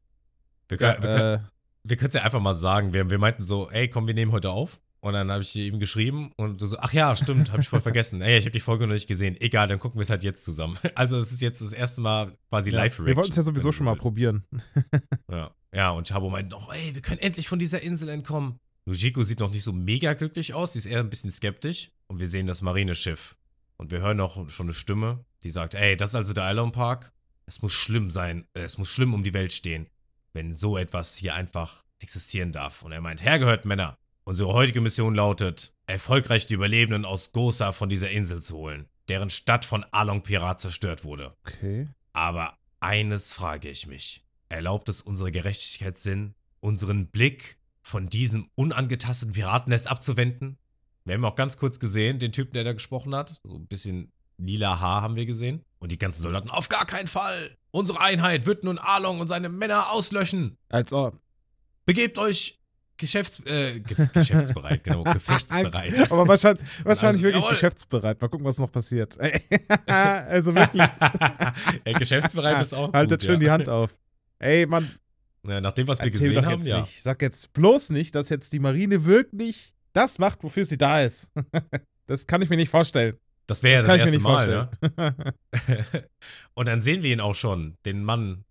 wir 0.68 0.78
Ja, 0.78 0.92
können 0.94 1.02
wir 1.02 1.16
können- 1.16 2.00
äh, 2.02 2.06
es 2.06 2.14
ja 2.14 2.22
einfach 2.22 2.40
mal 2.40 2.54
sagen. 2.54 2.92
Wir, 2.92 3.08
wir 3.08 3.18
meinten 3.18 3.44
so, 3.44 3.70
ey, 3.70 3.88
komm, 3.88 4.06
wir 4.06 4.14
nehmen 4.14 4.32
heute 4.32 4.50
auf. 4.50 4.80
Und 5.00 5.12
dann 5.12 5.30
habe 5.30 5.42
ich 5.42 5.54
ihm 5.54 5.78
geschrieben 5.80 6.32
und 6.38 6.62
du 6.62 6.66
so, 6.66 6.78
ach 6.78 6.94
ja, 6.94 7.14
stimmt, 7.14 7.52
habe 7.52 7.60
ich 7.60 7.68
voll 7.68 7.82
vergessen. 7.82 8.22
Ey, 8.22 8.38
ich 8.38 8.46
habe 8.46 8.52
die 8.52 8.60
Folge 8.60 8.86
noch 8.86 8.94
nicht 8.94 9.06
gesehen. 9.06 9.36
Egal, 9.38 9.68
dann 9.68 9.78
gucken 9.78 9.98
wir 9.98 10.02
es 10.02 10.08
halt 10.08 10.22
jetzt 10.22 10.44
zusammen. 10.44 10.78
Also 10.94 11.18
es 11.18 11.30
ist 11.30 11.42
jetzt 11.42 11.60
das 11.60 11.74
erste 11.74 12.00
Mal 12.00 12.32
quasi 12.48 12.70
ja, 12.70 12.78
live 12.78 13.00
wir 13.00 13.14
wollten 13.14 13.28
es 13.30 13.36
ja 13.36 13.42
sowieso 13.42 13.70
schon 13.70 13.84
mal 13.84 13.96
probieren. 13.96 14.44
probieren. 14.48 15.02
Ja. 15.30 15.50
ja, 15.74 15.90
und 15.90 16.08
Chabo 16.08 16.30
meint 16.30 16.50
noch, 16.50 16.72
ey, 16.72 16.94
wir 16.94 17.02
können 17.02 17.20
endlich 17.20 17.48
von 17.48 17.58
dieser 17.58 17.82
Insel 17.82 18.08
entkommen. 18.08 18.58
Nujiko 18.86 19.22
sieht 19.22 19.40
noch 19.40 19.50
nicht 19.50 19.64
so 19.64 19.72
mega 19.72 20.12
glücklich 20.14 20.54
aus, 20.54 20.74
sie 20.74 20.78
ist 20.78 20.86
eher 20.86 21.00
ein 21.00 21.10
bisschen 21.10 21.32
skeptisch. 21.32 21.90
Und 22.06 22.20
wir 22.20 22.28
sehen 22.28 22.46
das 22.46 22.62
Marineschiff. 22.62 23.36
Und 23.76 23.90
wir 23.90 24.00
hören 24.00 24.18
noch 24.18 24.48
schon 24.50 24.66
eine 24.66 24.74
Stimme, 24.74 25.24
die 25.42 25.50
sagt, 25.50 25.74
ey, 25.74 25.96
das 25.96 26.10
ist 26.10 26.16
also 26.16 26.32
der 26.32 26.50
Island 26.50 26.74
Park. 26.74 27.12
Es 27.46 27.62
muss 27.62 27.72
schlimm 27.72 28.10
sein, 28.10 28.46
äh, 28.54 28.60
es 28.60 28.78
muss 28.78 28.88
schlimm 28.88 29.14
um 29.14 29.22
die 29.22 29.34
Welt 29.34 29.52
stehen, 29.52 29.88
wenn 30.32 30.52
so 30.52 30.76
etwas 30.76 31.16
hier 31.16 31.34
einfach 31.34 31.84
existieren 31.98 32.52
darf. 32.52 32.82
Und 32.82 32.92
er 32.92 33.00
meint, 33.00 33.22
hergehört 33.22 33.64
Männer. 33.64 33.98
Unsere 34.24 34.52
heutige 34.52 34.80
Mission 34.80 35.14
lautet, 35.14 35.74
erfolgreich 35.86 36.46
die 36.46 36.54
Überlebenden 36.54 37.04
aus 37.04 37.32
Gosa 37.32 37.72
von 37.72 37.88
dieser 37.88 38.10
Insel 38.10 38.40
zu 38.40 38.56
holen, 38.56 38.88
deren 39.08 39.28
Stadt 39.28 39.64
von 39.66 39.84
Along 39.90 40.22
Pirat 40.22 40.60
zerstört 40.60 41.04
wurde. 41.04 41.36
Okay. 41.46 41.88
Aber 42.12 42.56
eines 42.80 43.32
frage 43.32 43.68
ich 43.68 43.86
mich. 43.86 44.24
Erlaubt 44.48 44.88
es 44.88 45.02
unsere 45.02 45.32
Gerechtigkeitssinn, 45.32 46.34
unseren 46.60 47.08
Blick 47.08 47.58
von 47.84 48.08
diesem 48.08 48.48
unangetasteten 48.54 49.34
Piratennest 49.34 49.88
abzuwenden? 49.88 50.58
Wir 51.04 51.14
haben 51.14 51.24
auch 51.24 51.36
ganz 51.36 51.58
kurz 51.58 51.78
gesehen, 51.78 52.18
den 52.18 52.32
Typen, 52.32 52.54
der 52.54 52.64
da 52.64 52.72
gesprochen 52.72 53.14
hat. 53.14 53.40
So 53.44 53.56
ein 53.56 53.66
bisschen 53.66 54.10
lila 54.38 54.80
Haar 54.80 55.02
haben 55.02 55.16
wir 55.16 55.26
gesehen. 55.26 55.62
Und 55.80 55.92
die 55.92 55.98
ganzen 55.98 56.22
Soldaten, 56.22 56.48
auf 56.48 56.70
gar 56.70 56.86
keinen 56.86 57.08
Fall! 57.08 57.56
Unsere 57.70 58.00
Einheit 58.00 58.46
wird 58.46 58.64
nun 58.64 58.78
Along 58.78 59.20
und 59.20 59.28
seine 59.28 59.50
Männer 59.50 59.90
auslöschen! 59.90 60.56
Als 60.70 60.94
ob. 60.94 61.20
Begebt 61.84 62.16
euch 62.16 62.58
geschäfts 62.96 63.40
äh, 63.44 63.80
ge 63.80 64.08
geschäftsbereit, 64.14 64.82
genau, 64.82 65.02
gefechtsbereit. 65.04 66.10
Aber 66.10 66.26
wahrscheinlich, 66.26 66.66
wahrscheinlich 66.84 67.22
wirklich 67.22 67.42
jawohl. 67.42 67.50
geschäftsbereit. 67.50 68.18
Mal 68.22 68.28
gucken, 68.28 68.46
was 68.46 68.56
noch 68.56 68.72
passiert. 68.72 69.18
also 69.86 70.54
wirklich. 70.54 70.82
ja, 71.86 71.98
geschäftsbereit 71.98 72.62
ist 72.62 72.72
auch 72.72 72.94
Haltet 72.94 73.20
gut, 73.20 73.26
schön 73.26 73.34
ja. 73.34 73.40
die 73.40 73.50
Hand 73.50 73.68
auf. 73.68 73.90
Ey, 74.38 74.64
Mann, 74.64 74.90
Ja, 75.46 75.60
nach 75.60 75.72
dem, 75.72 75.88
was 75.88 75.98
wir 75.98 76.06
erzähl 76.06 76.28
gesehen 76.28 76.42
doch 76.42 76.50
haben, 76.50 76.62
ja. 76.62 76.80
nicht. 76.80 77.02
Sag 77.02 77.20
jetzt 77.22 77.52
bloß 77.52 77.90
nicht, 77.90 78.14
dass 78.14 78.28
jetzt 78.28 78.52
die 78.52 78.58
Marine 78.58 79.04
wirklich 79.04 79.74
das 79.92 80.18
macht, 80.18 80.42
wofür 80.42 80.64
sie 80.64 80.78
da 80.78 81.02
ist. 81.02 81.30
das 82.06 82.26
kann 82.26 82.42
ich 82.42 82.50
mir 82.50 82.56
nicht 82.56 82.70
vorstellen. 82.70 83.16
Das 83.46 83.62
wäre 83.62 83.82
ja 83.82 83.86
das 83.86 83.88
das, 83.88 83.98
erste 83.98 84.18
Mal, 84.20 84.70
ne? 84.96 85.34
und 86.54 86.66
dann 86.66 86.80
sehen 86.80 87.02
wir 87.02 87.12
ihn 87.12 87.20
auch 87.20 87.34
schon, 87.34 87.76
den 87.84 88.02
Mann, 88.02 88.44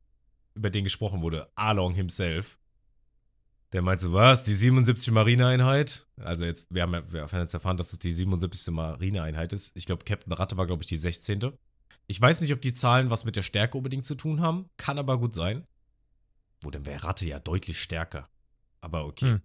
über 0.53 0.69
den 0.69 0.83
gesprochen 0.83 1.21
wurde, 1.21 1.47
Along 1.55 1.95
himself. 1.95 2.59
Der 3.71 3.81
meint 3.81 3.99
so, 3.99 4.13
was, 4.13 4.43
die 4.43 4.53
77. 4.53 5.11
Marineeinheit? 5.11 6.05
Also 6.17 6.45
jetzt, 6.45 6.67
wir 6.69 6.83
haben, 6.83 6.93
ja- 6.93 7.11
wir 7.11 7.21
haben 7.23 7.39
jetzt 7.39 7.55
erfahren, 7.55 7.77
dass 7.77 7.91
es 7.91 7.97
die 7.97 8.11
77. 8.11 8.71
Marineeinheit 8.71 9.51
ist. 9.51 9.75
Ich 9.75 9.87
glaube, 9.87 10.05
Captain 10.05 10.31
Ratte 10.31 10.57
war, 10.57 10.67
glaube 10.67 10.83
ich, 10.83 10.87
die 10.87 10.97
16. 10.97 11.53
Ich 12.05 12.21
weiß 12.21 12.41
nicht, 12.41 12.53
ob 12.53 12.61
die 12.61 12.73
Zahlen 12.73 13.09
was 13.09 13.25
mit 13.25 13.35
der 13.35 13.41
Stärke 13.41 13.77
unbedingt 13.77 14.05
zu 14.05 14.13
tun 14.13 14.41
haben. 14.41 14.69
Kann 14.77 14.99
aber 14.99 15.17
gut 15.17 15.33
sein. 15.33 15.65
Wo 16.63 16.71
dann 16.71 16.85
wäre 16.85 17.03
Ratte 17.03 17.25
ja 17.25 17.39
deutlich 17.39 17.81
stärker. 17.81 18.29
Aber 18.81 19.05
okay. 19.05 19.25
Hm. 19.33 19.41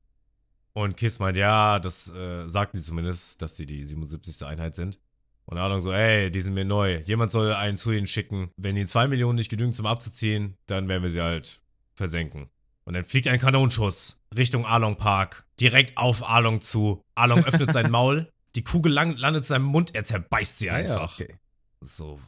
Und 0.73 0.97
Kiss 0.97 1.19
meint, 1.19 1.37
ja, 1.37 1.79
das 1.81 2.09
äh, 2.11 2.49
sagten 2.49 2.79
sie 2.79 2.85
zumindest, 2.85 3.43
dass 3.43 3.57
sie 3.57 3.67
die 3.67 3.83
77. 3.83 4.47
Einheit 4.47 4.75
sind. 4.77 5.01
Und 5.45 5.59
Arlong 5.59 5.81
so, 5.81 5.91
ey, 5.93 6.31
die 6.31 6.41
sind 6.41 6.55
mir 6.55 6.65
neu. 6.65 6.99
Jemand 7.01 7.33
soll 7.33 7.53
einen 7.53 7.77
zu 7.79 7.91
ihnen 7.91 8.07
schicken. 8.07 8.51
Wenn 8.57 8.77
die 8.77 8.87
2 8.87 9.09
Millionen 9.09 9.37
nicht 9.37 9.49
genügen 9.49 9.73
zum 9.73 9.87
Abzuziehen, 9.87 10.57
dann 10.67 10.89
werden 10.89 11.03
wir 11.03 11.11
sie 11.11 11.23
halt 11.23 11.63
versenken. 11.95 12.49
Und 12.85 12.95
dann 12.95 13.05
fliegt 13.05 13.29
ein 13.29 13.39
Kanonschuss 13.39 14.23
Richtung 14.37 14.67
Arlong 14.67 14.97
Park. 14.97 15.47
Direkt 15.59 15.97
auf 15.97 16.29
Arlong 16.29 16.61
zu. 16.61 17.03
Arlong 17.15 17.45
öffnet 17.45 17.73
sein 17.73 17.91
Maul. 17.91 18.31
Die 18.55 18.63
Kugel 18.63 18.93
landet 18.93 19.37
in 19.37 19.43
seinem 19.43 19.65
Mund. 19.65 19.95
Er 19.95 20.05
zerbeißt 20.05 20.59
sie 20.59 20.71
Ah 20.71 20.81
ja, 20.81 20.95
einfach. 20.95 21.15
okay. 21.19 21.37
So 21.81 22.21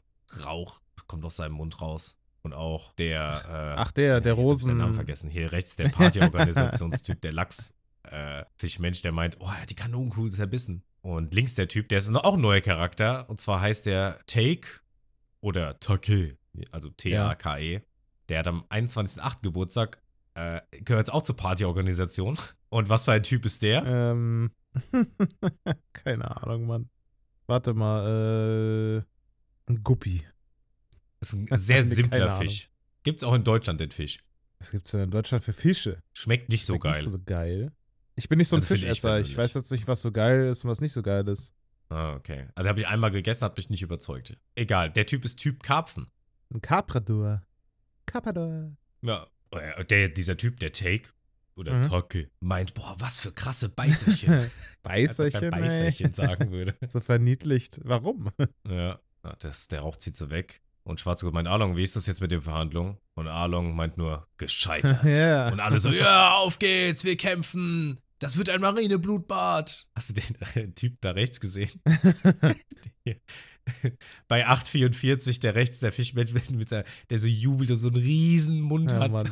Rauch 0.45 0.81
kommt 1.07 1.25
aus 1.25 1.37
seinem 1.37 1.53
Mund 1.55 1.81
raus. 1.81 2.17
Und 2.43 2.53
auch 2.55 2.93
der. 2.95 3.43
Äh, 3.49 3.81
Ach, 3.81 3.93
der, 3.93 4.21
der 4.21 4.37
hab 4.37 4.45
ich 4.45 4.59
seinen 4.59 4.79
Namen 4.79 4.89
Rosen. 4.89 4.95
vergessen. 4.95 5.31
Hier 5.31 5.53
rechts 5.53 5.77
der 5.77 5.89
Partyorganisationstyp, 5.89 7.21
der 7.21 7.33
Lachs. 7.33 7.75
Äh, 8.03 8.45
Fischmensch, 8.57 9.03
der 9.03 9.13
meint, 9.13 9.37
oh, 9.41 9.45
er 9.45 9.63
hat 9.63 9.71
die 9.71 9.75
Kanonenkugel 9.75 10.33
zerbissen. 10.33 10.83
Und 11.03 11.35
links 11.35 11.55
der 11.55 11.69
Typ, 11.69 11.89
der 11.89 11.99
ist 11.99 12.09
noch 12.11 12.25
auch 12.25 12.35
ein 12.35 12.41
neuer 12.41 12.61
Charakter. 12.61 13.29
Und 13.29 13.41
zwar 13.41 13.61
heißt 13.61 13.87
der 13.87 14.21
Take 14.27 14.69
oder 15.41 15.79
Take, 15.81 16.39
also 16.73 16.91
T-A-K-E. 16.91 17.81
Der 18.29 18.39
hat 18.39 18.49
am 18.49 18.65
21.08. 18.71 19.43
Geburtstag, 19.43 20.03
äh, 20.35 20.61
gehört 20.85 21.13
auch 21.13 21.23
zur 21.23 21.37
Partyorganisation. 21.37 22.39
Und 22.69 22.89
was 22.89 23.05
für 23.05 23.13
ein 23.13 23.23
Typ 23.23 23.45
ist 23.45 23.63
der? 23.63 23.85
Ähm. 23.85 24.51
Keine 25.93 26.43
Ahnung, 26.43 26.67
Mann. 26.67 26.91
Warte 27.47 27.75
mal, 27.75 28.99
äh. 28.99 29.71
Ein 29.71 29.83
Guppi. 29.85 30.25
Ist 31.21 31.35
ein 31.35 31.47
sehr 31.53 31.83
simpler. 31.85 32.39
Fisch. 32.41 32.71
Gibt's 33.03 33.25
auch 33.25 33.35
in 33.35 33.45
Deutschland 33.45 33.81
den 33.81 33.91
Fisch. 33.91 34.19
Was 34.59 34.71
gibt's 34.73 34.91
denn 34.91 35.01
in 35.03 35.11
Deutschland 35.11 35.43
für 35.43 35.53
Fische? 35.53 36.03
Schmeckt 36.13 36.49
nicht 36.51 36.65
so 36.67 36.75
Schmeckt 36.75 36.85
geil. 36.85 37.03
Nicht 37.03 37.13
so 37.13 37.19
geil. 37.25 37.73
Ich 38.17 38.29
bin 38.29 38.39
nicht 38.39 38.49
so 38.49 38.57
ein 38.57 38.63
Also 38.63 38.75
ich 38.75 38.81
Fischesser. 38.81 38.93
Ich, 38.93 39.03
persönlich. 39.23 39.37
weiß 39.39 39.55
jetzt 39.55 39.73
nicht, 39.73 39.87
was 39.89 40.03
so 40.03 40.13
geil 40.13 40.45
ist 40.49 40.65
und 40.65 40.71
was 40.71 40.81
nicht 40.83 40.93
so 40.93 41.01
geil 41.03 41.27
ist. 41.29 41.55
Ah, 41.89 42.15
okay. 42.15 42.47
Also 42.55 42.69
habe 42.69 42.81
ich 42.81 42.87
einmal 42.87 43.11
gegessen, 43.11 43.43
hat 43.43 43.57
mich 43.57 43.71
nicht 43.71 43.83
überzeugt. 43.83 44.37
Egal, 44.55 44.91
der 44.91 45.07
Typ 45.07 45.25
ist 45.25 45.37
Typ 45.39 45.63
Karpfen. 45.63 46.09
Ein 46.53 46.61
Carpador. 46.61 47.43
Carpador. 48.07 48.77
Ja, 49.03 49.27
äh, 49.53 49.85
der, 49.87 50.09
dieser 50.09 50.37
Typ, 50.37 50.61
der 50.61 50.73
Take 50.73 51.09
oder 51.57 51.75
Mhm. 51.75 51.83
Tocke, 51.85 52.31
meint, 52.41 52.75
boah, 52.75 52.97
was 52.99 53.19
für 53.19 53.33
krasse 53.33 53.69
Beißerchen. 53.69 54.33
Er 54.83 54.89
Beißerchen, 54.93 55.51
Beißerchen 55.51 56.13
sagen 56.15 56.53
würde. 56.53 56.75
So 56.89 57.01
verniedlicht. 57.01 57.81
Warum? 57.85 58.31
Ja, 58.67 58.99
das, 59.41 59.69
der 59.69 59.81
Rauch 59.81 59.97
zieht 59.97 60.17
so 60.17 60.31
weg. 60.31 60.63
Und 60.91 60.99
Schwarzgurt 60.99 61.33
meint, 61.33 61.47
Arlong, 61.47 61.77
wie 61.77 61.85
ist 61.85 61.95
das 61.95 62.07
jetzt 62.07 62.21
mit 62.21 62.33
den 62.33 62.43
Verhandlungen? 62.43 62.99
Und 63.15 63.29
Arlong 63.29 63.77
meint 63.77 63.97
nur, 63.97 64.27
gescheitert. 64.39 65.05
Ja. 65.05 65.49
Und 65.51 65.61
alle 65.61 65.79
so, 65.79 65.91
ja, 65.91 66.35
auf 66.35 66.59
geht's, 66.59 67.05
wir 67.05 67.17
kämpfen. 67.17 68.01
Das 68.19 68.37
wird 68.37 68.51
ein 68.51 68.61
Marineblutbad. 68.61 69.87
Hast 69.95 70.11
du 70.11 70.15
den 70.55 70.75
Typ 70.75 71.01
da 71.01 71.13
rechts 71.13 71.39
gesehen? 71.41 71.71
Bei 74.27 74.49
844, 74.49 75.39
der 75.39 75.55
rechts, 75.55 75.79
der 75.79 75.93
Fischmensch, 75.93 76.33
mit 76.51 76.69
seiner, 76.69 76.85
der 77.09 77.19
so 77.21 77.29
jubelt 77.29 77.71
und 77.71 77.77
so 77.77 77.87
einen 77.87 77.97
riesen 77.97 78.61
Mund 78.61 78.91
Ja, 78.91 78.99
hat. 78.99 79.13
Mann, 79.13 79.31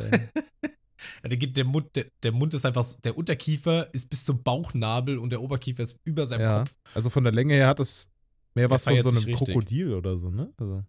der, 1.25 1.37
geht, 1.37 1.57
der, 1.57 1.65
Mund, 1.65 1.97
der, 1.97 2.07
der 2.23 2.31
Mund 2.31 2.55
ist 2.55 2.67
einfach, 2.67 2.87
der 3.03 3.19
Unterkiefer 3.19 3.93
ist 3.93 4.09
bis 4.09 4.25
zum 4.25 4.45
Bauchnabel 4.45 5.19
und 5.19 5.31
der 5.31 5.43
Oberkiefer 5.43 5.83
ist 5.83 5.99
über 6.05 6.25
seinem 6.25 6.43
Ja. 6.43 6.59
Kopf. 6.61 6.75
Also 6.95 7.11
von 7.11 7.25
der 7.25 7.33
Länge 7.33 7.55
her 7.55 7.67
hat 7.67 7.81
es 7.81 8.09
mehr 8.55 8.71
was 8.71 8.85
von 8.85 9.03
so 9.03 9.09
einem 9.09 9.19
richtig. 9.19 9.49
Krokodil 9.49 9.95
oder 9.95 10.19
so, 10.19 10.31
ne? 10.31 10.53
Also. 10.57 10.85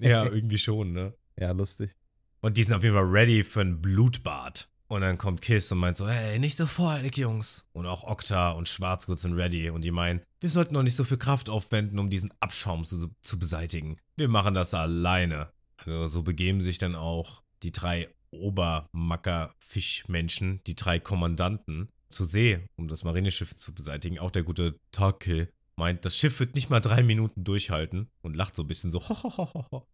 Ja, 0.00 0.24
irgendwie 0.24 0.58
schon, 0.58 0.92
ne? 0.92 1.14
Ja, 1.38 1.52
lustig. 1.52 1.94
Und 2.40 2.56
die 2.56 2.62
sind 2.62 2.74
auf 2.74 2.82
jeden 2.82 2.94
Fall 2.94 3.04
ready 3.04 3.44
für 3.44 3.60
ein 3.60 3.82
Blutbad. 3.82 4.70
Und 4.88 5.02
dann 5.02 5.18
kommt 5.18 5.42
Kiss 5.42 5.70
und 5.72 5.78
meint 5.78 5.96
so, 5.96 6.08
hey, 6.08 6.38
nicht 6.38 6.54
so 6.56 6.64
voreilig, 6.66 7.16
Jungs. 7.16 7.66
Und 7.72 7.86
auch 7.86 8.04
Okta 8.04 8.52
und 8.52 8.68
Schwarzgurt 8.68 9.18
sind 9.18 9.32
ready. 9.34 9.68
Und 9.68 9.84
die 9.84 9.90
meinen, 9.90 10.20
wir 10.40 10.48
sollten 10.48 10.74
noch 10.74 10.84
nicht 10.84 10.94
so 10.94 11.02
viel 11.04 11.16
Kraft 11.18 11.50
aufwenden, 11.50 11.98
um 11.98 12.08
diesen 12.08 12.32
Abschaum 12.40 12.84
zu, 12.84 13.10
zu 13.22 13.38
beseitigen. 13.38 13.96
Wir 14.16 14.28
machen 14.28 14.54
das 14.54 14.74
alleine. 14.74 15.50
Also 15.78 16.06
so 16.06 16.22
begeben 16.22 16.60
sich 16.60 16.78
dann 16.78 16.94
auch 16.94 17.42
die 17.62 17.72
drei 17.72 18.08
Obermacker-Fischmenschen, 18.30 20.60
die 20.66 20.76
drei 20.76 21.00
Kommandanten, 21.00 21.88
zur 22.10 22.26
See, 22.26 22.68
um 22.76 22.88
das 22.88 23.04
Marineschiff 23.04 23.54
zu 23.54 23.74
beseitigen. 23.74 24.18
Auch 24.18 24.30
der 24.30 24.44
gute 24.44 24.78
Take 24.92 25.48
meint, 25.76 26.04
das 26.04 26.16
Schiff 26.16 26.40
wird 26.40 26.54
nicht 26.54 26.70
mal 26.70 26.80
drei 26.80 27.02
Minuten 27.02 27.44
durchhalten 27.44 28.10
und 28.22 28.36
lacht 28.36 28.56
so 28.56 28.62
ein 28.62 28.68
bisschen 28.68 28.90
so, 28.90 29.00
hohohoho. 29.08 29.86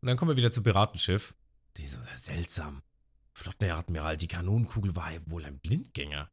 Und 0.00 0.06
dann 0.06 0.16
kommen 0.16 0.30
wir 0.30 0.36
wieder 0.36 0.52
zum 0.52 0.64
Piratenschiff. 0.64 1.34
Die 1.76 1.86
so, 1.86 1.98
seltsam. 2.14 2.82
Flottenadmiral, 3.34 4.16
die 4.16 4.28
Kanonenkugel 4.28 4.94
war 4.96 5.12
ja 5.12 5.20
wohl 5.26 5.44
ein 5.44 5.58
Blindgänger. 5.58 6.28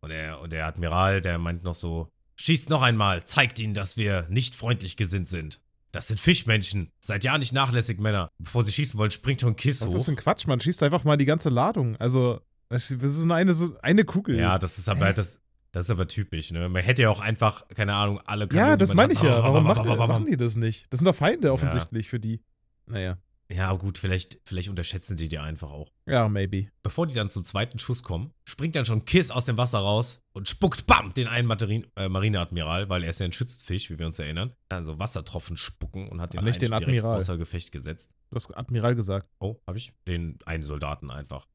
Und 0.00 0.10
der, 0.10 0.40
und 0.40 0.52
der 0.52 0.66
Admiral, 0.66 1.20
der 1.20 1.38
meint 1.38 1.62
noch 1.62 1.74
so, 1.74 2.10
schießt 2.36 2.70
noch 2.70 2.82
einmal, 2.82 3.24
zeigt 3.24 3.58
ihnen, 3.58 3.74
dass 3.74 3.96
wir 3.96 4.26
nicht 4.28 4.54
freundlich 4.56 4.96
gesinnt 4.96 5.28
sind. 5.28 5.60
Das 5.92 6.08
sind 6.08 6.20
Fischmenschen. 6.20 6.92
Seid 7.00 7.24
ja 7.24 7.38
nicht 7.38 7.52
nachlässig, 7.52 7.98
Männer. 7.98 8.30
Bevor 8.38 8.62
sie 8.64 8.72
schießen 8.72 8.98
wollen, 8.98 9.10
springt 9.10 9.40
schon 9.40 9.50
ein 9.50 9.56
Kiss 9.56 9.80
Was 9.80 9.88
ist 9.88 9.92
hoch. 9.92 9.98
das 9.98 10.04
für 10.04 10.12
ein 10.12 10.16
Quatsch? 10.16 10.46
Man 10.46 10.60
schießt 10.60 10.82
einfach 10.82 11.04
mal 11.04 11.16
die 11.16 11.24
ganze 11.24 11.48
Ladung. 11.48 11.96
Also, 11.96 12.40
das 12.68 12.90
ist 12.90 13.24
nur 13.24 13.36
eine, 13.36 13.56
eine 13.82 14.04
Kugel. 14.04 14.38
Ja, 14.38 14.58
das 14.58 14.78
ist 14.78 14.88
aber 14.88 15.12
das, 15.12 15.40
das 15.72 15.84
ist 15.86 15.90
aber 15.90 16.08
typisch, 16.08 16.50
ne? 16.52 16.68
Man 16.68 16.82
hätte 16.82 17.02
ja 17.02 17.10
auch 17.10 17.20
einfach, 17.20 17.66
keine 17.68 17.94
Ahnung, 17.94 18.20
alle 18.24 18.44
Ja, 18.44 18.48
Kanonen 18.48 18.78
das 18.78 18.92
übereinander- 18.92 18.94
meine 18.94 19.12
ich 19.12 19.36
ja. 19.36 19.42
Warum 19.42 19.64
macht, 19.64 19.84
machen 20.08 20.26
die 20.26 20.36
das 20.36 20.56
nicht? 20.56 20.86
Das 20.90 20.98
sind 20.98 21.06
doch 21.06 21.14
Feinde 21.14 21.52
offensichtlich 21.52 22.08
für 22.08 22.18
die. 22.20 22.40
Naja. 22.86 23.18
Ja, 23.50 23.72
gut, 23.72 23.96
vielleicht, 23.96 24.40
vielleicht 24.44 24.68
unterschätzen 24.68 25.16
die 25.16 25.26
die 25.28 25.38
einfach 25.38 25.70
auch. 25.70 25.90
Ja, 26.06 26.28
maybe. 26.28 26.68
Bevor 26.82 27.06
die 27.06 27.14
dann 27.14 27.30
zum 27.30 27.44
zweiten 27.44 27.78
Schuss 27.78 28.02
kommen, 28.02 28.30
springt 28.44 28.76
dann 28.76 28.84
schon 28.84 29.06
Kiss 29.06 29.30
aus 29.30 29.46
dem 29.46 29.56
Wasser 29.56 29.78
raus 29.78 30.20
und 30.34 30.50
spuckt, 30.50 30.86
bam, 30.86 31.14
den 31.14 31.28
einen 31.28 31.48
Materin, 31.48 31.86
äh, 31.96 32.10
Marineadmiral, 32.10 32.90
weil 32.90 33.04
er 33.04 33.08
ist 33.10 33.20
ja 33.20 33.24
ein 33.24 33.32
Schützfisch, 33.32 33.88
wie 33.88 33.98
wir 33.98 34.04
uns 34.04 34.18
erinnern. 34.18 34.52
Dann 34.68 34.84
so 34.84 34.98
Wassertropfen 34.98 35.56
spucken 35.56 36.08
und 36.10 36.20
hat 36.20 36.34
den 36.34 36.44
nicht 36.44 36.60
einen 36.62 36.72
den 36.72 36.74
Admiral. 36.74 37.16
außer 37.16 37.38
Gefecht 37.38 37.72
gesetzt. 37.72 38.12
Du 38.30 38.36
hast 38.36 38.54
Admiral 38.54 38.94
gesagt. 38.94 39.26
Oh, 39.40 39.56
habe 39.66 39.78
ich? 39.78 39.94
Den 40.06 40.38
einen 40.44 40.62
Soldaten 40.62 41.10
einfach. 41.10 41.46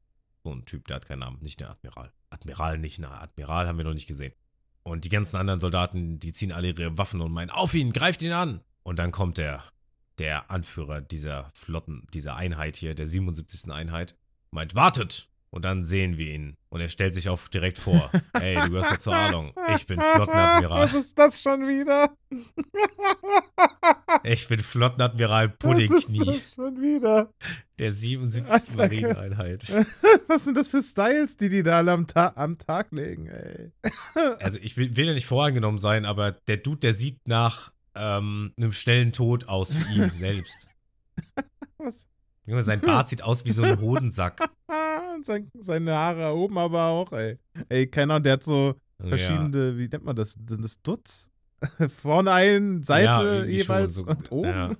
So 0.44 0.52
ein 0.52 0.66
Typ, 0.66 0.86
der 0.86 0.96
hat 0.96 1.06
keinen 1.06 1.20
Namen, 1.20 1.38
nicht 1.40 1.60
der 1.60 1.70
Admiral. 1.70 2.12
Admiral 2.28 2.78
nicht, 2.78 2.98
na, 2.98 3.22
Admiral 3.22 3.66
haben 3.66 3.78
wir 3.78 3.84
noch 3.84 3.94
nicht 3.94 4.06
gesehen. 4.06 4.34
Und 4.82 5.06
die 5.06 5.08
ganzen 5.08 5.36
anderen 5.36 5.58
Soldaten, 5.58 6.18
die 6.18 6.34
ziehen 6.34 6.52
alle 6.52 6.68
ihre 6.68 6.98
Waffen 6.98 7.22
und 7.22 7.32
meinen, 7.32 7.48
auf 7.48 7.72
ihn, 7.72 7.94
greift 7.94 8.20
ihn 8.20 8.32
an. 8.32 8.60
Und 8.82 8.98
dann 8.98 9.10
kommt 9.10 9.38
der, 9.38 9.64
der 10.18 10.50
Anführer 10.50 11.00
dieser 11.00 11.50
Flotten, 11.54 12.06
dieser 12.12 12.36
Einheit 12.36 12.76
hier, 12.76 12.94
der 12.94 13.06
77. 13.06 13.72
Einheit, 13.72 14.16
meint, 14.50 14.74
wartet! 14.74 15.30
Und 15.54 15.64
dann 15.64 15.84
sehen 15.84 16.18
wir 16.18 16.32
ihn. 16.32 16.56
Und 16.68 16.80
er 16.80 16.88
stellt 16.88 17.14
sich 17.14 17.28
auch 17.28 17.46
direkt 17.46 17.78
vor. 17.78 18.10
Ey, 18.32 18.56
du 18.56 18.70
gehörst 18.70 18.90
doch 18.90 18.98
zur 18.98 19.14
Ahnung. 19.14 19.54
Ich 19.76 19.86
bin 19.86 20.00
Flottenadmiral. 20.00 20.82
Was 20.82 20.94
ist 20.94 21.16
das 21.16 21.40
schon 21.40 21.68
wieder? 21.68 22.10
Ich 24.24 24.48
bin 24.48 24.58
Flottenadmiral 24.58 25.48
Was 25.48 25.52
ist 25.52 25.58
Puddingknie 25.58 26.24
das 26.24 26.54
schon 26.54 26.80
wieder? 26.80 27.30
der 27.78 27.92
77. 27.92 28.50
Alter, 28.50 28.72
Marineeinheit. 28.74 29.70
Was 30.28 30.44
sind 30.44 30.56
das 30.56 30.70
für 30.70 30.82
Styles, 30.82 31.36
die 31.36 31.50
die 31.50 31.62
da 31.62 31.78
alle 31.78 31.92
am, 31.92 32.06
Ta 32.06 32.32
am 32.34 32.56
Tag 32.58 32.90
legen, 32.90 33.28
ey? 33.28 33.70
Also 34.40 34.58
ich 34.60 34.76
will, 34.76 34.96
will 34.96 35.06
ja 35.06 35.12
nicht 35.12 35.26
voreingenommen 35.26 35.78
sein, 35.78 36.06
aber 36.06 36.32
der 36.32 36.56
Dude, 36.56 36.80
der 36.80 36.94
sieht 36.94 37.28
nach 37.28 37.72
ähm, 37.94 38.52
einem 38.56 38.72
schnellen 38.72 39.12
Tod 39.12 39.48
aus 39.48 39.74
wie 39.74 40.02
ihm 40.02 40.10
selbst. 40.10 40.68
Was? 41.76 42.08
Junge, 42.46 42.62
sein 42.62 42.80
Bart 42.80 43.08
sieht 43.08 43.22
aus 43.22 43.44
wie 43.44 43.52
so 43.52 43.62
ein 43.62 43.80
Hodensack. 43.80 44.40
Und 45.14 45.26
sein, 45.26 45.50
seine 45.58 45.92
Haare 45.92 46.34
oben 46.34 46.58
aber 46.58 46.86
auch, 46.86 47.12
ey. 47.12 47.38
Ey, 47.68 47.86
keiner, 47.86 48.20
der 48.20 48.34
hat 48.34 48.44
so 48.44 48.74
verschiedene, 49.00 49.78
wie 49.78 49.88
nennt 49.88 50.04
man 50.04 50.16
das? 50.16 50.34
Das 50.38 50.82
Dutz? 50.82 51.30
Vorne 52.02 52.32
ein, 52.32 52.78
Ja, 52.78 52.84
Seite 52.84 53.40
schon 53.40 53.50
jeweils 53.50 53.94
so- 53.96 54.06
und 54.06 54.32
oben. 54.32 54.48
Ja. 54.48 54.76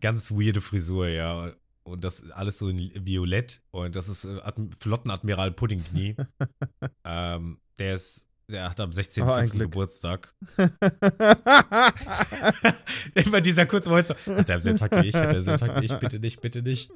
Ganz 0.00 0.30
weirde 0.32 0.60
Frisur, 0.60 1.08
ja. 1.08 1.52
Und 1.84 2.04
das 2.04 2.30
alles 2.30 2.58
so 2.58 2.68
in 2.68 2.90
Violett. 3.06 3.62
Und 3.70 3.96
das 3.96 4.08
ist 4.08 4.24
äh, 4.24 4.40
Adm 4.42 4.70
Flottenadmiral 4.80 5.52
Puddingknie. 5.52 6.16
ähm, 7.04 7.58
der 7.78 7.94
ist, 7.94 8.28
der 8.48 8.70
hat 8.70 8.80
am 8.80 8.92
16. 8.92 9.24
Oh. 9.24 9.46
Geburtstag. 9.46 10.34
Immer 13.14 13.40
dieser 13.40 13.66
kurze 13.66 13.88
Moment 13.88 14.08
so, 14.08 14.14
hat 14.14 14.48
er 14.48 14.56
am 14.56 14.62
selben 14.62 14.78
Tag 14.78 15.02
wie 15.02 15.08
ich, 15.08 15.14
hat 15.14 15.30
er 15.32 15.36
am 15.36 15.42
selben 15.42 15.66
Tag 15.66 15.80
wie 15.80 15.86
ich, 15.86 15.94
bitte 15.94 16.20
nicht, 16.20 16.40
bitte 16.40 16.62
nicht. 16.62 16.90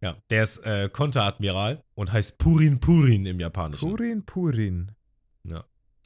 Ja, 0.00 0.16
der 0.30 0.42
ist 0.42 0.58
äh, 0.64 0.88
Konteradmiral 0.92 1.82
und 1.94 2.12
heißt 2.12 2.38
Purin 2.38 2.80
Purin 2.80 3.26
im 3.26 3.40
Japanischen. 3.40 3.88
Purin, 3.90 4.24
Purin. 4.24 4.92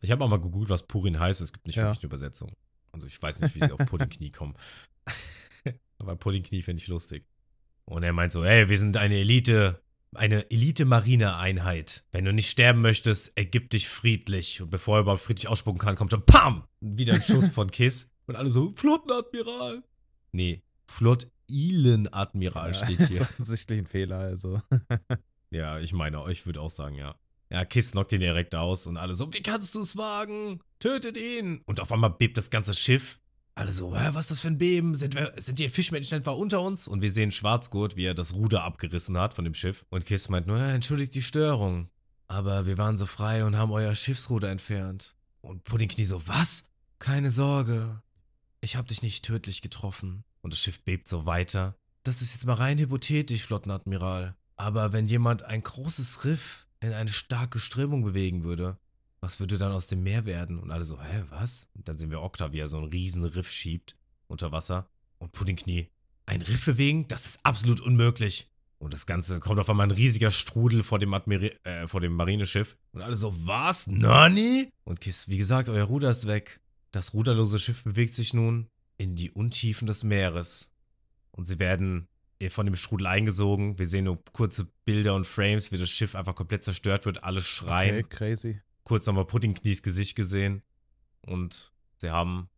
Ich 0.02 0.10
habe 0.10 0.22
auch 0.24 0.28
mal 0.28 0.40
gegoogelt, 0.40 0.70
was 0.70 0.86
Purin 0.86 1.18
heißt. 1.18 1.40
Es 1.40 1.52
gibt 1.52 1.66
nicht 1.66 1.76
Ja. 1.76 1.84
wirklich 1.84 2.00
eine 2.04 2.06
Übersetzung. 2.06 2.52
Also 2.92 3.06
ich 3.06 3.20
weiß 3.20 3.40
nicht, 3.40 3.54
wie 3.54 3.60
sie 3.60 3.72
auf 3.72 3.84
Puddingknie 3.86 4.30
kommen. 4.30 4.54
Aber 5.98 6.16
Puddingknie 6.16 6.62
finde 6.62 6.82
ich 6.82 6.88
lustig. 6.88 7.24
Und 7.86 8.02
er 8.02 8.12
meint 8.12 8.32
so, 8.32 8.44
ey, 8.44 8.68
wir 8.68 8.78
sind 8.78 8.96
eine 8.96 9.16
Elite, 9.16 9.80
eine 10.14 10.50
Elite-Marine-Einheit. 10.50 12.04
Wenn 12.12 12.24
du 12.24 12.32
nicht 12.32 12.50
sterben 12.50 12.80
möchtest, 12.80 13.36
ergib 13.36 13.70
dich 13.70 13.88
friedlich. 13.88 14.62
Und 14.62 14.70
bevor 14.70 14.98
er 14.98 15.00
überhaupt 15.02 15.22
friedlich 15.22 15.48
ausspucken 15.48 15.78
kann, 15.80 15.96
kommt 15.96 16.10
schon 16.12 16.24
PAM! 16.24 16.64
Wieder 16.80 17.14
ein 17.14 17.22
Schuss 17.22 17.48
von 17.48 17.70
Kiss. 17.70 18.10
Und 18.26 18.36
alle 18.36 18.50
so, 18.50 18.72
Flottenadmiral. 18.76 19.82
Nee, 20.32 20.62
Flottillenadmiral 20.86 22.74
steht 22.74 23.00
Das 23.00 23.08
hier. 23.08 23.16
ist 23.16 23.22
offensichtlich 23.22 23.78
ein 23.78 23.86
Fehler, 23.86 24.18
also. 24.18 24.60
Ja, 25.50 25.78
ich 25.78 25.92
meine, 25.92 26.28
ich 26.28 26.44
würde 26.44 26.60
auch 26.60 26.70
sagen, 26.70 26.96
ja. 26.96 27.14
Ja, 27.50 27.64
Kiss 27.64 27.92
knockt 27.92 28.10
ihn 28.10 28.18
direkt 28.18 28.56
aus 28.56 28.88
und 28.88 28.96
alle 28.96 29.14
so, 29.14 29.32
wie 29.32 29.42
kannst 29.42 29.76
du 29.76 29.80
es 29.80 29.96
wagen? 29.96 30.60
Tötet 30.80 31.16
ihn! 31.16 31.62
Und 31.66 31.78
auf 31.78 31.92
einmal 31.92 32.10
bebt 32.10 32.36
das 32.36 32.50
ganze 32.50 32.74
Schiff. 32.74 33.20
Alle 33.56 33.72
so, 33.72 33.90
was 33.90 34.26
ist 34.26 34.30
das 34.32 34.40
für 34.40 34.48
ein 34.48 34.58
Beben? 34.58 34.94
Sind, 34.96 35.14
wir, 35.14 35.32
sind 35.38 35.58
die 35.58 35.70
Fischmenschen 35.70 36.18
etwa 36.18 36.32
unter 36.32 36.60
uns? 36.60 36.86
Und 36.86 37.00
wir 37.00 37.10
sehen 37.10 37.32
Schwarzgurt, 37.32 37.96
wie 37.96 38.04
er 38.04 38.12
das 38.12 38.34
Ruder 38.34 38.62
abgerissen 38.64 39.16
hat 39.16 39.32
von 39.32 39.44
dem 39.44 39.54
Schiff. 39.54 39.86
Und 39.88 40.04
Kiss 40.04 40.28
meint 40.28 40.46
nur, 40.46 40.60
entschuldigt 40.60 41.14
die 41.14 41.22
Störung. 41.22 41.88
Aber 42.28 42.66
wir 42.66 42.76
waren 42.76 42.98
so 42.98 43.06
frei 43.06 43.46
und 43.46 43.56
haben 43.56 43.72
euer 43.72 43.94
Schiffsruder 43.94 44.50
entfernt. 44.50 45.16
Und 45.40 45.64
Puddingknie 45.64 46.04
so, 46.04 46.28
was? 46.28 46.64
Keine 46.98 47.30
Sorge. 47.30 48.02
Ich 48.60 48.76
hab 48.76 48.88
dich 48.88 49.00
nicht 49.00 49.24
tödlich 49.24 49.62
getroffen. 49.62 50.24
Und 50.42 50.52
das 50.52 50.60
Schiff 50.60 50.84
bebt 50.84 51.08
so 51.08 51.24
weiter. 51.24 51.76
Das 52.02 52.20
ist 52.20 52.34
jetzt 52.34 52.44
mal 52.44 52.54
rein 52.54 52.76
hypothetisch, 52.76 53.44
Flottenadmiral. 53.44 54.36
Aber 54.56 54.92
wenn 54.92 55.06
jemand 55.06 55.44
ein 55.44 55.62
großes 55.62 56.26
Riff 56.26 56.66
in 56.80 56.92
eine 56.92 57.10
starke 57.10 57.58
Strömung 57.58 58.04
bewegen 58.04 58.42
würde, 58.42 58.76
was 59.26 59.40
würde 59.40 59.58
dann 59.58 59.72
aus 59.72 59.88
dem 59.88 60.04
Meer 60.04 60.24
werden? 60.24 60.60
Und 60.60 60.70
alle 60.70 60.84
so, 60.84 61.02
hä, 61.02 61.24
was? 61.30 61.66
Und 61.74 61.88
dann 61.88 61.96
sehen 61.96 62.12
wir 62.12 62.22
Okta, 62.22 62.52
wie 62.52 62.60
er 62.60 62.68
so 62.68 62.76
einen 62.76 62.86
riesen 62.86 63.24
Riff 63.24 63.50
schiebt 63.50 63.96
unter 64.28 64.52
Wasser. 64.52 64.88
Und 65.18 65.32
Puddingknie, 65.32 65.90
ein 66.26 66.42
Riff 66.42 66.64
bewegen? 66.64 67.08
Das 67.08 67.26
ist 67.26 67.40
absolut 67.44 67.80
unmöglich. 67.80 68.48
Und 68.78 68.94
das 68.94 69.04
Ganze 69.04 69.40
kommt 69.40 69.58
auf 69.58 69.68
einmal 69.68 69.88
ein 69.88 69.90
riesiger 69.90 70.30
Strudel 70.30 70.84
vor 70.84 71.00
dem, 71.00 71.12
Admiri 71.12 71.50
äh, 71.64 71.88
vor 71.88 72.00
dem 72.00 72.12
Marineschiff. 72.12 72.76
Und 72.92 73.02
alle 73.02 73.16
so, 73.16 73.34
was? 73.44 73.88
Nani? 73.88 74.70
Und 74.84 75.00
Kiss, 75.00 75.28
wie 75.28 75.38
gesagt, 75.38 75.68
euer 75.68 75.86
Ruder 75.86 76.12
ist 76.12 76.28
weg. 76.28 76.60
Das 76.92 77.12
ruderlose 77.12 77.58
Schiff 77.58 77.82
bewegt 77.82 78.14
sich 78.14 78.32
nun 78.32 78.68
in 78.96 79.16
die 79.16 79.32
Untiefen 79.32 79.88
des 79.88 80.04
Meeres. 80.04 80.72
Und 81.32 81.46
sie 81.46 81.58
werden 81.58 82.06
von 82.50 82.66
dem 82.66 82.76
Strudel 82.76 83.08
eingesogen. 83.08 83.76
Wir 83.76 83.88
sehen 83.88 84.04
nur 84.04 84.22
kurze 84.32 84.68
Bilder 84.84 85.16
und 85.16 85.26
Frames, 85.26 85.72
wie 85.72 85.78
das 85.78 85.90
Schiff 85.90 86.14
einfach 86.14 86.36
komplett 86.36 86.62
zerstört 86.62 87.06
wird. 87.06 87.24
Alle 87.24 87.42
schreien. 87.42 88.04
Okay, 88.04 88.16
crazy. 88.16 88.60
Kurz 88.86 89.04
nochmal 89.06 89.24
Puddingknies 89.24 89.82
Gesicht 89.82 90.14
gesehen. 90.14 90.62
Und 91.22 91.72
sie 91.98 92.10
haben, 92.10 92.48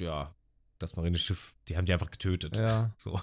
ja, 0.00 0.32
das 0.78 0.94
Marineschiff, 0.94 1.56
die 1.66 1.76
haben 1.76 1.86
die 1.86 1.92
einfach 1.92 2.12
getötet. 2.12 2.56
Ja, 2.56 2.94
So. 2.96 3.20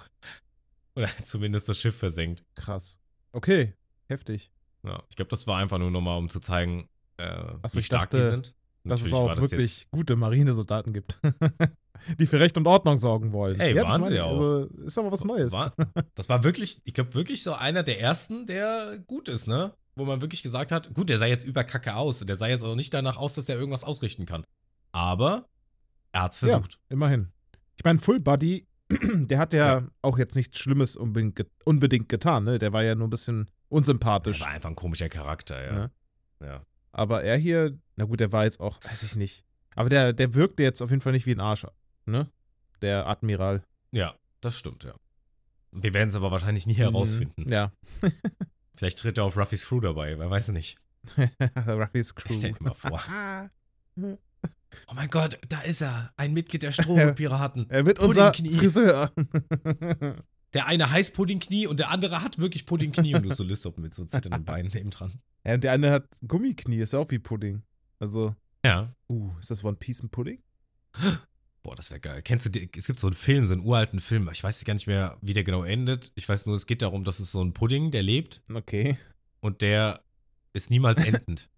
Oder 0.94 1.08
zumindest 1.24 1.70
das 1.70 1.80
Schiff 1.80 1.96
versenkt. 1.96 2.44
krass. 2.54 3.00
Okay, 3.32 3.74
heftig. 4.08 4.52
Ja, 4.82 5.02
ich 5.08 5.16
glaube, 5.16 5.30
das 5.30 5.46
war 5.46 5.58
einfach 5.58 5.78
nur 5.78 5.90
nochmal, 5.90 6.18
um 6.18 6.28
zu 6.28 6.38
zeigen, 6.38 6.90
äh, 7.16 7.54
so, 7.66 7.78
wie 7.78 7.82
stark 7.82 8.10
dachte, 8.10 8.18
die 8.18 8.22
sind. 8.30 8.54
Dass 8.84 9.00
es 9.00 9.10
Natürlich 9.10 9.14
auch 9.14 9.34
das 9.34 9.50
wirklich 9.50 9.86
gute 9.90 10.14
Marinesoldaten 10.14 10.92
gibt. 10.92 11.18
die 12.18 12.26
für 12.26 12.38
Recht 12.38 12.58
und 12.58 12.66
Ordnung 12.66 12.98
sorgen 12.98 13.32
wollen. 13.32 13.58
Ey, 13.58 13.74
Jetzt 13.74 13.84
waren 13.84 14.04
sie 14.04 14.14
ich, 14.14 14.20
auch. 14.20 14.38
Also, 14.38 14.66
ist 14.84 14.98
aber 14.98 15.10
was 15.10 15.24
Neues. 15.24 15.50
War, 15.50 15.74
das 16.14 16.28
war 16.28 16.44
wirklich, 16.44 16.82
ich 16.84 16.92
glaube, 16.92 17.14
wirklich 17.14 17.42
so 17.42 17.54
einer 17.54 17.82
der 17.82 18.00
ersten, 18.00 18.44
der 18.44 18.98
gut 19.06 19.28
ist, 19.28 19.46
ne? 19.46 19.74
Wo 19.96 20.04
man 20.04 20.20
wirklich 20.20 20.42
gesagt 20.42 20.72
hat, 20.72 20.92
gut, 20.94 21.08
der 21.08 21.18
sah 21.18 21.26
jetzt 21.26 21.44
überkacke 21.44 21.94
aus 21.94 22.20
und 22.20 22.26
der 22.26 22.36
sah 22.36 22.46
jetzt 22.48 22.62
auch 22.64 22.74
nicht 22.74 22.92
danach 22.92 23.16
aus, 23.16 23.34
dass 23.34 23.48
er 23.48 23.56
irgendwas 23.56 23.84
ausrichten 23.84 24.26
kann. 24.26 24.44
Aber 24.92 25.48
er 26.12 26.22
hat's 26.22 26.40
Ja. 26.40 26.48
versucht. 26.48 26.78
Immerhin. 26.88 27.30
Ich 27.76 27.84
meine, 27.84 27.98
Full 28.00 28.20
Body, 28.20 28.66
der 28.90 29.38
hat 29.38 29.52
ja, 29.54 29.86
auch 30.02 30.18
jetzt 30.18 30.34
nichts 30.36 30.58
Schlimmes 30.58 30.96
unbedingt, 30.96 31.36
get 31.36 31.48
unbedingt 31.64 32.08
getan, 32.08 32.44
ne? 32.44 32.58
Der 32.58 32.72
war 32.72 32.82
ja 32.82 32.94
nur 32.94 33.06
ein 33.06 33.10
bisschen 33.10 33.50
unsympathisch. 33.68 34.40
war 34.40 34.48
einfach 34.48 34.68
ein 34.70 34.76
komischer 34.76 35.08
Charakter, 35.08 35.62
ja. 35.64 35.76
Ja. 36.40 36.46
Ja. 36.46 36.66
Aber 36.92 37.22
er 37.24 37.36
hier, 37.36 37.78
na 37.96 38.04
gut, 38.04 38.20
der 38.20 38.30
war 38.32 38.44
jetzt 38.44 38.60
auch, 38.60 38.78
weiß 38.84 39.02
ich 39.04 39.16
nicht. 39.16 39.44
Aber 39.74 39.88
der, 39.88 40.12
der 40.12 40.34
wirkte 40.34 40.62
jetzt 40.62 40.80
auf 40.82 40.90
jeden 40.90 41.00
Fall 41.02 41.12
nicht 41.12 41.26
wie 41.26 41.32
ein 41.34 41.40
Arsch, 41.40 41.66
ne? 42.06 42.30
Der 42.82 43.06
Admiral. 43.08 43.64
Ja, 43.90 44.14
das 44.40 44.56
stimmt, 44.56 44.84
ja. 44.84 44.94
Wir 45.72 45.92
werden 45.94 46.08
es 46.10 46.14
aber 46.14 46.30
wahrscheinlich 46.30 46.66
nie 46.66 46.74
herausfinden. 46.74 47.42
Mhm. 47.44 47.52
Ja. 47.52 47.72
Vielleicht 48.76 48.98
tritt 48.98 49.18
er 49.18 49.24
auf 49.24 49.36
Ruffys 49.36 49.64
Crew 49.66 49.80
dabei, 49.80 50.18
wer 50.18 50.30
weiß 50.30 50.48
nicht. 50.48 50.76
Ruffys 51.66 52.14
Crew. 52.14 52.34
Stell 52.34 52.52
dir 52.52 52.62
mal 52.62 52.74
vor. 52.74 53.00
Oh 54.88 54.94
mein 54.94 55.08
Gott, 55.08 55.38
da 55.48 55.60
ist 55.60 55.82
er. 55.82 56.12
Ein 56.16 56.32
Mitglied 56.32 56.64
der 56.64 56.72
Strohpiraten. 56.72 57.70
Er 57.70 57.86
wird 57.86 58.00
unser. 58.00 58.34
Friseur. 58.34 59.12
Der 60.52 60.66
eine 60.66 60.90
heißt 60.90 61.14
Puddingknie 61.14 61.68
und 61.68 61.78
der 61.78 61.90
andere 61.90 62.22
hat 62.22 62.38
wirklich 62.38 62.66
Puddingknie 62.66 63.14
und 63.14 63.22
du 63.22 63.32
so 63.34 63.44
Lissop 63.44 63.78
mit 63.78 63.94
so 63.94 64.04
zitternden 64.04 64.44
Beinen 64.44 64.72
neben 64.74 64.90
dran. 64.90 65.12
ja, 65.44 65.54
und 65.54 65.62
der 65.64 65.70
eine 65.72 65.92
hat 65.92 66.08
Gummiknie, 66.26 66.78
ist 66.80 66.92
ja 66.92 66.98
auch 66.98 67.10
wie 67.10 67.20
Pudding. 67.20 67.62
Also, 68.00 68.34
Ja. 68.64 68.92
uh, 69.08 69.30
ist 69.38 69.50
das 69.52 69.62
One 69.62 69.76
Piece 69.76 70.02
ein 70.02 70.10
Pudding? 70.10 70.42
Boah, 71.64 71.74
das 71.74 71.90
wäre 71.90 71.98
geil. 71.98 72.20
Kennst 72.22 72.44
du, 72.46 72.50
die, 72.50 72.68
es 72.76 72.86
gibt 72.86 73.00
so 73.00 73.06
einen 73.08 73.16
Film, 73.16 73.46
so 73.46 73.54
einen 73.54 73.64
uralten 73.64 73.98
Film, 73.98 74.28
ich 74.30 74.44
weiß 74.44 74.62
gar 74.64 74.74
nicht 74.74 74.86
mehr, 74.86 75.16
wie 75.22 75.32
der 75.32 75.44
genau 75.44 75.64
endet. 75.64 76.12
Ich 76.14 76.28
weiß 76.28 76.44
nur, 76.46 76.54
es 76.56 76.66
geht 76.66 76.82
darum, 76.82 77.04
dass 77.04 77.18
es 77.20 77.32
so 77.32 77.42
ein 77.42 77.52
Pudding, 77.54 77.90
der 77.90 78.02
lebt 78.02 78.42
Okay. 78.52 78.98
und 79.40 79.62
der 79.62 80.02
ist 80.52 80.70
niemals 80.70 80.98
endend. 81.04 81.48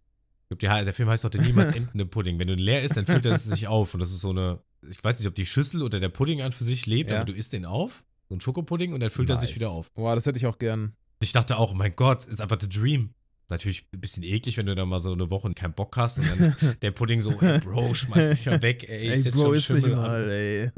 Ich 0.49 0.59
glaub, 0.59 0.61
die- 0.79 0.85
der 0.85 0.95
Film 0.95 1.09
heißt 1.09 1.25
doch 1.25 1.31
der 1.31 1.43
niemals 1.43 1.73
endende 1.73 2.07
Pudding. 2.07 2.39
Wenn 2.39 2.47
du 2.47 2.55
leer 2.55 2.83
isst, 2.85 2.97
dann 2.97 3.05
füllt 3.05 3.27
er 3.27 3.37
sich 3.39 3.67
auf. 3.67 3.93
Und 3.95 4.01
das 4.01 4.13
ist 4.13 4.21
so 4.21 4.31
eine, 4.31 4.61
ich 4.89 5.03
weiß 5.03 5.19
nicht, 5.19 5.27
ob 5.27 5.35
die 5.35 5.45
Schüssel 5.45 5.83
oder 5.83 5.99
der 5.99 6.09
Pudding 6.09 6.41
an 6.41 6.53
für 6.53 6.63
sich 6.65 6.87
lebt, 6.87 7.11
Ja. 7.11 7.17
aber 7.17 7.25
du 7.25 7.33
isst 7.33 7.53
den 7.53 7.65
auf, 7.67 8.05
so 8.29 8.37
ein 8.37 8.41
Schokopudding, 8.41 8.93
und 8.95 9.01
dann 9.01 9.11
füllt 9.11 9.29
er 9.29 9.39
sich 9.39 9.51
Nice. 9.51 9.57
wieder 9.59 9.71
auf. 9.71 9.91
Boah, 9.93 10.15
das 10.15 10.25
hätte 10.25 10.39
ich 10.39 10.47
auch 10.47 10.59
gern. 10.59 10.95
Ich 11.19 11.33
dachte 11.33 11.57
auch, 11.59 11.73
oh 11.73 11.75
mein 11.75 11.97
Gott, 11.97 12.27
ist 12.27 12.41
einfach 12.41 12.59
the 12.61 12.69
dream. 12.69 13.11
Natürlich 13.49 13.87
ein 13.93 14.01
bisschen 14.01 14.25
eklig, 14.25 14.57
wenn 14.57 14.67
du 14.67 14.75
da 14.75 14.85
mal 14.85 14.99
so 14.99 15.13
eine 15.13 15.31
Woche 15.31 15.53
keinen 15.55 15.75
Bock 15.75 15.97
hast 15.97 16.19
und 16.19 16.29
dann 16.29 16.77
der 16.83 16.91
Pudding 16.91 17.21
so, 17.21 17.41
ey, 17.41 17.61
Bro, 17.61 17.95
schmeiß 17.95 18.31
mich 18.31 18.47
mal 18.47 18.61
weg, 18.61 18.89
ey, 18.89 19.13
ich 19.13 19.23
setz 19.23 19.37
schon 19.37 19.61
Schimmel 19.61 19.95
an. 19.95 20.29
ey. 20.29 20.71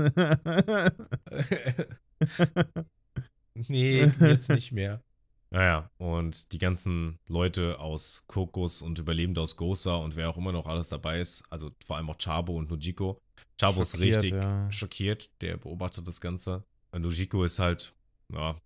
nee, 3.68 4.04
jetzt 4.20 4.50
nicht 4.50 4.72
mehr. 4.72 5.02
Naja, 5.50 5.90
und 5.96 6.52
die 6.52 6.59
ganzen 6.59 7.18
Leute 7.26 7.81
aus 7.81 8.24
Kokos 8.26 8.83
und 8.83 8.98
Überlebende 8.98 9.40
aus 9.40 9.57
Gosa 9.57 9.94
und 9.96 10.14
wer 10.14 10.28
auch 10.28 10.37
immer 10.37 10.52
noch 10.52 10.66
alles 10.66 10.90
dabei 10.90 11.20
ist, 11.20 11.42
also 11.48 11.70
vor 11.83 11.96
allem 11.96 12.11
auch 12.11 12.18
Chabo 12.18 12.54
und 12.57 12.68
Nujiko. 12.70 13.18
Chabo 13.59 13.81
ist 13.81 13.98
richtig 13.98 14.33
ja. 14.33 14.70
schockiert, 14.70 15.31
der 15.40 15.57
beobachtet 15.57 16.07
das 16.07 16.20
Ganze. 16.20 16.64
Und 16.90 17.00
Nujiko 17.00 17.44
ist 17.44 17.59
halt, 17.59 17.94
ja, 18.31 18.61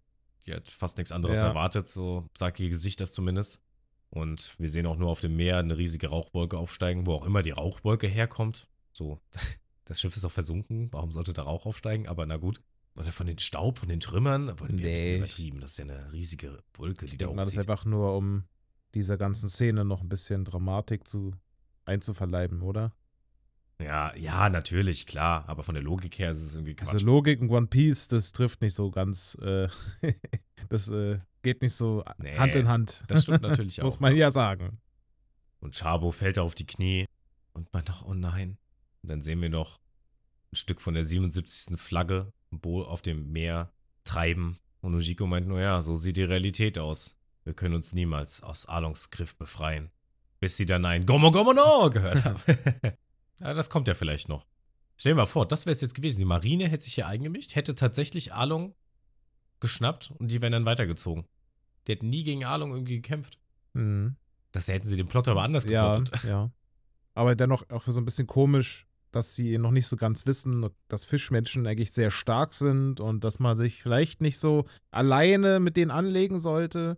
die 0.44 0.54
hat 0.54 0.68
fast 0.68 0.98
nichts 0.98 1.12
anderes 1.12 1.38
Ja. 1.38 1.48
erwartet, 1.48 1.86
so 1.86 2.28
sagt 2.36 2.58
ihr 2.58 2.68
Gesicht 2.68 3.00
das 3.00 3.12
zumindest. 3.12 3.60
Und 4.14 4.54
wir 4.58 4.68
sehen 4.68 4.84
auch 4.86 4.98
nur 4.98 5.08
auf 5.08 5.20
dem 5.20 5.36
Meer 5.36 5.56
eine 5.56 5.78
riesige 5.78 6.08
Rauchwolke 6.08 6.58
aufsteigen, 6.58 7.06
wo 7.06 7.14
auch 7.14 7.24
immer 7.24 7.40
die 7.40 7.50
Rauchwolke 7.52 8.06
herkommt. 8.06 8.68
So, 8.92 9.18
das 9.86 10.00
Schiff 10.02 10.14
ist 10.14 10.24
auch 10.26 10.30
versunken, 10.32 10.88
warum 10.92 11.12
sollte 11.12 11.32
da 11.32 11.42
Rauch 11.44 11.64
aufsteigen? 11.64 12.06
Aber 12.08 12.26
na 12.26 12.36
gut. 12.36 12.60
Oder 12.94 13.10
von 13.10 13.26
den 13.26 13.38
Staub, 13.38 13.78
von 13.78 13.88
den 13.88 14.00
Trümmern, 14.00 14.48
wollen 14.60 14.78
wir 14.78 14.86
ein 14.90 14.92
bisschen 14.92 15.12
Nee. 15.12 15.16
übertrieben. 15.16 15.60
Das 15.60 15.70
ist 15.70 15.78
ja 15.78 15.84
eine 15.86 16.12
riesige 16.12 16.62
Wolke, 16.74 17.06
die 17.06 17.16
da 17.16 17.26
mal, 17.28 17.36
das 17.36 17.48
ist 17.48 17.56
hochzieht. 17.56 17.70
einfach 17.70 17.86
nur, 17.86 18.14
um 18.18 18.44
dieser 18.94 19.16
ganzen 19.16 19.48
Szene 19.48 19.86
noch 19.86 20.02
ein 20.02 20.10
bisschen 20.10 20.44
Dramatik 20.44 21.08
zu 21.08 21.32
einzuverleiben, 21.86 22.60
oder? 22.60 22.92
Ja, 23.82 24.14
ja, 24.16 24.48
natürlich, 24.48 25.06
klar. 25.06 25.44
Aber 25.48 25.62
von 25.62 25.74
der 25.74 25.82
Logik 25.82 26.18
her 26.18 26.30
ist 26.30 26.42
es 26.42 26.54
irgendwie 26.54 26.74
Quatsch. 26.74 26.92
Also 26.92 27.04
Logik 27.04 27.40
in 27.40 27.50
One 27.50 27.66
Piece, 27.66 28.08
das 28.08 28.32
trifft 28.32 28.60
nicht 28.62 28.74
so 28.74 28.90
ganz, 28.90 29.36
äh, 29.42 29.68
das 30.68 30.88
äh, 30.88 31.18
geht 31.42 31.62
nicht 31.62 31.74
so 31.74 32.04
Nee, 32.18 32.36
Hand 32.36 32.54
in 32.54 32.68
Hand. 32.68 33.04
das 33.08 33.22
stimmt 33.22 33.42
natürlich 33.42 33.80
auch. 33.80 33.84
Muss 33.84 34.00
man 34.00 34.14
ja 34.16 34.30
sagen. 34.30 34.78
Und 35.60 35.74
Chabo 35.76 36.10
fällt 36.10 36.38
auf 36.38 36.54
die 36.54 36.66
Knie 36.66 37.06
und 37.52 37.72
meint 37.72 37.88
noch, 37.88 38.04
oh 38.06 38.14
nein. 38.14 38.58
Und 39.02 39.08
dann 39.10 39.20
sehen 39.20 39.40
wir 39.40 39.50
noch 39.50 39.78
ein 40.52 40.56
Stück 40.56 40.80
von 40.80 40.94
der 40.94 41.04
77. 41.04 41.78
Flagge 41.78 42.32
auf 42.62 43.02
dem 43.02 43.32
Meer 43.32 43.72
treiben. 44.04 44.58
Und 44.80 44.94
Ujiko 44.94 45.26
meint 45.26 45.46
nur, 45.46 45.60
ja, 45.60 45.80
so 45.80 45.96
sieht 45.96 46.16
die 46.16 46.24
Realität 46.24 46.78
aus. 46.78 47.16
Wir 47.44 47.54
können 47.54 47.74
uns 47.74 47.92
niemals 47.92 48.42
aus 48.42 48.66
Alongs 48.66 49.10
Griff 49.10 49.36
befreien. 49.36 49.90
Bis 50.40 50.56
sie 50.56 50.66
dann 50.66 50.84
ein 50.84 51.06
Gomo 51.06 51.30
Gomo 51.30 51.52
No 51.52 51.88
gehört 51.90 52.24
haben. 52.24 52.40
ja, 53.40 53.54
das 53.54 53.70
kommt 53.70 53.88
ja 53.88 53.94
vielleicht 53.94 54.28
noch. 54.28 54.46
Stell 54.96 55.12
dir 55.12 55.16
mal 55.16 55.26
vor, 55.26 55.46
das 55.46 55.66
wäre 55.66 55.72
es 55.72 55.80
jetzt 55.80 55.94
gewesen. 55.94 56.20
Die 56.20 56.24
Marine 56.24 56.68
hätte 56.68 56.84
sich 56.84 56.94
hier 56.94 57.06
eingemischt, 57.06 57.54
hätte 57.54 57.74
tatsächlich 57.74 58.32
Along 58.32 58.74
geschnappt 59.60 60.12
und 60.18 60.30
die 60.30 60.40
wären 60.40 60.52
dann 60.52 60.64
weitergezogen. 60.64 61.24
Die 61.86 61.92
hätten 61.92 62.08
nie 62.08 62.22
gegen 62.22 62.44
Along 62.44 62.72
irgendwie 62.72 62.96
gekämpft. 62.96 63.38
Mhm. 63.72 64.16
Das 64.52 64.68
hätten 64.68 64.86
sie 64.86 64.96
den 64.96 65.08
Plot 65.08 65.28
aber 65.28 65.42
anders 65.42 65.64
Ja, 65.64 65.96
geplottet. 65.96 66.24
ja. 66.28 66.52
Aber 67.14 67.34
dennoch 67.34 67.68
auch 67.70 67.82
so 67.82 67.98
ein 68.00 68.04
bisschen 68.04 68.26
komisch, 68.26 68.86
dass 69.10 69.34
sie 69.34 69.58
noch 69.58 69.70
nicht 69.70 69.86
so 69.86 69.96
ganz 69.96 70.26
wissen, 70.26 70.68
dass 70.88 71.04
Fischmenschen 71.04 71.66
eigentlich 71.66 71.92
sehr 71.92 72.10
stark 72.10 72.54
sind 72.54 73.00
und 73.00 73.24
dass 73.24 73.38
man 73.38 73.56
sich 73.56 73.82
vielleicht 73.82 74.20
nicht 74.20 74.38
so 74.38 74.66
alleine 74.90 75.60
mit 75.60 75.76
denen 75.76 75.90
anlegen 75.90 76.38
sollte. 76.38 76.96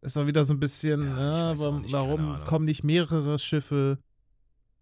Ist 0.00 0.16
auch 0.16 0.26
wieder 0.26 0.44
so 0.44 0.54
ein 0.54 0.60
bisschen, 0.60 1.02
Ja, 1.02 1.32
ja, 1.32 1.52
auch 1.52 1.58
warum, 1.58 1.80
nicht, 1.82 1.92
warum 1.92 2.44
kommen 2.44 2.64
nicht 2.64 2.82
mehrere 2.82 3.38
Schiffe 3.38 3.98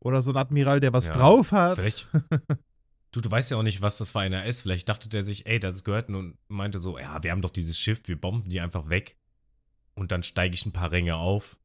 oder 0.01 0.23
so 0.23 0.31
ein 0.31 0.37
Admiral, 0.37 0.81
der 0.81 0.93
was 0.93 1.09
Ja, 1.09 1.15
drauf 1.15 1.53
hat? 1.53 1.79
Vielleicht. 1.79 2.09
Du, 3.11 3.23
du 3.23 3.31
weißt 3.31 3.51
ja 3.51 3.57
auch 3.57 3.63
nicht, 3.63 3.81
was 3.81 3.97
das 3.97 4.11
für 4.11 4.21
einer 4.21 4.45
ist. 4.45 4.61
Vielleicht 4.61 4.89
dachte 4.89 5.09
der 5.09 5.23
sich, 5.23 5.47
ey, 5.47 5.59
das 5.59 5.83
gehört 5.83 6.11
und 6.11 6.37
meinte 6.49 6.79
so, 6.79 6.99
ja, 6.99 7.23
wir 7.23 7.31
haben 7.31 7.41
doch 7.41 7.49
dieses 7.51 7.79
Schiff, 7.79 8.03
wir 8.05 8.21
bomben 8.21 8.51
die 8.51 8.61
einfach 8.61 8.91
weg. 8.91 9.17
Und 9.95 10.13
dann 10.13 10.23
steige 10.23 10.55
ich 10.55 10.67
ein 10.67 10.73
paar 10.73 10.93
Ränge 10.93 11.17
auf. 11.17 11.59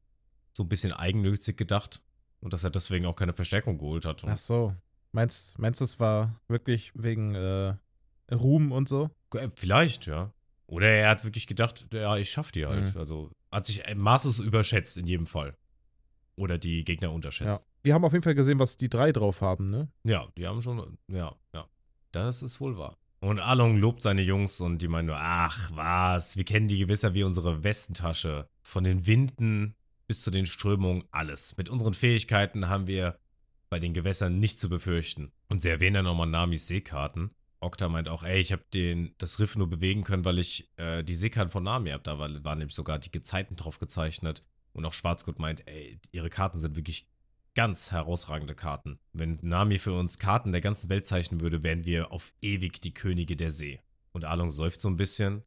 So 0.54 0.62
ein 0.62 0.68
bisschen 0.70 0.92
eigennützig 0.92 1.58
gedacht. 1.58 2.02
Und 2.40 2.54
dass 2.54 2.64
er 2.64 2.70
deswegen 2.70 3.04
auch 3.04 3.14
keine 3.14 3.34
Verstärkung 3.34 3.76
geholt 3.76 4.06
hat. 4.06 4.24
Ach 4.26 4.38
so. 4.38 4.74
Meinst, 5.12 5.58
meinst 5.58 5.80
du, 5.80 5.84
es 5.84 6.00
war 6.00 6.40
wirklich 6.48 6.92
wegen 6.94 7.34
äh, 7.34 7.74
Ruhm 8.32 8.72
und 8.72 8.88
so? 8.88 9.10
Äh, 9.34 9.50
Vielleicht, 9.54 10.06
ja. 10.06 10.32
Oder 10.66 10.88
er 10.88 11.10
hat 11.10 11.24
wirklich 11.24 11.46
gedacht, 11.46 11.86
ja, 11.92 12.16
ich 12.16 12.30
schaff 12.30 12.52
die 12.52 12.66
halt. 12.66 12.94
Mhm. 12.94 13.00
Also 13.00 13.30
hat 13.52 13.66
sich 13.66 13.86
äh, 13.86 13.94
maßlos 13.94 14.38
überschätzt 14.40 14.96
in 14.96 15.06
jedem 15.06 15.26
Fall. 15.26 15.56
Oder 16.36 16.58
die 16.58 16.84
Gegner 16.84 17.12
Ja. 17.60 17.60
Wir 17.84 17.92
haben 17.94 18.04
auf 18.04 18.12
jeden 18.12 18.22
Fall 18.24 18.34
gesehen, 18.34 18.58
was 18.58 18.76
die 18.78 18.88
drei 18.88 19.12
drauf 19.12 19.42
haben, 19.42 19.70
ne? 19.70 19.88
Ja, 20.04 20.26
die 20.38 20.46
haben 20.46 20.62
schon, 20.62 20.96
ja, 21.08 21.36
ja. 21.54 21.68
Das 22.12 22.42
ist 22.42 22.58
wohl 22.60 22.78
wahr. 22.78 22.96
Und 23.20 23.38
Along 23.40 23.76
lobt 23.76 24.00
seine 24.02 24.22
Jungs 24.22 24.60
und 24.60 24.80
die 24.80 24.88
meinen 24.88 25.06
nur, 25.06 25.18
ach 25.18 25.70
was, 25.74 26.36
wir 26.36 26.44
kennen 26.44 26.66
die 26.66 26.78
Gewässer 26.78 27.12
wie 27.14 27.24
unsere 27.24 27.62
Westentasche. 27.62 28.48
Von 28.62 28.84
den 28.84 29.06
Winden 29.06 29.74
bis 30.06 30.22
zu 30.22 30.30
den 30.30 30.46
Strömungen, 30.46 31.04
alles. 31.10 31.56
Mit 31.58 31.68
unseren 31.68 31.92
Fähigkeiten 31.94 32.68
haben 32.68 32.86
wir 32.86 33.18
bei 33.68 33.78
den 33.78 33.92
Gewässern 33.92 34.38
nichts 34.38 34.60
zu 34.62 34.68
befürchten. 34.70 35.32
Und 35.48 35.60
sie 35.60 35.68
erwähnen 35.68 35.94
dann 35.94 36.04
nochmal 36.06 36.26
Namis 36.26 36.66
Seekarten. 36.68 37.34
Okta 37.60 37.88
meint 37.90 38.08
auch, 38.08 38.22
ey, 38.22 38.40
ich 38.40 38.52
habe 38.52 38.62
das 39.18 39.40
Riff 39.40 39.56
nur 39.56 39.68
bewegen 39.68 40.04
können, 40.04 40.24
weil 40.24 40.38
ich 40.38 40.70
äh, 40.76 41.02
die 41.02 41.14
Seekarten 41.14 41.50
von 41.50 41.64
Nami 41.64 41.90
habe. 41.90 42.02
Da 42.02 42.18
war- 42.18 42.44
waren 42.44 42.58
nämlich 42.58 42.74
sogar 42.74 42.98
die 42.98 43.10
Gezeiten 43.10 43.56
drauf 43.56 43.78
gezeichnet. 43.78 44.42
Und 44.72 44.84
auch 44.86 44.92
Schwarzgurt 44.94 45.38
meint, 45.38 45.66
ey, 45.66 45.98
ihre 46.12 46.30
Karten 46.30 46.58
sind 46.58 46.76
wirklich 46.76 47.08
ganz 47.54 47.90
herausragende 47.90 48.54
Karten. 48.54 48.98
Wenn 49.12 49.38
Nami 49.42 49.78
für 49.78 49.92
uns 49.92 50.18
Karten 50.18 50.52
der 50.52 50.60
ganzen 50.60 50.90
Welt 50.90 51.06
zeichnen 51.06 51.40
würde, 51.40 51.62
wären 51.62 51.84
wir 51.84 52.12
auf 52.12 52.32
ewig 52.40 52.80
die 52.80 52.94
Könige 52.94 53.36
der 53.36 53.50
See. 53.50 53.80
Und 54.12 54.24
Along 54.24 54.50
seufzt 54.50 54.80
so 54.80 54.88
ein 54.88 54.96
bisschen. 54.96 55.42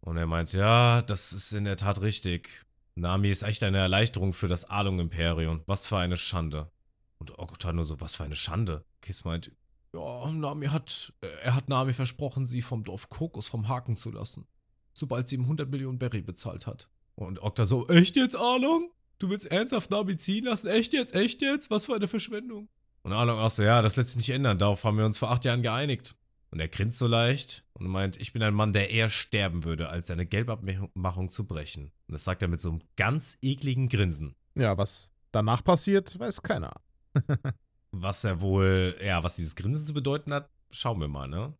Und 0.00 0.16
er 0.16 0.26
meint, 0.26 0.52
ja, 0.52 1.02
das 1.02 1.32
ist 1.32 1.52
in 1.52 1.64
der 1.64 1.76
Tat 1.76 2.00
richtig. 2.00 2.64
Nami 2.94 3.30
ist 3.30 3.42
echt 3.42 3.62
eine 3.62 3.78
Erleichterung 3.78 4.32
für 4.32 4.48
das 4.48 4.64
Along-Imperium. 4.64 5.62
Was 5.66 5.86
für 5.86 5.98
eine 5.98 6.16
Schande. 6.16 6.70
Und 7.18 7.38
Okta 7.38 7.72
nur 7.72 7.84
so, 7.84 8.00
was 8.00 8.14
für 8.14 8.24
eine 8.24 8.36
Schande. 8.36 8.84
Kiss 9.00 9.24
meint, 9.24 9.50
ja, 9.94 10.30
Nami 10.30 10.66
hat, 10.66 11.12
äh, 11.20 11.28
er 11.42 11.54
hat 11.54 11.68
Nami 11.68 11.92
versprochen, 11.92 12.46
sie 12.46 12.62
vom 12.62 12.84
Dorf 12.84 13.08
Kokos 13.08 13.48
vom 13.48 13.68
Haken 13.68 13.96
zu 13.96 14.10
lassen. 14.10 14.46
Sobald 14.92 15.28
sie 15.28 15.36
ihm 15.36 15.42
100 15.42 15.70
Millionen 15.70 15.98
Berry 15.98 16.22
bezahlt 16.22 16.66
hat. 16.66 16.88
Und 17.14 17.42
Okta 17.42 17.66
so, 17.66 17.88
echt 17.88 18.16
jetzt, 18.16 18.36
Along? 18.36 18.90
Du 19.18 19.28
willst 19.28 19.46
ernsthaft 19.46 19.90
Nami 19.90 20.16
ziehen 20.16 20.44
lassen? 20.44 20.68
Echt 20.68 20.92
jetzt? 20.92 21.14
Echt 21.14 21.42
jetzt? 21.42 21.70
Was 21.70 21.86
für 21.86 21.94
eine 21.94 22.08
Verschwendung. 22.08 22.68
Und 23.02 23.12
Along 23.12 23.38
auch 23.38 23.50
so, 23.50 23.62
ja, 23.62 23.82
das 23.82 23.96
lässt 23.96 24.10
sich 24.10 24.18
nicht 24.18 24.30
ändern. 24.30 24.58
Darauf 24.58 24.84
haben 24.84 24.98
wir 24.98 25.06
uns 25.06 25.18
vor 25.18 25.30
acht 25.30 25.44
Jahren 25.44 25.62
geeinigt. 25.62 26.14
Und 26.50 26.60
er 26.60 26.68
grinst 26.68 26.98
so 26.98 27.06
leicht 27.06 27.64
und 27.74 27.86
meint, 27.88 28.16
ich 28.16 28.32
bin 28.32 28.42
ein 28.42 28.54
Mann, 28.54 28.72
der 28.72 28.90
eher 28.90 29.10
sterben 29.10 29.64
würde, 29.64 29.88
als 29.88 30.06
seine 30.06 30.24
Gelbabmachung 30.24 31.28
zu 31.28 31.46
brechen. 31.46 31.92
Und 32.06 32.12
das 32.12 32.24
sagt 32.24 32.42
er 32.42 32.48
mit 32.48 32.60
so 32.60 32.70
einem 32.70 32.80
ganz 32.96 33.38
ekligen 33.42 33.88
Grinsen. 33.88 34.34
Ja, 34.54 34.78
was 34.78 35.10
danach 35.30 35.62
passiert, 35.62 36.18
weiß 36.18 36.42
keiner. 36.42 36.72
Was 37.90 38.22
er 38.22 38.42
wohl, 38.42 38.96
ja, 39.02 39.24
was 39.24 39.36
dieses 39.36 39.56
Grinsen 39.56 39.86
zu 39.86 39.94
bedeuten 39.94 40.34
hat, 40.34 40.50
schauen 40.70 41.00
wir 41.00 41.08
mal, 41.08 41.26
ne? 41.26 41.54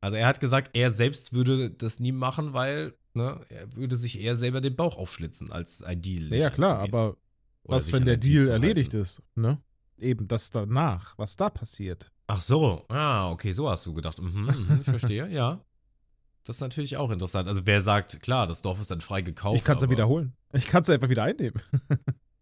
Also 0.00 0.16
er 0.16 0.26
hat 0.26 0.40
gesagt, 0.40 0.74
er 0.74 0.90
selbst 0.90 1.34
würde 1.34 1.70
das 1.70 2.00
nie 2.00 2.10
machen, 2.10 2.54
weil, 2.54 2.94
ne, 3.14 3.40
er 3.48 3.72
würde 3.74 3.96
sich 3.96 4.20
eher 4.20 4.36
selber 4.36 4.60
den 4.60 4.76
Bauch 4.76 4.96
aufschlitzen, 4.96 5.52
als 5.52 5.82
ein 5.82 6.02
Deal. 6.02 6.32
Ja, 6.34 6.50
klar, 6.50 6.78
aber 6.78 7.16
Oder 7.64 7.76
was, 7.76 7.92
wenn 7.92 8.04
der 8.04 8.16
Deal 8.16 8.44
zu 8.44 8.52
erledigt 8.52 8.94
ist, 8.94 9.22
ne? 9.34 9.60
Eben 9.98 10.26
das 10.26 10.50
danach, 10.50 11.16
was 11.18 11.36
da 11.36 11.50
passiert. 11.50 12.10
Ach 12.26 12.40
so, 12.40 12.84
ah, 12.88 13.30
okay, 13.30 13.52
so 13.52 13.68
hast 13.68 13.86
du 13.86 13.94
gedacht. 13.94 14.20
Mhm, 14.20 14.44
mhm, 14.44 14.78
ich 14.80 14.90
verstehe, 14.90 15.28
ja. 15.28 15.64
Das 16.44 16.56
ist 16.56 16.60
natürlich 16.60 16.96
auch 16.96 17.10
interessant. 17.10 17.48
Also 17.48 17.64
wer 17.64 17.80
sagt, 17.80 18.20
klar, 18.20 18.46
das 18.46 18.60
Dorf 18.60 18.80
ist 18.80 18.90
dann 18.90 19.00
frei 19.00 19.22
gekauft. 19.22 19.56
ich 19.56 19.64
kann 19.64 19.76
es 19.76 19.82
ja 19.82 19.90
wiederholen. 19.90 20.34
Ich 20.52 20.66
kann 20.66 20.82
es 20.82 20.90
einfach 20.90 21.08
wieder 21.08 21.22
einnehmen. 21.22 21.60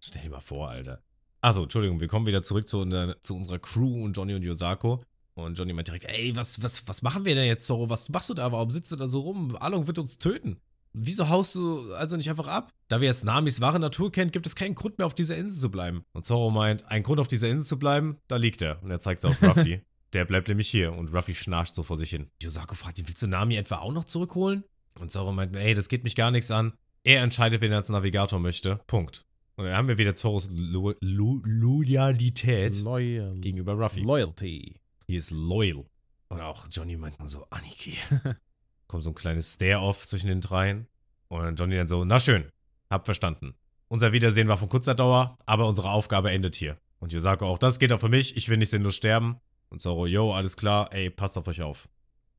Stell 0.01 0.23
dir 0.23 0.31
mal 0.31 0.41
vor, 0.41 0.71
Alter. 0.71 1.03
Achso, 1.41 1.63
Entschuldigung, 1.63 2.01
wir 2.01 2.09
kommen 2.09 2.27
wieder 2.27 2.43
zurück 2.43 2.69
zu, 2.69 2.85
zu 3.21 3.37
unserer 3.37 3.59
Crew 3.59 4.05
und 4.05 4.17
Johnny 4.17 4.35
und 4.35 4.43
Yosako. 4.43 5.03
Und 5.35 5.59
Johnny 5.59 5.73
meint 5.73 5.89
direkt, 5.89 6.05
ey, 6.05 6.37
was, 6.37 6.63
was, 6.63 6.87
was 6.87 7.03
machen 7.03 7.25
wir 7.25 7.35
denn 7.35 7.47
jetzt, 7.47 7.67
Zoro? 7.67 7.89
Was 7.89 8.09
machst 8.09 8.29
du 8.29 8.35
da? 8.35 8.53
Warum 8.53 8.71
sitzt 8.71 8.93
du 8.93 8.97
da 8.97 9.09
so 9.09 9.21
rum? 9.21 9.57
Along 9.57 9.87
wird 9.87 9.99
uns 9.99 10.19
töten. 10.19 10.59
Wieso 10.93 11.31
haust 11.31 11.55
du 11.55 11.95
also 11.95 12.17
nicht 12.17 12.29
einfach 12.29 12.49
ab? 12.49 12.71
Da 12.89 13.01
wir 13.01 13.09
jetzt 13.09 13.25
Namis 13.25 13.63
wahre 13.63 13.81
Natur 13.81 14.13
kennen, 14.13 14.31
gibt 14.31 14.47
es 14.47 14.55
keinen 14.55 14.75
Grund 14.75 14.99
mehr, 14.99 15.07
auf 15.07 15.15
dieser 15.15 15.37
Insel 15.39 15.59
zu 15.59 15.71
bleiben. 15.71 16.05
Und 16.13 16.27
Zoro 16.27 16.51
meint, 16.51 16.85
ein 16.87 17.03
Grund, 17.03 17.19
auf 17.19 17.29
dieser 17.29 17.49
Insel 17.49 17.67
zu 17.67 17.79
bleiben, 17.79 18.19
da 18.29 18.37
liegt 18.37 18.61
er. 18.61 18.83
Und 18.83 18.91
er 18.91 18.99
zeigt 18.99 19.25
es 19.25 19.25
auf 19.25 19.43
Ruffy. 19.43 19.81
Der 20.13 20.27
bleibt 20.27 20.49
nämlich 20.49 20.69
hier. 20.69 20.93
Und 20.93 21.15
Ruffy 21.15 21.35
schnarcht 21.35 21.75
so 21.75 21.83
vor 21.83 21.97
sich 21.97 22.11
hin. 22.11 22.29
Yosako 22.43 22.75
fragt 22.75 22.99
ihn, 22.99 23.09
willst 23.09 23.23
du 23.23 23.27
Nami 23.27 23.57
etwa 23.57 23.77
auch 23.79 23.93
noch 23.93 24.05
zurückholen? 24.05 24.65
Und 25.01 25.11
Zoro 25.11 25.33
meint, 25.33 25.57
ey, 25.57 25.73
das 25.73 25.89
geht 25.89 26.05
mich 26.05 26.15
gar 26.15 26.31
nichts 26.31 26.51
an. 26.51 26.75
Er 27.05 27.23
entscheidet, 27.23 27.63
wen 27.63 27.73
er 27.73 27.79
als 27.79 27.89
Navigator 27.89 28.39
möchte. 28.39 28.81
Punkt. 28.87 29.25
Und 29.57 29.65
dann 29.65 29.75
haben 29.75 29.89
wir 29.89 29.99
wieder 29.99 30.15
Lo 30.51 30.95
Lo 31.01 31.41
Loyalität 31.45 32.81
Loyal. 32.83 33.39
gegenüber 33.39 33.73
Ruffy. 33.73 34.01
Loyalty. 34.01 34.77
He 35.13 35.19
is 35.19 35.31
loyal. 35.31 35.85
Und 36.29 36.41
auch 36.41 36.69
Johnny 36.71 36.97
meint 36.97 37.19
nur 37.21 37.29
so, 37.29 37.47
Aniki. 37.51 37.99
Kommt 38.87 39.03
so 39.03 39.11
ein 39.11 39.15
kleines 39.15 39.53
Stare-Off 39.53 40.07
zwischen 40.07 40.29
den 40.29 40.41
dreien. 40.41 40.87
Und 41.29 41.43
dann 41.45 41.55
Johnny 41.55 41.77
dann 41.77 41.87
so, 41.87 42.07
na 42.07 42.19
schön, 42.19 42.51
hab 42.89 43.05
verstanden. 43.05 43.55
unser 43.89 44.13
Wiedersehen 44.13 44.49
war 44.49 44.57
von 44.57 44.71
kurzer 44.71 44.95
Dauer, 44.95 45.37
aber 45.45 45.69
unsere 45.69 45.91
Aufgabe 45.91 46.31
endet 46.31 46.55
hier. 46.55 46.79
Und 46.99 47.13
Yosako 47.13 47.45
auch, 47.45 47.59
das 47.59 47.79
geht 47.79 47.93
auch 47.93 48.01
für 48.01 48.09
mich, 48.09 48.39
ich 48.39 48.49
will 48.49 48.57
nicht 48.57 48.71
sinnlos 48.71 48.97
sterben. 48.97 49.37
Und 49.69 49.83
Zoro, 49.83 50.07
yo, 50.07 50.33
alles 50.33 50.57
klar, 50.57 50.91
ey, 50.95 51.11
passt 51.11 51.37
auf 51.37 51.47
euch 51.47 51.61
auf. 51.61 51.91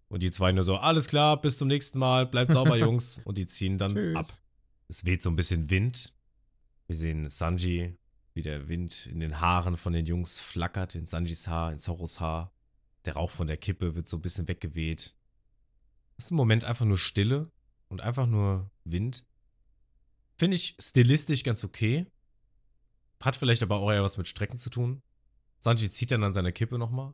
Und 0.08 0.24
die 0.24 0.32
zwei 0.32 0.52
nur 0.52 0.64
so, 0.64 0.78
alles 0.78 1.08
klar, 1.08 1.40
bis 1.40 1.60
zum 1.60 1.68
nächsten 1.68 2.00
Mal, 2.00 2.26
bleibt 2.26 2.54
sauber, 2.54 2.76
Jungs. 2.86 3.22
Und 3.24 3.38
die 3.38 3.46
ziehen 3.46 3.78
dann 3.78 3.94
Tschüss. 3.94 4.18
ab. 4.18 4.26
Es 4.88 5.06
weht 5.06 5.22
so 5.22 5.30
ein 5.30 5.36
bisschen 5.36 5.70
Wind. 5.70 6.12
Wir 6.88 6.96
sehen 6.96 7.30
Sanji, 7.30 8.00
wie 8.34 8.42
der 8.42 8.68
Wind 8.68 9.06
in 9.06 9.20
den 9.20 9.40
Haaren 9.40 9.78
von 9.78 9.94
den 9.94 10.08
Jungs 10.08 10.40
flackert, 10.40 10.96
in 10.96 11.06
Sanjis 11.06 11.48
Haar, 11.48 11.72
in 11.72 11.78
Zoros 11.78 12.20
Haar. 12.20 12.50
Der 13.06 13.14
Rauch 13.16 13.32
von 13.32 13.48
der 13.48 13.58
Kippe 13.58 13.96
wird 13.96 14.08
so 14.08 14.18
ein 14.18 14.22
bisschen 14.22 14.48
weggeweht. 14.48 15.16
Das 16.16 16.26
ist 16.26 16.32
ein 16.32 16.36
Moment 16.36 16.64
einfach 16.64 16.86
nur 16.86 16.98
Stille 16.98 17.52
und 17.90 18.02
einfach 18.02 18.28
nur 18.28 18.72
Wind. 18.84 19.26
Finde 20.38 20.56
ich 20.56 20.76
stilistisch 20.80 21.44
ganz 21.44 21.64
okay. 21.64 22.08
Hat 23.22 23.36
vielleicht 23.36 23.64
aber 23.64 23.78
auch 23.78 23.92
eher 23.92 24.04
was 24.04 24.18
mit 24.18 24.28
Strecken 24.28 24.58
zu 24.58 24.70
tun. 24.70 25.02
Sanji 25.60 25.90
zieht 25.90 26.12
dann 26.12 26.24
an 26.24 26.34
seiner 26.34 26.52
Kippe 26.52 26.78
nochmal 26.78 27.14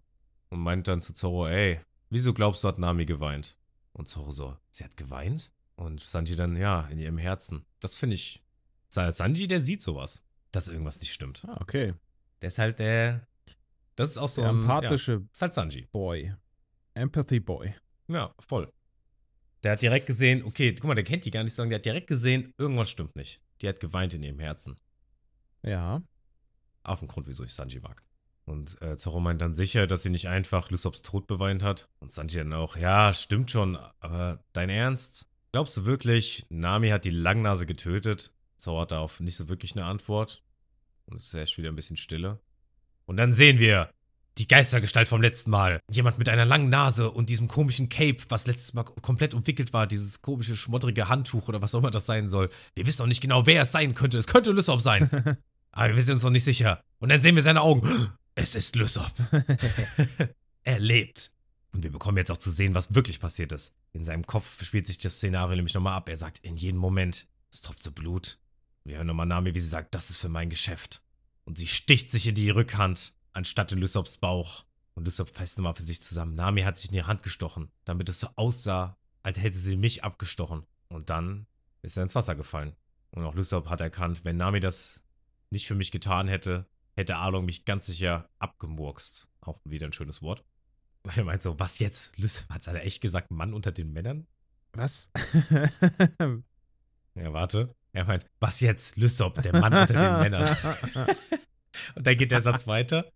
und 0.50 0.60
meint 0.60 0.88
dann 0.88 1.02
zu 1.02 1.14
Zoro, 1.14 1.48
ey, 1.48 1.82
wieso 2.10 2.34
glaubst 2.34 2.64
du, 2.64 2.68
hat 2.68 2.80
Nami 2.80 3.06
geweint? 3.06 3.58
Und 3.94 4.08
Zoro 4.08 4.32
so, 4.32 4.58
sie 4.72 4.84
hat 4.84 4.98
geweint? 4.98 5.52
Und 5.76 6.02
Sanji 6.02 6.36
dann, 6.36 6.56
ja, 6.58 6.82
in 6.88 7.00
ihrem 7.00 7.18
Herzen. 7.18 7.66
Das 7.80 7.96
finde 7.96 8.16
ich. 8.16 8.44
Sa- 8.90 9.12
Sanji, 9.12 9.48
der 9.48 9.62
sieht 9.62 9.82
sowas, 9.82 10.24
dass 10.52 10.68
irgendwas 10.68 11.00
nicht 11.00 11.14
stimmt. 11.14 11.46
Ah, 11.46 11.58
okay. 11.62 11.94
Der 12.42 12.48
ist 12.48 12.58
halt 12.60 12.80
der. 12.80 13.28
Das 14.00 14.12
ist 14.12 14.18
auch 14.18 14.30
so 14.30 14.42
Der 14.42 14.52
ein. 14.52 14.62
empathische 14.62 15.12
Ja, 15.12 15.20
ist 15.30 15.42
halt 15.42 15.52
Sanji. 15.54 15.88
Boy. 15.92 16.34
Empathy 16.94 17.42
Boy. 17.42 17.76
Ja, 18.08 18.34
voll. 18.40 18.72
Der 19.64 19.74
hat 19.74 19.82
direkt 19.82 20.06
gesehen, 20.06 20.42
okay, 20.44 20.74
guck 20.74 20.86
mal, 20.86 20.96
der 20.96 21.04
kennt 21.04 21.26
die 21.26 21.32
gar 21.32 21.44
nicht, 21.44 21.54
sondern 21.54 21.72
der 21.72 21.80
hat 21.80 21.86
direkt 21.86 22.08
gesehen, 22.08 22.54
irgendwas 22.58 22.90
stimmt 22.90 23.18
nicht. 23.18 23.42
Die 23.62 23.68
hat 23.68 23.82
geweint 23.82 24.14
in 24.14 24.24
ihrem 24.24 24.40
Herzen. 24.40 24.80
Ja. 25.64 26.02
Auf 26.84 27.00
den 27.00 27.10
Grund, 27.10 27.28
wieso 27.28 27.44
ich 27.44 27.54
Sanji 27.54 27.82
mag. 27.82 28.02
Und 28.46 28.82
äh, 28.82 28.96
Zoro 28.96 29.20
meint 29.20 29.42
dann 29.42 29.52
sicher, 29.52 29.86
dass 29.86 30.04
sie 30.04 30.10
nicht 30.10 30.30
einfach 30.30 30.72
Lysops 30.72 31.02
Tod 31.02 31.28
beweint 31.28 31.62
hat. 31.62 31.90
Und 32.00 32.10
Sanji 32.10 32.38
dann 32.38 32.54
auch, 32.54 32.78
ja, 32.78 33.12
stimmt 33.12 33.52
schon, 33.52 33.76
aber 34.00 34.42
dein 34.54 34.70
Ernst? 34.70 35.28
Glaubst 35.52 35.76
du 35.76 35.84
wirklich, 35.84 36.46
Nami 36.48 36.88
hat 36.90 37.04
die 37.04 37.10
Langnase 37.10 37.66
getötet? 37.66 38.34
Zoro 38.56 38.80
hat 38.80 38.92
darauf 38.92 39.20
nicht 39.20 39.36
so 39.36 39.50
wirklich 39.50 39.74
eine 39.76 39.84
Antwort. 39.84 40.42
Und 41.06 41.20
es 41.20 41.34
herrscht 41.34 41.58
wieder 41.58 41.68
ein 41.68 41.76
bisschen 41.76 41.98
Stille. 41.98 42.40
Und 43.10 43.18
dann 43.18 43.34
sehen 43.34 43.58
wir 43.58 43.90
die 44.38 44.48
Geistergestalt 44.48 45.08
vom 45.08 45.20
letzten 45.20 45.50
Mal. 45.50 45.80
Jemand 45.90 46.20
mit 46.20 46.30
einer 46.30 46.46
langen 46.46 46.70
Nase 46.70 47.10
und 47.10 47.32
diesem 47.32 47.48
komischen 47.48 47.90
Cape, 47.90 48.20
was 48.30 48.46
letztes 48.46 48.76
Mal 48.76 48.84
komplett 48.84 49.34
umwickelt 49.34 49.74
war. 49.74 49.88
Dieses 49.88 50.22
komische, 50.22 50.56
schmottrige 50.56 51.10
Handtuch 51.10 51.48
oder 51.48 51.60
was 51.60 51.74
auch 51.74 51.80
immer 51.80 51.90
das 51.90 52.06
sein 52.06 52.28
soll. 52.28 52.52
Wir 52.76 52.86
wissen 52.86 53.02
noch 53.02 53.08
nicht 53.08 53.20
genau, 53.20 53.48
wer 53.48 53.64
es 53.64 53.72
sein 53.72 53.96
könnte. 53.96 54.20
Es 54.20 54.28
könnte 54.28 54.52
Lysop 54.52 54.82
sein. 54.82 55.10
Aber 55.72 55.96
wir 55.96 56.04
sind 56.04 56.14
uns 56.14 56.24
noch 56.24 56.30
nicht 56.30 56.44
sicher. 56.44 56.84
Und 57.00 57.10
dann 57.10 57.20
sehen 57.20 57.34
wir 57.34 57.42
seine 57.42 57.62
Augen. 57.62 58.12
Es 58.36 58.54
ist 58.54 58.76
Lysop. 58.76 59.12
er 60.64 60.80
lebt. 60.80 61.32
Und 61.74 61.82
wir 61.82 61.92
bekommen 61.92 62.18
jetzt 62.18 62.30
auch 62.30 62.38
zu 62.38 62.52
sehen, 62.52 62.76
was 62.76 62.94
wirklich 62.94 63.20
passiert 63.20 63.52
ist. 63.54 63.74
In 63.92 64.04
seinem 64.04 64.28
Kopf 64.28 64.64
spielt 64.64 64.86
sich 64.86 65.00
das 65.00 65.16
Szenario 65.16 65.56
nämlich 65.56 65.74
nochmal 65.74 65.98
ab. 65.98 66.10
Er 66.10 66.18
sagt, 66.18 66.46
in 66.46 66.58
jedem 66.58 66.80
Moment, 66.80 67.28
es 67.52 67.64
tropft 67.64 67.82
so 67.82 67.92
Blut. 67.92 68.38
Wir 68.84 68.98
hören 68.98 69.08
nochmal 69.08 69.26
Nami, 69.26 69.56
wie 69.56 69.60
sie 69.60 69.68
sagt, 69.68 69.96
das 69.96 70.12
ist 70.12 70.18
für 70.18 70.30
mein 70.30 70.52
Geschäft. 70.52 71.02
Und 71.50 71.58
sie 71.58 71.66
sticht 71.66 72.12
sich 72.12 72.28
in 72.28 72.36
die 72.36 72.52
Rückhand, 72.52 73.16
anstatt 73.34 73.72
in 73.72 73.80
Lysops 73.80 74.18
Bauch. 74.18 74.66
Und 74.94 75.06
Lysop 75.06 75.32
fasst 75.32 75.58
nochmal 75.58 75.74
für 75.74 75.82
sich 75.82 76.00
zusammen. 76.00 76.36
Nami 76.36 76.62
hat 76.62 76.78
sich 76.78 76.92
in 76.92 76.94
die 76.94 77.06
Hand 77.06 77.24
gestochen, 77.24 77.72
damit 77.86 78.08
es 78.08 78.20
so 78.20 78.30
aussah, 78.36 79.00
als 79.24 79.40
hätte 79.40 79.58
sie 79.58 79.76
mich 79.76 80.04
abgestochen. 80.04 80.68
Und 80.90 81.10
dann 81.10 81.48
ist 81.82 81.98
er 81.98 82.04
ins 82.04 82.14
Wasser 82.14 82.36
gefallen. 82.36 82.76
Und 83.10 83.24
auch 83.26 83.34
Lysop 83.34 83.68
hat 83.68 83.82
erkannt, 83.82 84.24
wenn 84.26 84.38
Nami 84.38 84.60
das 84.60 85.04
nicht 85.50 85.66
für 85.66 85.74
mich 85.74 85.90
getan 85.90 86.28
hätte, 86.28 86.68
hätte 86.96 87.16
Arlong 87.16 87.46
mich 87.46 87.66
ganz 87.66 87.88
sicher 87.88 88.30
abgemurkst. 88.38 89.28
Auch 89.42 89.60
wieder 89.64 89.88
ein 89.88 89.94
schönes 89.94 90.22
Wort. 90.22 90.46
Er 91.16 91.24
meint 91.24 91.42
so, 91.42 91.58
was 91.58 91.80
jetzt? 91.80 92.16
Lysop 92.20 92.48
hat 92.50 92.68
er 92.68 92.86
echt 92.86 93.02
gesagt, 93.02 93.32
Mann 93.32 93.56
unter 93.56 93.72
den 93.72 93.92
Männern? 93.92 94.28
Was? 94.74 95.10
Ja, 97.16 97.34
warte. 97.34 97.76
Er 97.94 98.06
meint, 98.06 98.26
was 98.40 98.60
jetzt? 98.60 98.98
Lysop, 98.98 99.42
der 99.42 99.56
Mann 99.56 99.74
unter 99.74 99.94
den 99.94 100.20
Männern. 100.32 100.56
Und 101.96 102.06
dann 102.06 102.18
geht 102.18 102.32
der 102.32 102.42
Satz 102.42 102.68
weiter. 102.68 103.12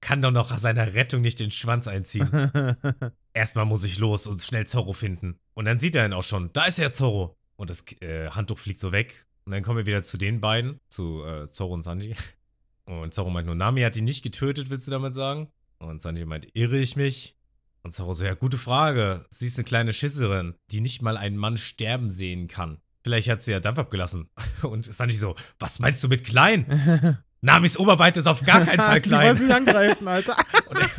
Kann 0.00 0.22
doch 0.22 0.30
noch 0.30 0.56
seiner 0.56 0.94
Rettung 0.94 1.22
nicht 1.22 1.40
den 1.40 1.50
Schwanz 1.50 1.88
einziehen. 1.88 2.28
Erstmal 3.32 3.64
muss 3.64 3.84
ich 3.84 3.98
los 3.98 4.26
und 4.26 4.42
schnell 4.42 4.66
Zorro 4.66 4.92
finden. 4.92 5.38
Und 5.54 5.64
dann 5.64 5.78
sieht 5.78 5.94
er 5.94 6.04
ihn 6.04 6.12
auch 6.12 6.22
schon. 6.22 6.52
Da 6.52 6.66
ist 6.66 6.78
er, 6.78 6.92
Zorro. 6.92 7.38
Und 7.56 7.70
das 7.70 7.84
äh, 8.02 8.28
Handtuch 8.30 8.58
fliegt 8.58 8.80
so 8.80 8.92
weg. 8.92 9.26
Und 9.46 9.52
dann 9.52 9.62
kommen 9.62 9.78
wir 9.78 9.86
wieder 9.86 10.02
zu 10.02 10.18
den 10.18 10.40
beiden, 10.40 10.78
zu 10.90 11.24
äh, 11.24 11.46
Zorro 11.46 11.74
und 11.74 11.82
Sanji. 11.82 12.14
Und 12.84 13.14
Zorro 13.14 13.30
meint 13.30 13.46
nur, 13.46 13.54
Nami 13.54 13.80
hat 13.80 13.96
ihn 13.96 14.04
nicht 14.04 14.22
getötet, 14.22 14.68
willst 14.68 14.86
du 14.86 14.90
damit 14.90 15.14
sagen? 15.14 15.48
Und 15.78 16.00
Sanji 16.02 16.26
meint, 16.26 16.48
irre 16.54 16.78
ich 16.78 16.96
mich? 16.96 17.36
Und 17.82 17.92
Zorro 17.92 18.14
so, 18.14 18.24
ja, 18.24 18.34
gute 18.34 18.58
Frage. 18.58 19.24
Sie 19.30 19.46
ist 19.46 19.58
eine 19.58 19.64
kleine 19.64 19.92
Schisserin, 19.92 20.54
die 20.70 20.80
nicht 20.80 21.00
mal 21.00 21.16
einen 21.16 21.36
Mann 21.36 21.56
sterben 21.56 22.10
sehen 22.10 22.48
kann. 22.48 22.78
Vielleicht 23.04 23.28
hat 23.28 23.42
sie 23.42 23.52
ja 23.52 23.60
Dampf 23.60 23.78
abgelassen. 23.78 24.30
Und 24.62 24.86
Sanji 24.86 25.16
so, 25.16 25.36
was 25.58 25.78
meinst 25.78 26.02
du 26.02 26.08
mit 26.08 26.24
klein? 26.24 27.18
Namis 27.42 27.76
Oberweite 27.76 28.20
ist 28.20 28.26
auf 28.26 28.42
gar 28.42 28.64
keinen 28.64 28.80
Fall 28.80 29.00
Die 29.02 29.10
wollen 29.10 29.36
klein. 29.36 29.36
sich 29.36 29.54
angreifen, 29.54 30.08
Alter. 30.08 30.34
Und 30.70 30.78
er, 30.78 30.90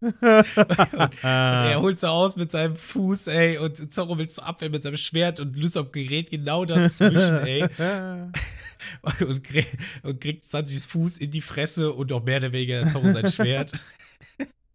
und 0.00 1.22
er 1.22 1.80
holt 1.82 2.00
so 2.00 2.06
aus 2.06 2.36
mit 2.36 2.50
seinem 2.50 2.74
Fuß, 2.74 3.26
ey, 3.26 3.58
und 3.58 3.92
Zorro 3.92 4.16
will 4.16 4.30
so 4.30 4.40
abwehren 4.40 4.72
mit 4.72 4.82
seinem 4.82 4.96
Schwert 4.96 5.38
und 5.38 5.54
Lysop 5.54 5.92
gerät 5.92 6.30
genau 6.30 6.64
dazwischen, 6.64 7.46
ey. 7.46 7.66
Und, 9.20 9.42
krieg, 9.44 9.76
und 10.02 10.20
kriegt 10.20 10.44
Sanjis 10.44 10.86
Fuß 10.86 11.18
in 11.18 11.30
die 11.30 11.40
Fresse 11.42 11.92
und 11.92 12.12
auch 12.12 12.24
mehr 12.24 12.38
oder 12.38 12.52
weniger 12.52 12.86
Zorro 12.86 13.12
sein 13.12 13.30
Schwert. 13.30 13.72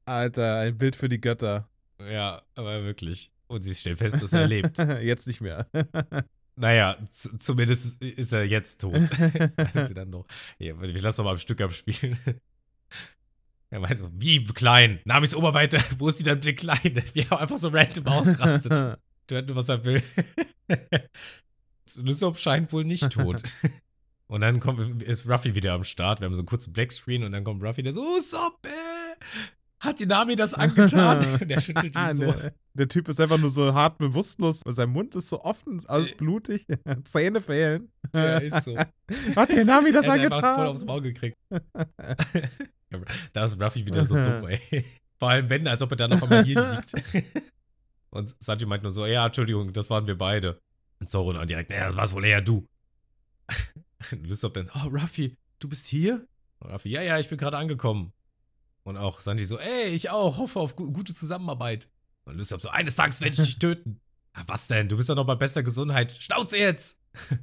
Alter, 0.05 0.57
ein 0.57 0.77
Bild 0.77 0.95
für 0.95 1.09
die 1.09 1.21
Götter. 1.21 1.67
Ja, 2.11 2.41
aber 2.55 2.83
wirklich. 2.83 3.31
Und 3.51 3.63
sie 3.63 3.75
stellen 3.75 3.97
fest, 3.97 4.21
dass 4.21 4.31
er 4.31 4.47
lebt. 4.47 4.77
Jetzt 5.01 5.27
nicht 5.27 5.41
mehr. 5.41 5.67
Naja, 6.57 6.97
zumindest 7.39 8.03
ist 8.03 8.33
er 8.33 8.43
jetzt 8.43 8.81
tot. 8.81 8.93
Sie 9.87 9.93
dann 9.93 10.09
noch. 10.09 10.25
Ja, 10.59 10.79
ich 10.81 11.01
lasse 11.01 11.17
doch 11.17 11.23
mal 11.23 11.31
am 11.31 11.37
Stück 11.39 11.61
abspielen. 11.61 12.19
Er 13.69 13.79
meint 13.79 13.97
so, 13.97 14.09
wie 14.13 14.43
klein? 14.43 14.99
Namis 15.05 15.33
Oberweite, 15.33 15.79
wo 15.97 16.09
ist 16.09 16.19
die 16.19 16.23
dann 16.23 16.41
bitte 16.41 16.53
klein? 16.53 17.01
Wie 17.13 17.21
er 17.21 17.39
einfach 17.39 17.57
so 17.57 17.69
random 17.69 18.05
ausrastet. 18.05 18.99
Du 19.27 19.41
nur, 19.41 19.55
was 19.55 19.69
er 19.69 19.83
will. 19.85 20.03
Lysop 21.95 22.37
scheint 22.37 22.71
wohl 22.73 22.83
nicht 22.83 23.09
tot. 23.09 23.41
Und 24.27 24.41
dann 24.41 24.59
kommt, 24.59 25.01
ist 25.01 25.27
Ruffy 25.27 25.55
wieder 25.55 25.73
am 25.73 25.85
Start. 25.85 26.19
Wir 26.19 26.25
haben 26.25 26.35
so 26.35 26.41
einen 26.41 26.47
kurzen 26.47 26.73
Blackscreen 26.73 27.23
und 27.23 27.31
dann 27.31 27.45
kommt 27.45 27.63
Ruffy, 27.63 27.81
der 27.81 27.93
so, 27.93 28.19
Sop, 28.19 28.59
äh, 28.65 28.69
hat 29.81 29.99
die 29.99 30.05
Nami 30.05 30.35
das 30.35 30.53
angetan? 30.53 31.39
Der 31.47 31.59
schüttelt 31.59 31.95
ihn 31.95 32.13
so. 32.13 32.31
der, 32.31 32.53
der 32.73 32.87
Typ 32.87 33.09
ist 33.09 33.19
einfach 33.19 33.39
nur 33.39 33.49
so 33.49 33.73
hart 33.73 33.97
bewusstlos. 33.97 34.61
Sein 34.65 34.89
Mund 34.89 35.15
ist 35.15 35.29
so 35.29 35.41
offen, 35.41 35.81
alles 35.87 36.15
blutig. 36.15 36.65
Zähne 37.03 37.41
fehlen. 37.41 37.91
Ja, 38.13 38.37
ist 38.37 38.63
so. 38.63 38.77
Hat 39.35 39.49
der 39.49 39.65
Nami 39.65 39.91
das 39.91 40.05
er 40.05 40.13
hat 40.13 40.19
einfach 40.21 40.55
voll 40.55 40.67
aufs 40.67 40.81
angetan? 40.81 40.87
Maul 40.87 41.01
gekriegt. 41.01 41.37
da 43.33 43.45
ist 43.45 43.59
Ruffy 43.59 43.85
wieder 43.85 44.05
so 44.05 44.13
dumm, 44.13 44.47
ey. 44.47 44.85
Vor 45.17 45.29
allem 45.29 45.49
wenn, 45.49 45.67
als 45.67 45.81
ob 45.81 45.91
er 45.91 45.97
da 45.97 46.07
noch 46.07 46.21
einmal 46.21 46.45
hier 46.45 46.83
liegt. 46.93 47.33
Und 48.11 48.35
Sanji 48.39 48.65
meint 48.65 48.83
nur 48.83 48.91
so, 48.91 49.05
ja, 49.05 49.25
Entschuldigung, 49.25 49.73
das 49.73 49.89
waren 49.89 50.05
wir 50.05 50.17
beide. 50.17 50.59
Und 50.99 51.09
Zoro 51.09 51.33
dann 51.33 51.47
direkt, 51.47 51.71
naja, 51.71 51.85
das 51.85 51.95
war's 51.95 52.13
wohl 52.13 52.25
eher 52.25 52.41
du. 52.41 52.67
Und 54.11 54.27
Lysop 54.27 54.53
dann, 54.53 54.69
oh, 54.75 54.87
Ruffy, 54.89 55.35
du 55.59 55.67
bist 55.69 55.87
hier? 55.87 56.27
Und 56.59 56.71
Ruffy, 56.71 56.89
ja, 56.89 57.01
ja, 57.01 57.17
ich 57.17 57.29
bin 57.29 57.37
gerade 57.39 57.57
angekommen. 57.57 58.13
Und 58.83 58.97
auch 58.97 59.19
Sanji 59.19 59.45
so, 59.45 59.59
ey, 59.59 59.89
ich 59.89 60.09
auch, 60.09 60.37
hoffe 60.37 60.59
auf 60.59 60.75
gu 60.75 60.91
gute 60.91 61.13
Zusammenarbeit. 61.13 61.89
Und 62.25 62.37
Lysop 62.37 62.61
so, 62.61 62.69
eines 62.69 62.95
Tages 62.95 63.21
werde 63.21 63.33
ich 63.33 63.45
dich 63.45 63.59
töten. 63.59 64.01
Ja, 64.35 64.43
was 64.47 64.67
denn? 64.67 64.89
Du 64.89 64.97
bist 64.97 65.09
doch 65.09 65.15
noch 65.15 65.25
bei 65.25 65.35
bester 65.35 65.63
Gesundheit. 65.63 66.15
Schnauze 66.19 66.57
jetzt! 66.57 66.99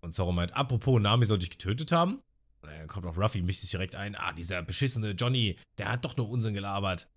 Und 0.00 0.12
Zoro 0.12 0.30
meint, 0.30 0.54
apropos, 0.54 1.00
Nami 1.00 1.26
soll 1.26 1.38
dich 1.38 1.50
getötet 1.50 1.90
haben? 1.90 2.22
Und 2.60 2.70
dann 2.70 2.86
kommt 2.86 3.06
auch 3.06 3.16
Ruffy, 3.16 3.42
mischt 3.42 3.60
sich 3.60 3.70
direkt 3.70 3.96
ein. 3.96 4.14
Ah, 4.14 4.32
dieser 4.32 4.62
beschissene 4.62 5.10
Johnny, 5.12 5.56
der 5.78 5.90
hat 5.90 6.04
doch 6.04 6.16
nur 6.16 6.28
Unsinn 6.28 6.54
gelabert. 6.54 7.08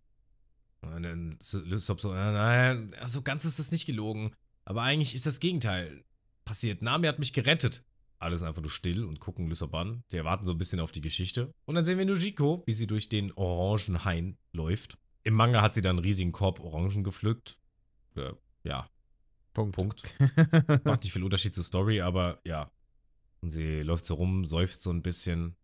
Und 0.81 1.03
dann 1.03 1.37
Lysop 1.65 2.01
so, 2.01 2.11
nein, 2.11 2.95
so 3.05 3.21
ganz 3.21 3.45
ist 3.45 3.59
das 3.59 3.71
nicht 3.71 3.85
gelogen. 3.85 4.33
Aber 4.65 4.81
eigentlich 4.81 5.13
ist 5.13 5.25
das 5.25 5.39
Gegenteil 5.39 6.03
passiert. 6.43 6.81
Nami 6.81 7.07
hat 7.07 7.19
mich 7.19 7.33
gerettet. 7.33 7.83
Alles 8.21 8.43
einfach 8.43 8.61
nur 8.61 8.71
still 8.71 9.03
und 9.03 9.19
gucken 9.19 9.51
an. 9.73 10.03
Die 10.11 10.17
erwarten 10.17 10.45
so 10.45 10.51
ein 10.51 10.57
bisschen 10.57 10.79
auf 10.79 10.91
die 10.91 11.01
Geschichte. 11.01 11.53
Und 11.65 11.75
dann 11.75 11.85
sehen 11.85 11.97
wir 11.97 12.05
Nujiko, 12.05 12.63
wie 12.65 12.73
sie 12.73 12.87
durch 12.87 13.09
den 13.09 13.31
Orangenhain 13.33 14.37
läuft. 14.51 14.97
Im 15.23 15.33
Manga 15.33 15.61
hat 15.61 15.73
sie 15.73 15.81
dann 15.81 15.97
einen 15.97 16.05
riesigen 16.05 16.31
Korb 16.31 16.59
Orangen 16.59 17.03
gepflückt. 17.03 17.57
Äh, 18.15 18.33
ja, 18.63 18.89
Punkt. 19.53 19.75
Punkt. 19.75 20.03
Macht 20.85 21.03
nicht 21.03 21.13
viel 21.13 21.23
Unterschied 21.23 21.53
zur 21.53 21.63
Story, 21.63 22.01
aber 22.01 22.39
ja. 22.45 22.71
Und 23.41 23.49
sie 23.49 23.81
läuft 23.81 24.05
so 24.05 24.15
rum, 24.15 24.45
seufzt 24.45 24.81
so 24.81 24.91
ein 24.91 25.01
bisschen. 25.01 25.55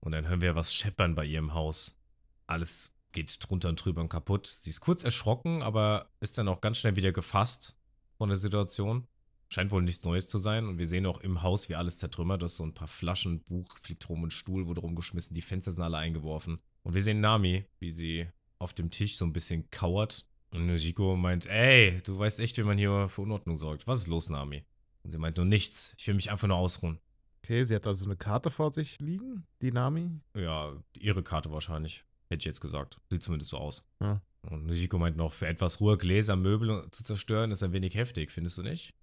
Und 0.00 0.12
dann 0.12 0.26
hören 0.26 0.40
wir 0.40 0.56
was 0.56 0.74
scheppern 0.74 1.14
bei 1.14 1.24
ihrem 1.24 1.54
Haus. 1.54 1.98
Alles 2.46 2.92
geht 3.12 3.36
drunter 3.40 3.68
und 3.68 3.84
drüber 3.84 4.00
und 4.00 4.08
kaputt. 4.08 4.46
Sie 4.46 4.70
ist 4.70 4.80
kurz 4.80 5.04
erschrocken, 5.04 5.62
aber 5.62 6.10
ist 6.20 6.38
dann 6.38 6.48
auch 6.48 6.60
ganz 6.60 6.78
schnell 6.78 6.96
wieder 6.96 7.12
gefasst 7.12 7.76
von 8.16 8.28
der 8.28 8.38
Situation. 8.38 9.06
Scheint 9.52 9.72
wohl 9.72 9.82
nichts 9.82 10.04
Neues 10.04 10.28
zu 10.28 10.38
sein. 10.38 10.66
Und 10.66 10.78
wir 10.78 10.86
sehen 10.86 11.06
auch 11.06 11.20
im 11.20 11.42
Haus, 11.42 11.68
wie 11.68 11.74
alles 11.74 11.98
zertrümmert 11.98 12.42
ist. 12.44 12.56
So 12.56 12.64
ein 12.64 12.72
paar 12.72 12.88
Flaschen, 12.88 13.42
Buch 13.42 13.76
fliegt 13.78 14.08
rum, 14.08 14.24
ein 14.24 14.30
Stuhl 14.30 14.66
wurde 14.66 14.80
rumgeschmissen, 14.80 15.34
die 15.34 15.42
Fenster 15.42 15.72
sind 15.72 15.82
alle 15.82 15.98
eingeworfen. 15.98 16.60
Und 16.82 16.94
wir 16.94 17.02
sehen 17.02 17.20
Nami, 17.20 17.64
wie 17.80 17.90
sie 17.90 18.28
auf 18.58 18.72
dem 18.72 18.90
Tisch 18.90 19.16
so 19.16 19.24
ein 19.24 19.32
bisschen 19.32 19.68
kauert. 19.70 20.24
Und 20.52 20.66
Nojiko 20.66 21.16
meint, 21.16 21.46
ey, 21.46 22.00
du 22.04 22.18
weißt 22.18 22.40
echt, 22.40 22.58
wie 22.58 22.62
man 22.62 22.78
hier 22.78 23.08
für 23.08 23.22
Unordnung 23.22 23.56
sorgt. 23.56 23.86
Was 23.86 24.00
ist 24.00 24.06
los, 24.06 24.30
Nami? 24.30 24.64
Und 25.02 25.10
sie 25.10 25.18
meint 25.18 25.36
nur 25.36 25.46
nichts. 25.46 25.94
Ich 25.98 26.06
will 26.06 26.14
mich 26.14 26.30
einfach 26.30 26.48
nur 26.48 26.56
ausruhen. 26.56 27.00
Okay, 27.42 27.64
sie 27.64 27.74
hat 27.74 27.86
also 27.86 28.04
eine 28.04 28.16
Karte 28.16 28.50
vor 28.50 28.72
sich 28.72 29.00
liegen, 29.00 29.46
die 29.62 29.72
Nami. 29.72 30.10
Ja, 30.34 30.72
ihre 30.92 31.22
Karte 31.22 31.50
wahrscheinlich. 31.50 32.04
Hätte 32.28 32.40
ich 32.40 32.44
jetzt 32.44 32.60
gesagt. 32.60 33.00
Sieht 33.10 33.22
zumindest 33.22 33.50
so 33.50 33.58
aus. 33.58 33.84
Ja. 34.00 34.20
Und 34.42 34.66
Nojiko 34.66 34.98
meint 34.98 35.16
noch, 35.16 35.32
für 35.32 35.46
etwas 35.46 35.80
Ruhe 35.80 35.96
Gläser, 35.96 36.36
Möbel 36.36 36.88
zu 36.90 37.02
zerstören, 37.02 37.50
ist 37.50 37.62
ein 37.62 37.72
wenig 37.72 37.94
heftig, 37.94 38.30
findest 38.30 38.58
du 38.58 38.62
nicht? 38.62 38.94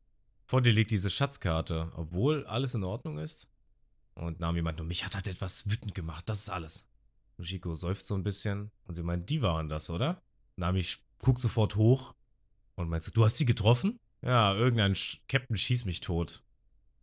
Vor 0.48 0.62
dir 0.62 0.72
liegt 0.72 0.91
diese 0.91 1.10
Schatzkarte, 1.10 1.91
obwohl 1.95 2.45
alles 2.45 2.74
in 2.74 2.86
Ordnung 2.86 3.18
ist. 3.20 3.50
Und 4.16 4.39
Nami 4.39 4.62
meint 4.62 4.78
nur, 4.78 4.88
mich 4.88 5.06
hat 5.06 5.14
halt 5.14 5.28
etwas 5.28 5.70
wütend 5.70 5.93
gemacht, 5.93 6.28
das 6.30 6.39
ist 6.39 6.50
alles. 6.50 6.89
Nojiko 7.38 7.76
seufzt 7.76 8.08
so 8.08 8.16
ein 8.16 8.24
bisschen 8.24 8.72
und 8.86 8.93
sie 8.93 9.04
meint, 9.04 9.30
die 9.30 9.41
waren 9.41 9.68
das, 9.68 9.89
oder? 9.89 10.22
Nami 10.56 10.84
guckt 11.20 11.41
sofort 11.41 11.76
hoch 11.76 12.16
und 12.76 12.89
meint 12.89 13.04
so, 13.04 13.12
du 13.12 13.26
hast 13.26 13.38
sie 13.38 13.45
getroffen? 13.45 14.00
Ja, 14.22 14.56
irgendein 14.56 14.95
Sch 14.95 15.22
Captain 15.28 15.58
schießt 15.58 15.86
mich 15.86 16.00
tot. 16.00 16.41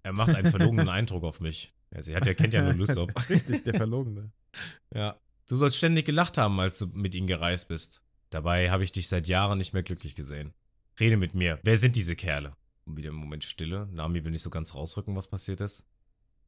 Er 0.02 0.12
macht 0.12 0.34
einen 0.34 0.50
verlogenen 0.50 0.88
Eindruck 0.88 1.22
auf 1.22 1.38
mich. 1.38 1.72
Ja, 1.94 2.02
sie 2.02 2.16
hat 2.16 2.26
ja, 2.26 2.34
kennt 2.34 2.54
ja 2.54 2.62
nur 2.62 2.72
Lysop. 2.72 3.12
Richtig, 3.28 3.64
der 3.64 3.74
Verlogene. 3.74 4.32
Ja. 4.94 5.18
Du 5.48 5.56
sollst 5.56 5.76
ständig 5.76 6.06
gelacht 6.06 6.38
haben, 6.38 6.60
als 6.60 6.78
du 6.78 6.86
mit 6.86 7.14
ihnen 7.16 7.26
gereist 7.26 7.66
bist. 7.66 8.02
Dabei 8.30 8.70
habe 8.70 8.84
ich 8.84 8.92
dich 8.92 9.08
seit 9.08 9.26
Jahren 9.26 9.58
nicht 9.58 9.72
mehr 9.72 9.82
glücklich 9.82 10.14
gesehen. 10.14 10.54
Rede 11.00 11.16
mit 11.16 11.34
mir. 11.34 11.58
Wer 11.64 11.76
sind 11.76 11.96
diese 11.96 12.14
Kerle? 12.14 12.56
Und 12.84 12.96
wieder 12.96 13.10
im 13.10 13.16
Moment 13.16 13.44
Stille. 13.44 13.88
Nami 13.92 14.24
will 14.24 14.32
nicht 14.32 14.42
so 14.42 14.50
ganz 14.50 14.74
rausrücken, 14.74 15.16
was 15.16 15.28
passiert 15.28 15.60
ist. 15.60 15.86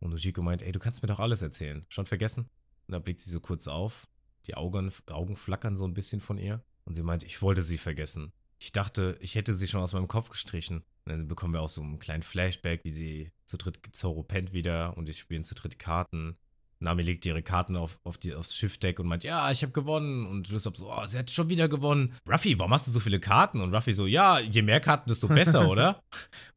Und 0.00 0.12
Ujiko 0.12 0.42
meint, 0.42 0.62
ey, 0.62 0.72
du 0.72 0.78
kannst 0.78 1.02
mir 1.02 1.08
doch 1.08 1.20
alles 1.20 1.42
erzählen. 1.42 1.86
Schon 1.88 2.06
vergessen? 2.06 2.48
Und 2.86 2.92
da 2.92 2.98
blickt 2.98 3.20
sie 3.20 3.30
so 3.30 3.40
kurz 3.40 3.66
auf. 3.66 4.06
Die 4.46 4.54
Augen, 4.54 4.92
Augen 5.06 5.36
flackern 5.36 5.76
so 5.76 5.84
ein 5.84 5.94
bisschen 5.94 6.20
von 6.20 6.38
ihr. 6.38 6.62
Und 6.84 6.94
sie 6.94 7.02
meint, 7.02 7.22
ich 7.24 7.42
wollte 7.42 7.62
sie 7.62 7.78
vergessen. 7.78 8.32
Ich 8.58 8.72
dachte, 8.72 9.16
ich 9.20 9.34
hätte 9.34 9.54
sie 9.54 9.66
schon 9.66 9.82
aus 9.82 9.92
meinem 9.92 10.08
Kopf 10.08 10.30
gestrichen. 10.30 10.84
Und 11.04 11.12
dann 11.12 11.28
bekommen 11.28 11.54
wir 11.54 11.60
auch 11.60 11.68
so 11.68 11.82
einen 11.82 11.98
kleinen 11.98 12.22
Flashback, 12.22 12.84
wie 12.84 12.90
sie 12.90 13.32
zu 13.44 13.56
dritt 13.56 13.80
Zoro 13.92 14.22
pennt 14.22 14.52
wieder 14.52 14.96
und 14.96 15.08
die 15.08 15.12
spielen 15.12 15.44
zu 15.44 15.54
dritt 15.54 15.78
Karten. 15.78 16.36
Nami 16.78 17.02
legt 17.02 17.24
ihre 17.24 17.42
Karten 17.42 17.76
auf, 17.76 17.98
auf 18.04 18.18
die, 18.18 18.34
aufs 18.34 18.54
Schiffdeck 18.54 19.00
und 19.00 19.06
meint, 19.06 19.24
ja, 19.24 19.50
ich 19.50 19.62
habe 19.62 19.72
gewonnen. 19.72 20.26
Und 20.26 20.50
Lysop 20.50 20.76
so, 20.76 20.92
oh, 20.92 21.06
sie 21.06 21.18
hat 21.18 21.30
schon 21.30 21.48
wieder 21.48 21.68
gewonnen. 21.68 22.14
Ruffy, 22.28 22.58
warum 22.58 22.72
hast 22.72 22.86
du 22.86 22.90
so 22.90 23.00
viele 23.00 23.20
Karten? 23.20 23.60
Und 23.60 23.74
Ruffy 23.74 23.92
so, 23.92 24.06
ja, 24.06 24.38
je 24.40 24.62
mehr 24.62 24.80
Karten, 24.80 25.08
desto 25.08 25.28
besser, 25.28 25.68
oder? 25.70 26.02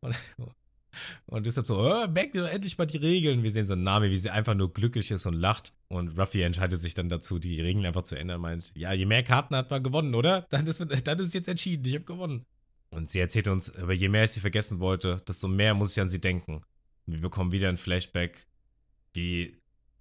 Und, 0.01 0.15
und 1.28 1.45
Lysop 1.45 1.65
so, 1.65 1.80
oh, 1.80 2.07
merkt 2.07 2.36
ihr 2.36 2.41
doch 2.43 2.49
endlich 2.49 2.78
mal 2.78 2.86
die 2.86 2.97
Regeln. 2.97 3.43
Wir 3.43 3.51
sehen 3.51 3.65
so 3.65 3.76
Nami, 3.76 4.09
wie 4.09 4.17
sie 4.17 4.30
einfach 4.30 4.55
nur 4.55 4.74
glücklich 4.74 5.09
ist 5.11 5.26
und 5.26 5.36
lacht. 5.36 5.74
Und 5.88 6.17
Ruffy 6.20 6.41
entscheidet 6.41 6.82
sich 6.82 6.93
dann 6.93 7.07
dazu, 7.07 7.39
die 7.39 7.61
Regeln 7.61 7.86
einfach 7.86 8.03
zu 8.03 8.15
ändern. 8.15 8.41
Meint, 8.41 8.74
ja, 8.76 8.91
je 8.91 9.05
mehr 9.05 9.24
Karten 9.24 9.55
hat 9.55 9.70
man 9.70 9.82
gewonnen, 9.82 10.15
oder? 10.15 10.45
Dann 10.49 10.67
ist, 10.67 10.80
dann 10.80 11.20
ist 11.20 11.28
es 11.28 11.34
jetzt 11.34 11.47
entschieden, 11.47 11.86
ich 11.86 11.95
habe 11.95 12.05
gewonnen. 12.05 12.45
Und 12.91 13.07
sie 13.07 13.20
erzählt 13.20 13.47
uns, 13.47 13.74
aber 13.76 13.93
je 13.93 14.09
mehr 14.09 14.24
ich 14.24 14.32
sie 14.32 14.39
vergessen 14.39 14.80
wollte, 14.80 15.22
desto 15.28 15.47
mehr 15.47 15.74
muss 15.76 15.95
ich 15.95 16.01
an 16.01 16.09
sie 16.09 16.20
denken. 16.20 16.63
Wir 17.05 17.22
bekommen 17.22 17.51
wieder 17.51 17.70
ein 17.70 17.78
Flashback, 17.78 18.47
wie 19.13 19.57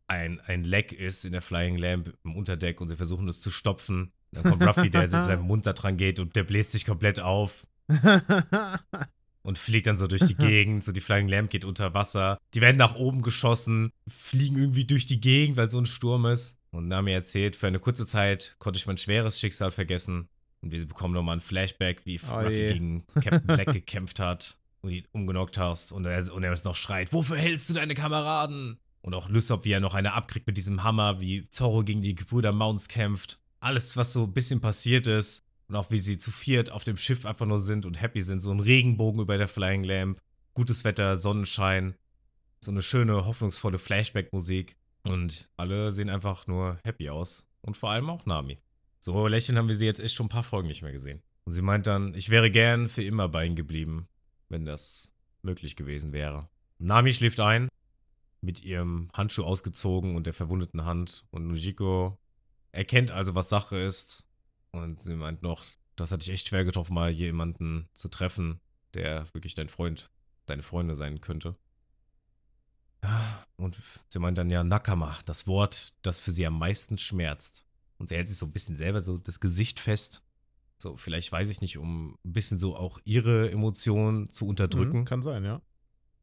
ein, 0.08 0.40
ein 0.40 0.64
Leck 0.64 0.92
ist 0.92 1.24
in 1.24 1.32
der 1.32 1.42
Flying 1.42 1.76
Lamp 1.76 2.14
im 2.24 2.34
Unterdeck 2.34 2.80
und 2.80 2.88
sie 2.88 2.96
versuchen 2.96 3.28
es 3.28 3.40
zu 3.40 3.50
stopfen. 3.50 4.12
Dann 4.32 4.42
kommt 4.44 4.66
Ruffy, 4.66 4.90
der 4.90 5.02
mit 5.02 5.10
seinem 5.10 5.42
Mund 5.42 5.66
da 5.66 5.72
dran 5.72 5.96
geht 5.96 6.18
und 6.18 6.36
der 6.36 6.44
bläst 6.44 6.72
sich 6.72 6.84
komplett 6.84 7.20
auf 7.20 7.66
und 9.42 9.58
fliegt 9.58 9.86
dann 9.86 9.96
so 9.96 10.06
durch 10.06 10.24
die 10.26 10.34
Gegend. 10.34 10.84
So 10.84 10.92
die 10.92 11.00
Flying 11.00 11.28
Lamp 11.28 11.50
geht 11.50 11.64
unter 11.64 11.94
Wasser. 11.94 12.38
Die 12.54 12.60
werden 12.60 12.76
nach 12.76 12.96
oben 12.96 13.22
geschossen, 13.22 13.92
fliegen 14.06 14.56
irgendwie 14.58 14.84
durch 14.84 15.06
die 15.06 15.20
Gegend, 15.20 15.56
weil 15.56 15.70
so 15.70 15.78
ein 15.78 15.86
Sturm 15.86 16.26
ist. 16.26 16.56
Und 16.70 16.88
Nami 16.88 17.12
erzählt, 17.12 17.56
für 17.56 17.66
eine 17.66 17.78
kurze 17.78 18.06
Zeit 18.06 18.56
konnte 18.58 18.78
ich 18.78 18.86
mein 18.86 18.98
schweres 18.98 19.40
Schicksal 19.40 19.70
vergessen. 19.70 20.28
Und 20.60 20.72
wir 20.72 20.86
bekommen 20.86 21.14
nochmal 21.14 21.36
ein 21.36 21.40
Flashback, 21.40 22.04
wie 22.04 22.20
Oh 22.30 22.34
Ruffy 22.34 22.54
je. 22.54 22.72
gegen 22.72 23.06
Captain 23.14 23.46
Black 23.46 23.72
gekämpft 23.72 24.20
hat 24.20 24.58
und 24.82 24.90
ihn 24.90 25.06
umgenockt 25.12 25.56
hast. 25.56 25.92
Und 25.92 26.04
er, 26.04 26.32
und 26.32 26.42
er 26.42 26.54
noch 26.64 26.74
schreit, 26.76 27.12
wofür 27.12 27.36
hältst 27.38 27.70
du 27.70 27.74
deine 27.74 27.94
Kameraden? 27.94 28.78
Und 29.02 29.14
auch 29.14 29.28
Lysop, 29.28 29.64
wie 29.64 29.72
er 29.72 29.80
noch 29.80 29.94
eine 29.94 30.12
abkriegt 30.12 30.46
mit 30.46 30.56
diesem 30.56 30.82
Hammer, 30.82 31.20
wie 31.20 31.44
Zorro 31.48 31.82
gegen 31.82 32.02
die 32.02 32.14
Gebrüder 32.14 32.52
Mounts 32.52 32.88
kämpft. 32.88 33.38
Alles, 33.60 33.96
was 33.96 34.12
so 34.12 34.24
ein 34.24 34.32
bisschen 34.32 34.60
passiert 34.60 35.06
ist. 35.06 35.44
Und 35.68 35.76
auch 35.76 35.90
wie 35.90 35.98
sie 35.98 36.16
zu 36.16 36.30
viert 36.30 36.72
auf 36.72 36.84
dem 36.84 36.96
Schiff 36.96 37.26
einfach 37.26 37.46
nur 37.46 37.60
sind 37.60 37.84
und 37.84 38.00
happy 38.00 38.22
sind. 38.22 38.40
So 38.40 38.50
ein 38.50 38.60
Regenbogen 38.60 39.20
über 39.20 39.36
der 39.36 39.48
Flying 39.48 39.84
Lamp. 39.84 40.20
Gutes 40.54 40.84
Wetter, 40.84 41.18
Sonnenschein. 41.18 41.94
So 42.60 42.70
eine 42.70 42.82
schöne, 42.82 43.26
hoffnungsvolle 43.26 43.78
Flashback-Musik. 43.78 44.76
Und 45.04 45.48
alle 45.56 45.92
sehen 45.92 46.10
einfach 46.10 46.46
nur 46.46 46.78
happy 46.84 47.10
aus. 47.10 47.46
Und 47.60 47.76
vor 47.76 47.90
allem 47.90 48.10
auch 48.10 48.26
Nami. 48.26 48.58
So 49.00 49.26
lächeln 49.26 49.58
haben 49.58 49.68
wir 49.68 49.76
sie 49.76 49.86
jetzt 49.86 50.00
echt 50.00 50.14
schon 50.14 50.26
ein 50.26 50.30
paar 50.30 50.42
Folgen 50.42 50.68
nicht 50.68 50.82
mehr 50.82 50.92
gesehen. 50.92 51.22
Und 51.44 51.52
sie 51.52 51.62
meint 51.62 51.86
dann, 51.86 52.14
ich 52.14 52.30
wäre 52.30 52.50
gern 52.50 52.88
für 52.88 53.02
immer 53.02 53.28
bei 53.28 53.46
ihnen 53.46 53.56
geblieben, 53.56 54.08
wenn 54.48 54.64
das 54.64 55.14
möglich 55.42 55.76
gewesen 55.76 56.12
wäre. 56.12 56.48
Nami 56.78 57.12
schläft 57.12 57.40
ein, 57.40 57.68
mit 58.40 58.62
ihrem 58.62 59.10
Handschuh 59.12 59.44
ausgezogen 59.44 60.16
und 60.16 60.26
der 60.26 60.34
verwundeten 60.34 60.84
Hand. 60.84 61.24
Und 61.30 61.48
Nujiko 61.48 62.18
erkennt 62.72 63.10
also, 63.10 63.34
was 63.34 63.48
Sache 63.48 63.76
ist. 63.76 64.26
Und 64.70 65.00
sie 65.00 65.14
meint 65.14 65.42
noch, 65.42 65.64
das 65.96 66.12
hat 66.12 66.22
dich 66.22 66.30
echt 66.30 66.48
schwer 66.48 66.64
getroffen, 66.64 66.94
mal 66.94 67.10
jemanden 67.10 67.88
zu 67.94 68.08
treffen, 68.08 68.60
der 68.94 69.26
wirklich 69.34 69.54
dein 69.54 69.68
Freund, 69.68 70.10
deine 70.46 70.62
Freunde 70.62 70.94
sein 70.94 71.20
könnte. 71.20 71.56
Und 73.56 73.76
sie 74.08 74.18
meint 74.18 74.38
dann 74.38 74.50
ja 74.50 74.62
Nakama, 74.64 75.16
das 75.24 75.46
Wort, 75.46 75.94
das 76.02 76.20
für 76.20 76.32
sie 76.32 76.46
am 76.46 76.58
meisten 76.58 76.98
schmerzt. 76.98 77.66
Und 77.98 78.08
sie 78.08 78.16
hält 78.16 78.28
sich 78.28 78.38
so 78.38 78.46
ein 78.46 78.52
bisschen 78.52 78.76
selber 78.76 79.00
so 79.00 79.18
das 79.18 79.40
Gesicht 79.40 79.80
fest. 79.80 80.22
So, 80.80 80.96
vielleicht 80.96 81.32
weiß 81.32 81.50
ich 81.50 81.60
nicht, 81.60 81.78
um 81.78 82.16
ein 82.24 82.32
bisschen 82.32 82.58
so 82.58 82.76
auch 82.76 83.00
ihre 83.04 83.50
Emotionen 83.50 84.30
zu 84.30 84.46
unterdrücken. 84.46 85.00
Mhm, 85.00 85.04
kann 85.04 85.22
sein, 85.22 85.44
ja. 85.44 85.60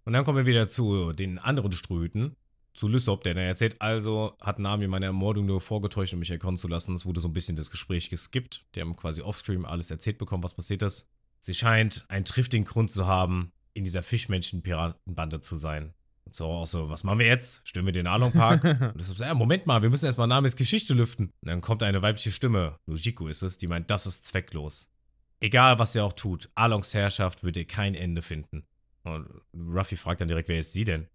Und 0.05 0.13
dann 0.13 0.23
kommen 0.23 0.37
wir 0.37 0.45
wieder 0.45 0.67
zu 0.67 1.13
den 1.13 1.39
anderen 1.39 1.71
Ströten, 1.71 2.35
zu 2.73 2.87
Lysop, 2.87 3.23
der 3.23 3.33
dann 3.33 3.45
erzählt, 3.45 3.81
also 3.81 4.35
hat 4.41 4.59
Nami 4.59 4.87
meine 4.87 5.05
Ermordung 5.05 5.45
nur 5.45 5.61
vorgetäuscht, 5.61 6.13
um 6.13 6.19
mich 6.19 6.29
erkennen 6.29 6.57
zu 6.57 6.67
lassen. 6.67 6.93
Es 6.93 7.05
wurde 7.05 7.21
so 7.21 7.27
ein 7.27 7.33
bisschen 7.33 7.55
das 7.55 7.71
Gespräch 7.71 8.09
geskippt. 8.09 8.65
Die 8.75 8.81
haben 8.81 8.95
quasi 8.95 9.21
offstream 9.21 9.65
alles 9.65 9.89
erzählt 9.89 10.17
bekommen, 10.17 10.43
was 10.43 10.53
passiert 10.53 10.81
ist. 10.81 11.09
Sie 11.39 11.53
scheint 11.53 12.05
einen 12.07 12.25
triftigen 12.25 12.65
Grund 12.65 12.91
zu 12.91 13.07
haben, 13.07 13.51
in 13.73 13.83
dieser 13.83 14.03
Fischmenschen-Piratenbande 14.03 15.41
zu 15.41 15.57
sein. 15.57 15.93
Und 16.25 16.35
so 16.35 16.45
auch 16.45 16.67
so, 16.67 16.89
was 16.89 17.03
machen 17.03 17.19
wir 17.19 17.27
jetzt? 17.27 17.67
Stimmen 17.67 17.87
wir 17.87 17.93
den 17.93 18.07
Along 18.07 18.31
Park? 18.31 18.63
Und 18.63 18.95
Lysop 18.95 19.17
so, 19.17 19.23
ja, 19.23 19.33
Moment 19.33 19.65
mal, 19.65 19.81
wir 19.81 19.89
müssen 19.89 20.05
erstmal 20.05 20.27
Namis 20.27 20.55
Geschichte 20.55 20.93
lüften. 20.93 21.31
Und 21.41 21.49
dann 21.49 21.61
kommt 21.61 21.81
eine 21.81 22.01
weibliche 22.01 22.31
Stimme, 22.31 22.77
Nujiko 22.85 23.27
ist 23.27 23.41
es, 23.41 23.57
die 23.57 23.67
meint, 23.67 23.89
das 23.89 24.05
ist 24.05 24.25
zwecklos. 24.25 24.91
Egal, 25.39 25.79
was 25.79 25.95
ihr 25.95 26.03
auch 26.03 26.13
tut, 26.13 26.49
Alongs 26.55 26.93
Herrschaft 26.93 27.43
wird 27.43 27.57
ihr 27.57 27.65
kein 27.65 27.95
Ende 27.95 28.21
finden. 28.21 28.65
Und 29.05 29.27
Ruffy 29.53 29.95
fragt 29.97 30.21
dann 30.21 30.27
direkt, 30.27 30.49
wer 30.49 30.59
ist 30.59 30.73
sie 30.73 30.83
denn? 30.83 31.07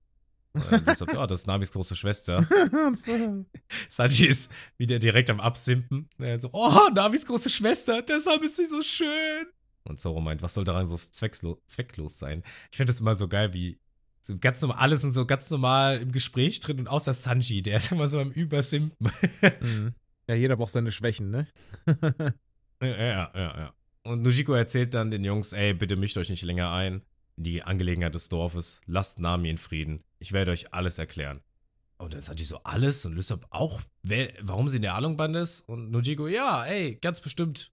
Und 0.52 0.62
sagt, 0.96 1.12
ja, 1.12 1.26
das 1.26 1.40
ist 1.40 1.46
Namis 1.46 1.72
große 1.72 1.96
Schwester. 1.96 2.46
Sanji 3.88 4.26
ist 4.26 4.50
wieder 4.78 4.98
direkt 4.98 5.30
am 5.30 5.40
Absimpen. 5.40 6.08
Er 6.18 6.40
so, 6.40 6.50
oh, 6.52 6.88
Namis 6.94 7.26
große 7.26 7.50
Schwester, 7.50 8.02
deshalb 8.02 8.42
ist 8.42 8.56
sie 8.56 8.66
so 8.66 8.80
schön. 8.80 9.46
Und 9.84 9.98
Zoro 9.98 10.20
meint, 10.20 10.42
was 10.42 10.54
soll 10.54 10.64
daran 10.64 10.86
so 10.86 10.96
zwecklos, 10.96 11.58
zwecklos 11.66 12.18
sein? 12.18 12.42
Ich 12.70 12.76
finde 12.76 12.92
das 12.92 13.00
immer 13.00 13.14
so 13.14 13.28
geil, 13.28 13.52
wie 13.54 13.80
so 14.20 14.38
ganz 14.38 14.60
normal, 14.60 14.78
alle 14.78 14.96
sind 14.96 15.12
so 15.12 15.26
ganz 15.26 15.50
normal 15.50 16.00
im 16.00 16.12
Gespräch 16.12 16.60
drin 16.60 16.78
und 16.78 16.88
außer 16.88 17.14
Sanji, 17.14 17.62
der 17.62 17.78
ist 17.78 17.90
immer 17.90 18.06
so 18.06 18.20
am 18.20 18.30
Übersimpen. 18.30 19.12
Mhm. 19.60 19.94
Ja, 20.28 20.36
jeder 20.36 20.54
braucht 20.56 20.70
seine 20.70 20.92
Schwächen, 20.92 21.30
ne? 21.30 21.48
Ja, 22.80 22.88
ja, 22.88 23.32
ja, 23.34 23.58
ja. 23.58 23.74
Und 24.04 24.22
Nujiko 24.22 24.52
erzählt 24.52 24.94
dann 24.94 25.10
den 25.10 25.24
Jungs, 25.24 25.52
ey, 25.52 25.74
bitte 25.74 25.96
mischt 25.96 26.16
euch 26.18 26.30
nicht 26.30 26.42
länger 26.42 26.70
ein 26.70 27.02
in 27.02 27.09
die 27.42 27.62
Angelegenheit 27.62 28.14
des 28.14 28.28
Dorfes. 28.28 28.80
Lasst 28.86 29.18
Nami 29.18 29.50
in 29.50 29.58
Frieden. 29.58 30.04
Ich 30.18 30.32
werde 30.32 30.50
euch 30.50 30.72
alles 30.72 30.98
erklären. 30.98 31.40
Und 31.98 32.14
dann 32.14 32.22
sagt 32.22 32.40
die 32.40 32.44
so, 32.44 32.62
alles? 32.62 33.04
Und 33.04 33.14
Lysop 33.14 33.46
auch, 33.50 33.80
wer, 34.02 34.32
warum 34.40 34.68
sie 34.68 34.76
in 34.76 34.82
der 34.82 34.94
Alongband 34.94 35.36
ist? 35.36 35.60
Und 35.68 35.90
Nujiko, 35.90 36.28
ja, 36.28 36.64
ey, 36.64 36.96
ganz 36.96 37.20
bestimmt. 37.20 37.72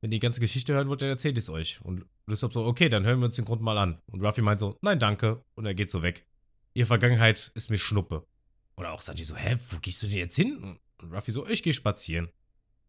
Wenn 0.00 0.10
ihr 0.10 0.16
die 0.16 0.20
ganze 0.20 0.40
Geschichte 0.40 0.74
hören 0.74 0.88
wollt, 0.88 1.00
dann 1.00 1.08
erzählt 1.08 1.38
es 1.38 1.48
euch. 1.48 1.80
Und 1.82 2.04
Lysop 2.26 2.52
so, 2.52 2.64
okay, 2.66 2.88
dann 2.88 3.04
hören 3.04 3.20
wir 3.20 3.26
uns 3.26 3.36
den 3.36 3.44
Grund 3.44 3.62
mal 3.62 3.78
an. 3.78 4.00
Und 4.06 4.20
Ruffy 4.20 4.42
meint 4.42 4.58
so, 4.58 4.76
nein, 4.82 4.98
danke. 4.98 5.42
Und 5.54 5.64
er 5.64 5.74
geht 5.74 5.90
so 5.90 6.02
weg. 6.02 6.26
Ihre 6.74 6.86
Vergangenheit 6.86 7.50
ist 7.54 7.70
mir 7.70 7.78
Schnuppe. 7.78 8.26
Oder 8.76 8.92
auch 8.92 9.00
Sanji 9.00 9.24
so, 9.24 9.36
hä, 9.36 9.56
wo 9.70 9.78
gehst 9.78 10.02
du 10.02 10.06
denn 10.06 10.18
jetzt 10.18 10.36
hin? 10.36 10.78
Und 10.98 11.12
Ruffy 11.12 11.32
so, 11.32 11.46
ich 11.46 11.62
gehe 11.62 11.74
spazieren. 11.74 12.28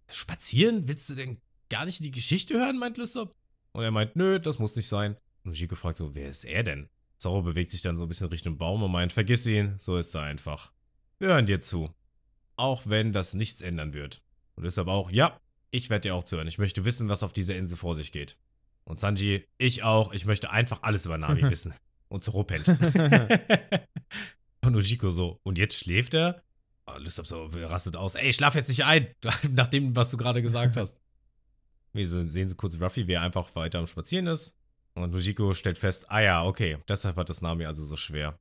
Spazieren? 0.10 0.88
Willst 0.88 1.10
du 1.10 1.16
denn 1.16 1.42
gar 1.70 1.86
nicht 1.86 2.04
die 2.04 2.12
Geschichte 2.12 2.56
hören, 2.56 2.78
meint 2.78 2.98
Lysop? 2.98 3.36
Und 3.72 3.84
er 3.84 3.92
meint, 3.92 4.16
nö, 4.16 4.40
das 4.40 4.60
muss 4.60 4.76
nicht 4.76 4.88
sein. 4.88 5.18
Und 5.44 5.60
Jiko 5.60 5.76
fragt 5.76 5.98
so, 5.98 6.16
wer 6.16 6.30
ist 6.30 6.46
er 6.46 6.64
denn? 6.64 6.90
Zorro 7.18 7.42
bewegt 7.42 7.72
sich 7.72 7.82
dann 7.82 7.98
so 7.98 8.04
ein 8.04 8.10
bisschen 8.10 8.28
Richtung 8.28 8.58
Baum 8.58 8.84
und 8.84 8.92
meint, 8.92 9.14
vergiss 9.14 9.46
ihn, 9.46 9.76
so 9.78 9.98
ist 9.98 10.14
er 10.16 10.24
einfach. 10.24 10.72
Wir 11.20 11.30
hören 11.30 11.46
dir 11.46 11.62
zu. 11.62 11.94
Auch 12.56 12.84
wenn 12.86 13.14
das 13.14 13.34
nichts 13.34 13.62
ändern 13.62 13.94
wird. 13.94 14.22
Und 14.56 14.64
Lysop 14.64 14.88
auch, 14.88 15.12
ja, 15.12 15.40
ich 15.72 15.90
werde 15.90 16.10
dir 16.10 16.16
auch 16.16 16.24
zuhören. 16.24 16.48
Ich 16.48 16.58
möchte 16.58 16.86
wissen, 16.86 17.10
was 17.10 17.24
auf 17.24 17.34
dieser 17.34 17.56
Insel 17.56 17.78
vor 17.78 17.96
sich 17.96 18.12
geht. 18.12 18.38
Und 18.84 19.00
Sanji, 19.00 19.48
ich 19.58 19.84
auch, 19.84 20.14
ich 20.14 20.26
möchte 20.26 20.52
einfach 20.52 20.84
alles 20.84 21.06
über 21.06 21.18
Nami 21.18 21.42
wissen. 21.50 21.74
Und 22.10 22.24
Zoro 22.24 22.44
pennt. 22.44 22.68
und 24.62 24.76
Ujiko 24.76 25.12
so, 25.12 25.40
und 25.44 25.58
jetzt 25.58 25.78
schläft 25.78 26.14
er? 26.14 26.44
Oh, 26.86 26.98
Lysop 26.98 27.26
so, 27.26 27.46
rastet 27.46 27.96
aus. 27.96 28.16
Ey, 28.16 28.34
schlaf 28.34 28.56
jetzt 28.56 28.68
nicht 28.68 28.84
ein, 28.84 29.08
nach 29.52 29.68
dem, 29.68 29.96
was 29.96 30.12
du 30.12 30.18
gerade 30.18 30.42
gesagt 30.42 30.78
hast. 30.78 31.00
Wir 31.94 32.08
sehen 32.08 32.50
so 32.50 32.56
kurz 32.56 32.80
Ruffy, 32.80 33.08
wie 33.08 33.14
er 33.14 33.22
einfach 33.22 33.56
weiter 33.56 33.80
am 33.80 33.88
Spazieren 33.88 34.28
ist. 34.28 34.58
Und 34.96 35.16
Ujiko 35.16 35.54
stellt 35.54 35.78
fest, 35.78 36.10
ah 36.10 36.22
ja, 36.22 36.44
okay, 36.44 36.78
deshalb 36.88 37.16
hat 37.18 37.30
das 37.30 37.42
Nami 37.42 37.66
also 37.66 37.84
so 37.84 37.96
schwer. 37.96 38.38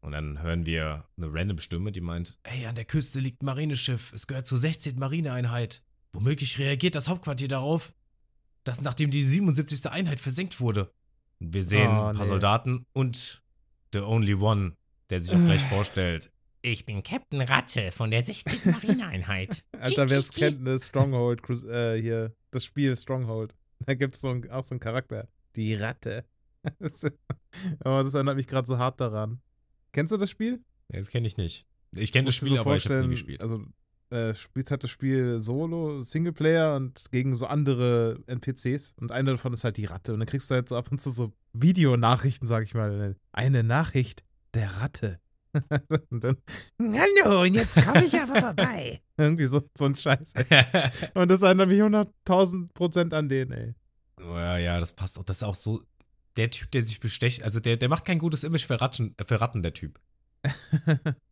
Und 0.00 0.12
dann 0.12 0.42
hören 0.42 0.66
wir 0.66 1.04
eine 1.16 1.32
random 1.32 1.58
Stimme, 1.60 1.90
die 1.90 2.02
meint, 2.02 2.38
ey, 2.42 2.66
an 2.66 2.74
der 2.74 2.84
Küste 2.84 3.20
liegt 3.20 3.42
ein 3.42 3.46
Marineschiff, 3.46 4.12
es 4.12 4.26
gehört 4.26 4.46
zur 4.46 4.58
16. 4.58 4.98
Marineeinheit. 4.98 5.82
Womöglich 6.12 6.58
reagiert 6.58 6.94
das 6.94 7.08
Hauptquartier 7.08 7.48
darauf, 7.48 7.94
dass 8.64 8.82
nachdem 8.82 9.10
die 9.10 9.22
77. 9.22 9.90
Einheit 9.90 10.20
versenkt 10.20 10.60
wurde. 10.60 10.92
Und 11.40 11.54
wir 11.54 11.64
sehen 11.64 11.88
Oh, 11.88 12.06
ein 12.08 12.16
paar 12.16 12.24
nee. 12.24 12.28
Soldaten 12.28 12.86
und 12.92 13.42
The 13.94 14.00
Only 14.00 14.34
One, 14.34 14.76
der 15.08 15.20
sich 15.20 15.34
auch 15.34 15.44
gleich 15.44 15.62
vorstellt. 15.68 16.30
Ich 16.60 16.84
bin 16.86 17.02
Captain 17.02 17.40
Ratte 17.40 17.90
von 17.92 18.10
der 18.10 18.22
16. 18.24 18.72
Marineeinheit. 18.72 19.64
Alter, 19.80 20.08
wer 20.08 20.18
es 20.18 20.32
kennt, 20.32 20.62
ne, 20.62 20.78
Stronghold, 20.78 21.42
äh, 21.64 22.00
hier, 22.00 22.34
das 22.50 22.64
Spiel 22.64 22.94
Stronghold. 22.96 23.54
Da 23.86 23.94
gibt 23.94 24.14
es 24.14 24.22
so 24.22 24.30
ein, 24.30 24.50
auch 24.50 24.64
so 24.64 24.70
einen 24.70 24.80
Charakter. 24.80 25.28
Die 25.56 25.74
Ratte. 25.74 26.24
Das- 26.78 27.04
Aber 27.80 28.02
das 28.02 28.14
erinnert 28.14 28.36
mich 28.36 28.46
gerade 28.46 28.66
so 28.66 28.78
hart 28.78 28.98
daran. 29.00 29.40
Kennst 29.92 30.12
du 30.12 30.16
das 30.16 30.30
Spiel? 30.30 30.64
Ja, 30.90 30.98
das 30.98 31.08
kenne 31.08 31.26
ich 31.26 31.36
nicht. 31.36 31.66
Ich 31.92 32.10
kenne 32.10 32.24
das 32.26 32.34
Spiel, 32.36 32.48
so 32.48 32.58
aber 32.60 32.76
ich 32.76 32.84
habe 32.86 32.94
es 32.96 33.04
nie 33.04 33.10
gespielt. 33.10 33.40
Also, 33.42 33.64
äh, 34.10 34.34
spielst 34.34 34.70
halt 34.70 34.82
das 34.82 34.90
Spiel 34.90 35.38
solo, 35.40 36.02
Singleplayer 36.02 36.74
und 36.76 37.04
gegen 37.12 37.34
so 37.36 37.46
andere 37.46 38.18
NPCs. 38.26 38.94
Und 38.98 39.12
eine 39.12 39.32
davon 39.32 39.52
ist 39.52 39.62
halt 39.64 39.76
die 39.76 39.84
Ratte. 39.84 40.12
Und 40.14 40.20
dann 40.20 40.26
kriegst 40.26 40.50
du 40.50 40.54
halt 40.54 40.68
so 40.68 40.76
ab 40.76 40.88
und 40.90 41.00
zu 41.00 41.10
so 41.10 41.32
Videonachrichten, 41.52 42.48
sag 42.48 42.64
ich 42.64 42.74
mal. 42.74 43.14
Eine 43.32 43.62
Nachricht 43.62 44.24
der 44.54 44.70
Ratte. 44.80 45.20
und 46.10 46.24
dann, 46.24 46.36
hallo, 46.80 47.42
und 47.42 47.54
jetzt 47.54 47.76
komme 47.84 48.04
ich 48.04 48.18
aber 48.20 48.40
vorbei. 48.40 49.00
Irgendwie 49.16 49.46
so, 49.46 49.62
so 49.76 49.84
ein 49.84 49.94
Scheiß. 49.94 50.32
Und 51.14 51.30
das 51.30 51.42
erinnert 51.42 51.68
mich 51.68 51.80
100.000 51.80 52.72
Prozent 52.72 53.14
an 53.14 53.28
den, 53.28 53.52
ey. 53.52 53.74
Oh 54.18 54.36
ja, 54.36 54.58
ja, 54.58 54.80
das 54.80 54.92
passt 54.92 55.18
auch. 55.18 55.24
Das 55.24 55.38
ist 55.38 55.42
auch 55.42 55.54
so 55.54 55.82
der 56.36 56.50
Typ, 56.50 56.70
der 56.70 56.82
sich 56.82 57.00
bestecht. 57.00 57.42
Also 57.42 57.60
der, 57.60 57.76
der 57.76 57.88
macht 57.88 58.04
kein 58.04 58.18
gutes 58.18 58.44
Image 58.44 58.66
für 58.66 58.80
Ratten, 58.80 59.14
äh, 59.18 59.24
für 59.24 59.40
Ratten 59.40 59.62
der 59.62 59.74
Typ. 59.74 60.00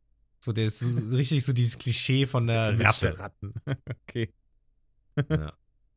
So, 0.45 0.53
der 0.53 0.65
ist 0.65 0.81
so, 0.81 1.17
richtig 1.17 1.45
so 1.45 1.53
dieses 1.53 1.79
Klischee 1.79 2.27
von 2.27 2.49
der 2.49 2.79
Ratte. 2.81 3.17
Ratten. 3.17 3.55
okay. 4.03 4.33
Ja. 5.31 5.53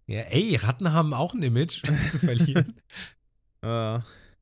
ja, 0.06 0.22
ey, 0.22 0.56
Ratten 0.56 0.92
haben 0.92 1.14
auch 1.14 1.34
ein 1.34 1.42
Image 1.42 1.82
zu 2.12 2.20
verlieren. 2.20 2.80
Äh, 3.64 4.00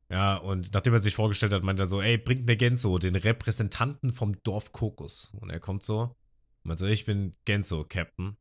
ja, 0.10 0.36
und 0.36 0.74
nachdem 0.74 0.94
er 0.94 1.00
sich 1.00 1.16
vorgestellt 1.16 1.54
hat, 1.54 1.64
meint 1.64 1.80
er 1.80 1.88
so, 1.88 2.02
ey, 2.02 2.18
bringt 2.18 2.46
mir 2.46 2.58
Genzo, 2.58 3.00
den 3.00 3.16
Repräsentanten 3.16 4.12
vom 4.12 4.44
Dorf 4.44 4.74
Kokos. 4.74 5.32
Und 5.40 5.50
er 5.50 5.62
kommt 5.62 5.84
so, 5.84 6.14
meint 6.64 6.80
so, 6.80 6.86
ich 6.86 7.06
bin 7.06 7.32
Genzo, 7.46 7.86
Captain. 7.86 8.36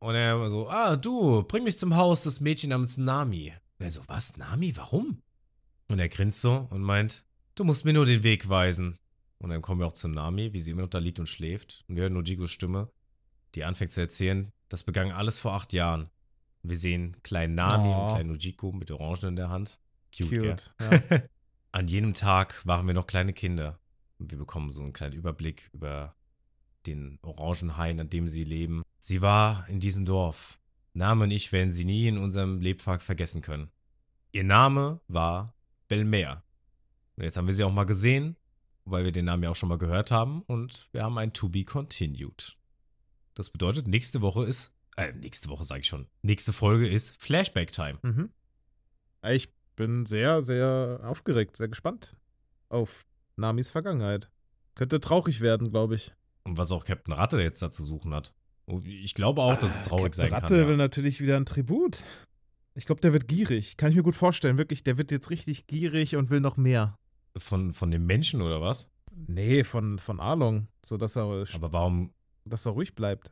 Und 0.00 0.14
er 0.14 0.48
so, 0.50 0.68
ah, 0.68 0.96
du, 0.96 1.42
bring 1.42 1.64
mich 1.64 1.78
zum 1.78 1.94
Haus 1.96 2.22
des 2.22 2.40
Mädchen 2.40 2.70
namens 2.70 2.96
Nami. 2.96 3.52
Und 3.78 3.84
er 3.84 3.90
so, 3.90 4.02
was, 4.06 4.36
Nami, 4.36 4.76
warum? 4.76 5.22
Und 5.88 5.98
er 5.98 6.08
grinst 6.08 6.40
so 6.40 6.66
und 6.70 6.80
meint, 6.82 7.24
du 7.54 7.64
musst 7.64 7.84
mir 7.84 7.92
nur 7.92 8.06
den 8.06 8.22
Weg 8.22 8.48
weisen. 8.48 8.98
Und 9.38 9.50
dann 9.50 9.62
kommen 9.62 9.80
wir 9.80 9.86
auch 9.86 9.92
zu 9.92 10.08
Nami, 10.08 10.52
wie 10.52 10.58
sie 10.58 10.70
immer 10.70 10.82
noch 10.82 10.88
da 10.90 10.98
liegt 10.98 11.18
und 11.18 11.28
schläft. 11.28 11.84
Und 11.88 11.96
wir 11.96 12.02
hören 12.02 12.14
Nojigos 12.14 12.50
Stimme, 12.50 12.90
die 13.54 13.64
anfängt 13.64 13.90
zu 13.90 14.00
erzählen, 14.00 14.50
das 14.68 14.84
begann 14.84 15.10
alles 15.10 15.38
vor 15.38 15.52
acht 15.54 15.72
Jahren. 15.72 16.08
Wir 16.62 16.76
sehen 16.76 17.16
kleinen 17.22 17.54
Nami 17.54 17.88
Oh. 17.88 18.02
und 18.04 18.14
kleinen 18.14 18.28
Nojiko 18.30 18.72
mit 18.72 18.90
Orangen 18.90 19.30
in 19.30 19.36
der 19.36 19.48
Hand. 19.48 19.78
Cute, 20.16 20.30
cute. 20.30 20.74
Ja. 21.10 21.22
An 21.72 21.88
jenem 21.88 22.14
Tag 22.14 22.66
waren 22.66 22.86
wir 22.86 22.94
noch 22.94 23.06
kleine 23.06 23.32
Kinder. 23.32 23.78
Und 24.18 24.30
wir 24.30 24.38
bekommen 24.38 24.70
so 24.70 24.82
einen 24.82 24.92
kleinen 24.92 25.14
Überblick 25.14 25.70
über 25.72 26.14
den 26.86 27.18
Orangenhain, 27.22 28.00
an 28.00 28.10
dem 28.10 28.28
sie 28.28 28.44
leben. 28.44 28.82
Sie 29.00 29.22
war 29.22 29.66
in 29.68 29.80
diesem 29.80 30.04
Dorf. 30.04 30.58
Name 30.92 31.24
und 31.24 31.30
ich 31.30 31.52
werden 31.52 31.72
sie 31.72 31.86
nie 31.86 32.06
in 32.06 32.18
unserem 32.18 32.60
Lebtag 32.60 33.00
vergessen 33.00 33.40
können. 33.40 33.70
Ihr 34.30 34.44
Name 34.44 35.00
war 35.08 35.54
Belmer. 35.88 36.44
Und 37.16 37.24
jetzt 37.24 37.38
haben 37.38 37.46
wir 37.46 37.54
sie 37.54 37.64
auch 37.64 37.72
mal 37.72 37.84
gesehen, 37.84 38.36
weil 38.84 39.04
wir 39.04 39.10
den 39.10 39.24
Namen 39.24 39.42
ja 39.42 39.50
auch 39.50 39.56
schon 39.56 39.70
mal 39.70 39.78
gehört 39.78 40.10
haben. 40.10 40.42
Und 40.42 40.88
wir 40.92 41.02
haben 41.02 41.16
ein 41.16 41.32
To 41.32 41.48
Be 41.48 41.64
Continued. 41.64 42.58
Das 43.34 43.48
bedeutet, 43.48 43.88
nächste 43.88 44.20
Woche 44.20 44.44
ist, 44.44 44.74
äh, 44.96 45.12
nächste 45.12 45.48
Woche 45.48 45.64
sage 45.64 45.80
ich 45.80 45.86
schon, 45.86 46.06
nächste 46.20 46.52
Folge 46.52 46.86
ist 46.86 47.16
Flashback 47.16 47.72
Time. 47.72 47.98
Mhm. 48.02 48.30
Ich 49.30 49.50
bin 49.76 50.04
sehr, 50.04 50.42
sehr 50.42 51.00
aufgeregt, 51.04 51.56
sehr 51.56 51.68
gespannt 51.68 52.16
auf 52.68 53.06
Namis 53.36 53.70
Vergangenheit. 53.70 54.30
Könnte 54.74 55.00
traurig 55.00 55.40
werden, 55.40 55.70
glaube 55.70 55.94
ich. 55.94 56.12
Und 56.44 56.58
was 56.58 56.70
auch 56.70 56.84
Captain 56.84 57.14
Ratte 57.14 57.40
jetzt 57.40 57.62
da 57.62 57.70
zu 57.70 57.82
suchen 57.82 58.12
hat. 58.12 58.34
Ich 58.84 59.14
glaube 59.14 59.42
auch, 59.42 59.58
dass 59.58 59.76
es 59.76 59.82
traurig 59.82 60.14
sein 60.14 60.30
Captain 60.30 60.42
Ratte 60.42 60.54
kann. 60.56 60.66
will 60.66 60.74
Ja. 60.74 60.78
natürlich 60.78 61.20
wieder 61.20 61.36
ein 61.36 61.46
Tribut. 61.46 62.04
Ich 62.74 62.86
glaube, 62.86 63.00
der 63.00 63.12
wird 63.12 63.26
gierig. 63.28 63.76
Kann 63.76 63.90
ich 63.90 63.96
mir 63.96 64.02
gut 64.02 64.16
vorstellen. 64.16 64.56
Wirklich, 64.58 64.82
der 64.84 64.96
wird 64.98 65.10
jetzt 65.10 65.30
richtig 65.30 65.66
gierig 65.66 66.16
und 66.16 66.30
will 66.30 66.40
noch 66.40 66.56
mehr. 66.56 66.96
Von, 67.36 67.74
von 67.74 67.90
dem 67.90 68.06
Menschen 68.06 68.42
oder 68.42 68.60
was? 68.60 68.88
Nee, 69.26 69.64
von, 69.64 69.98
von 69.98 70.20
Arlong. 70.20 70.68
So 70.84 70.96
dass 70.96 71.16
er, 71.16 71.44
Aber 71.54 71.72
warum, 71.72 72.12
dass 72.44 72.66
er 72.66 72.72
ruhig 72.72 72.94
bleibt. 72.94 73.30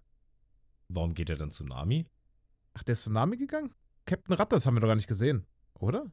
warum 0.89 1.14
geht 1.14 1.30
er 1.30 1.36
dann 1.36 1.51
zu 1.51 1.64
Nami? 1.64 2.07
Ach, 2.74 2.82
der 2.82 2.95
ist 2.95 3.05
zu 3.05 3.12
Nami 3.12 3.36
gegangen? 3.36 3.72
Captain 4.07 4.34
Ratte, 4.34 4.57
das 4.57 4.66
haben 4.66 4.74
wir 4.74 4.80
doch 4.80 4.89
gar 4.89 4.95
nicht 4.97 5.09
gesehen. 5.09 5.47
Oder? 5.78 6.11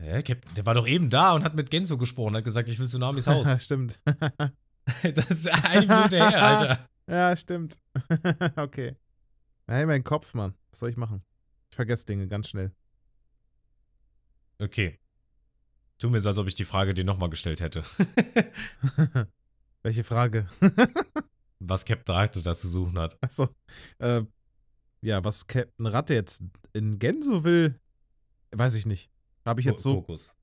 Hä, 0.00 0.22
Cap 0.22 0.54
der 0.54 0.64
war 0.66 0.74
doch 0.74 0.86
eben 0.86 1.10
da 1.10 1.32
und 1.34 1.44
hat 1.44 1.54
mit 1.54 1.70
Genzo 1.70 1.98
gesprochen, 1.98 2.36
hat 2.36 2.44
gesagt, 2.44 2.68
ich 2.68 2.78
will 2.78 2.86
zu 2.88 2.98
Namis 2.98 3.26
Haus. 3.26 3.46
stimmt. 3.62 3.98
das 5.14 5.30
ist 5.30 5.48
eine 5.48 5.86
Minute 5.86 6.16
her, 6.16 6.42
Alter. 6.42 6.88
Ja, 7.08 7.36
stimmt. 7.36 7.78
okay. 8.56 8.96
Hey, 9.66 9.86
mein 9.86 10.04
Kopf, 10.04 10.34
Mann. 10.34 10.54
Was 10.70 10.80
soll 10.80 10.90
ich 10.90 10.96
machen? 10.96 11.22
Ich 11.70 11.76
vergesse 11.76 12.06
Dinge 12.06 12.26
ganz 12.28 12.48
schnell. 12.48 12.72
Okay. 14.60 14.98
Tu 15.98 16.08
mir 16.08 16.20
so, 16.20 16.28
als 16.28 16.38
ob 16.38 16.46
ich 16.46 16.54
die 16.54 16.64
Frage 16.64 16.94
dir 16.94 17.04
nochmal 17.04 17.28
gestellt 17.30 17.60
hätte. 17.60 17.82
Welche 19.82 20.04
Frage? 20.04 20.48
Was 21.60 21.84
Captain 21.84 22.14
Ratte 22.14 22.42
da 22.42 22.56
zu 22.56 22.68
suchen 22.68 22.98
hat. 22.98 23.18
Achso. 23.20 23.48
Äh, 23.98 24.22
ja, 25.00 25.22
was 25.24 25.46
Captain 25.46 25.86
Ratte 25.86 26.14
jetzt 26.14 26.42
in 26.72 26.98
Genso 27.00 27.42
will, 27.44 27.80
weiß 28.52 28.74
ich 28.74 28.86
nicht. 28.86 29.10
Habe 29.44 29.60
ich 29.60 29.66
jetzt 29.66 29.82
so. 29.82 29.96
Kokos. 30.02 30.36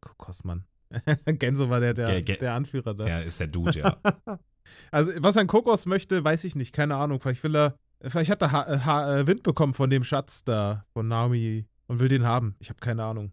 Kokos, 0.00 0.44
Mann. 0.44 0.64
Genso 1.26 1.70
war 1.70 1.80
der, 1.80 1.94
der, 1.94 2.06
Ge- 2.06 2.22
ge- 2.22 2.36
der 2.38 2.54
Anführer 2.54 2.94
da. 2.94 3.06
Ja, 3.06 3.20
ist 3.20 3.38
der 3.40 3.48
Dude, 3.48 3.78
ja. 3.80 4.00
Also, 4.90 5.10
was 5.18 5.36
ein 5.36 5.46
Kokos 5.46 5.86
möchte, 5.86 6.22
weiß 6.24 6.44
ich 6.44 6.54
nicht. 6.54 6.74
Keine 6.74 6.96
Ahnung. 6.96 7.20
Vielleicht 7.20 7.42
will 7.44 7.56
er. 7.56 7.76
Vielleicht 8.02 8.30
hat 8.30 8.40
er 8.42 8.52
ha 8.52 8.84
ha 8.84 9.18
äh, 9.18 9.26
Wind 9.26 9.42
bekommen 9.42 9.74
von 9.74 9.90
dem 9.90 10.04
Schatz 10.04 10.42
da, 10.44 10.86
von 10.94 11.06
Naomi, 11.06 11.66
und 11.86 11.98
will 11.98 12.08
den 12.08 12.24
haben. 12.24 12.56
Ich 12.58 12.70
habe 12.70 12.80
keine 12.80 13.04
Ahnung. 13.04 13.32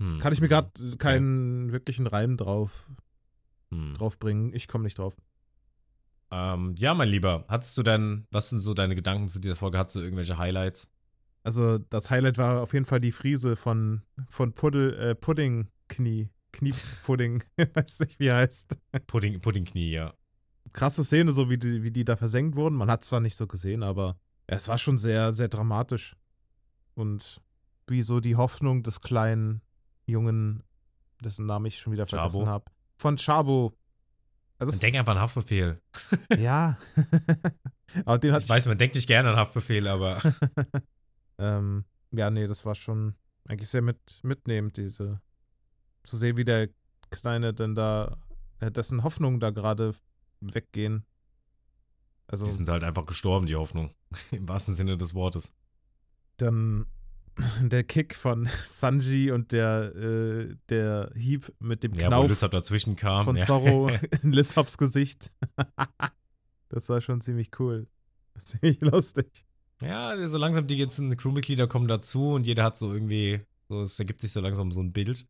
Hm. 0.00 0.18
Kann 0.18 0.32
ich 0.32 0.40
mir 0.40 0.48
gerade 0.48 0.70
keinen 0.98 1.70
wirklichen 1.70 2.06
Reim 2.06 2.36
drauf, 2.36 2.88
Hm. 3.70 3.94
drauf 3.94 4.18
bringen. 4.18 4.52
Ich 4.52 4.66
komme 4.66 4.84
nicht 4.84 4.98
drauf. 4.98 5.16
Ähm, 6.32 6.74
ja, 6.76 6.94
mein 6.94 7.08
Lieber, 7.08 7.44
hattest 7.48 7.76
du 7.76 7.82
denn, 7.82 8.26
was 8.30 8.50
sind 8.50 8.60
so 8.60 8.74
deine 8.74 8.94
Gedanken 8.94 9.28
zu 9.28 9.38
dieser 9.38 9.56
Folge? 9.56 9.78
Hattest 9.78 9.96
du 9.96 10.00
irgendwelche 10.00 10.38
Highlights? 10.38 10.88
Also, 11.42 11.78
das 11.78 12.10
Highlight 12.10 12.38
war 12.38 12.62
auf 12.62 12.72
jeden 12.72 12.84
Fall 12.84 13.00
die 13.00 13.12
Friese 13.12 13.56
von, 13.56 14.02
von 14.28 14.52
Puddel, 14.54 14.94
äh, 14.94 15.14
Pudding-Knie. 15.14 16.30
Kniepudding. 16.52 17.42
weiß 17.74 18.00
nicht, 18.00 18.18
wie 18.18 18.26
er 18.26 18.36
heißt. 18.36 18.76
Pudding, 19.06 19.40
Puddingknie, 19.40 19.90
ja. 19.92 20.14
Krasse 20.72 21.04
Szene, 21.04 21.32
so 21.32 21.50
wie 21.50 21.58
die, 21.58 21.82
wie 21.82 21.90
die 21.90 22.04
da 22.04 22.16
versenkt 22.16 22.56
wurden. 22.56 22.76
Man 22.76 22.90
hat 22.90 23.04
zwar 23.04 23.20
nicht 23.20 23.36
so 23.36 23.46
gesehen, 23.46 23.82
aber 23.82 24.18
es 24.46 24.68
war 24.68 24.78
schon 24.78 24.98
sehr, 24.98 25.32
sehr 25.32 25.48
dramatisch. 25.48 26.16
Und 26.94 27.40
wie 27.86 28.02
so 28.02 28.20
die 28.20 28.36
Hoffnung 28.36 28.82
des 28.82 29.00
kleinen 29.00 29.62
Jungen, 30.06 30.62
dessen 31.22 31.46
Namen 31.46 31.66
ich 31.66 31.78
schon 31.78 31.92
wieder 31.92 32.06
vergessen 32.06 32.48
habe. 32.48 32.70
Von 32.98 33.16
Chabo. 33.16 33.72
Also, 34.58 34.72
Man 34.72 34.80
denkt 34.80 34.98
einfach 34.98 35.12
an 35.12 35.20
Haftbefehl. 35.20 35.80
ja. 36.38 36.78
aber 38.04 38.18
den 38.18 38.32
hat 38.32 38.42
Ich 38.42 38.48
weiß, 38.48 38.66
man 38.66 38.78
denkt 38.78 38.94
nicht 38.94 39.06
gerne 39.06 39.30
an 39.30 39.36
Haftbefehl, 39.36 39.88
aber 39.88 40.20
Ähm, 41.40 41.84
ja, 42.12 42.30
nee, 42.30 42.46
das 42.46 42.64
war 42.66 42.74
schon 42.74 43.14
eigentlich 43.48 43.70
sehr 43.70 43.82
mit, 43.82 43.98
mitnehmend, 44.22 44.76
diese. 44.76 45.20
Zu 46.04 46.16
sehen, 46.16 46.36
wie 46.36 46.44
der 46.44 46.68
Kleine 47.10 47.52
denn 47.52 47.74
da, 47.74 48.18
äh, 48.60 48.70
dessen 48.70 49.02
Hoffnungen 49.02 49.40
da 49.40 49.50
gerade 49.50 49.94
weggehen. 50.40 51.04
Also, 52.26 52.44
die 52.46 52.52
sind 52.52 52.68
halt 52.68 52.84
einfach 52.84 53.06
gestorben, 53.06 53.46
die 53.46 53.56
Hoffnung. 53.56 53.92
Im 54.30 54.48
wahrsten 54.48 54.74
Sinne 54.74 54.96
des 54.96 55.14
Wortes. 55.14 55.52
dann 56.36 56.86
der 57.62 57.84
Kick 57.84 58.14
von 58.14 58.48
Sanji 58.64 59.30
und 59.30 59.52
der, 59.52 59.94
äh, 59.94 60.56
der 60.68 61.12
Hieb 61.14 61.52
mit 61.60 61.82
dem 61.82 61.94
Ja, 61.94 62.06
wo 62.06 62.08
Knauf 62.08 62.28
Lissab 62.28 62.50
dazwischen 62.52 62.96
kam. 62.96 63.24
von 63.24 63.36
ja. 63.36 63.44
Zorro 63.44 63.88
in 64.22 64.32
Lissops 64.32 64.78
Gesicht. 64.78 65.30
das 66.68 66.88
war 66.88 67.00
schon 67.00 67.20
ziemlich 67.20 67.50
cool. 67.58 67.86
Ziemlich 68.44 68.80
lustig. 68.80 69.44
Ja, 69.82 70.28
so 70.28 70.38
langsam 70.38 70.66
die 70.66 70.76
ganzen 70.76 71.16
Crewmitglieder 71.16 71.66
kommen 71.66 71.88
dazu 71.88 72.32
und 72.34 72.46
jeder 72.46 72.64
hat 72.64 72.76
so 72.76 72.92
irgendwie 72.92 73.40
So, 73.68 73.82
es 73.82 73.98
ergibt 73.98 74.20
sich 74.20 74.32
so 74.32 74.40
langsam 74.40 74.72
so 74.72 74.80
ein 74.80 74.92
Bild. 74.92 75.26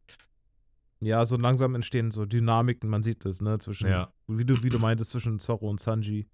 Ja, 1.02 1.24
so 1.24 1.36
langsam 1.36 1.74
entstehen 1.74 2.10
so 2.10 2.26
Dynamiken, 2.26 2.90
man 2.90 3.02
sieht 3.02 3.24
es, 3.24 3.40
ne, 3.40 3.58
zwischen, 3.58 3.88
Ja. 3.88 4.12
wie 4.26 4.44
du, 4.44 4.62
wie 4.62 4.68
du 4.68 4.78
meintest, 4.78 5.10
zwischen 5.10 5.38
Zorro 5.38 5.68
und 5.70 5.80
Sanji 5.80 6.28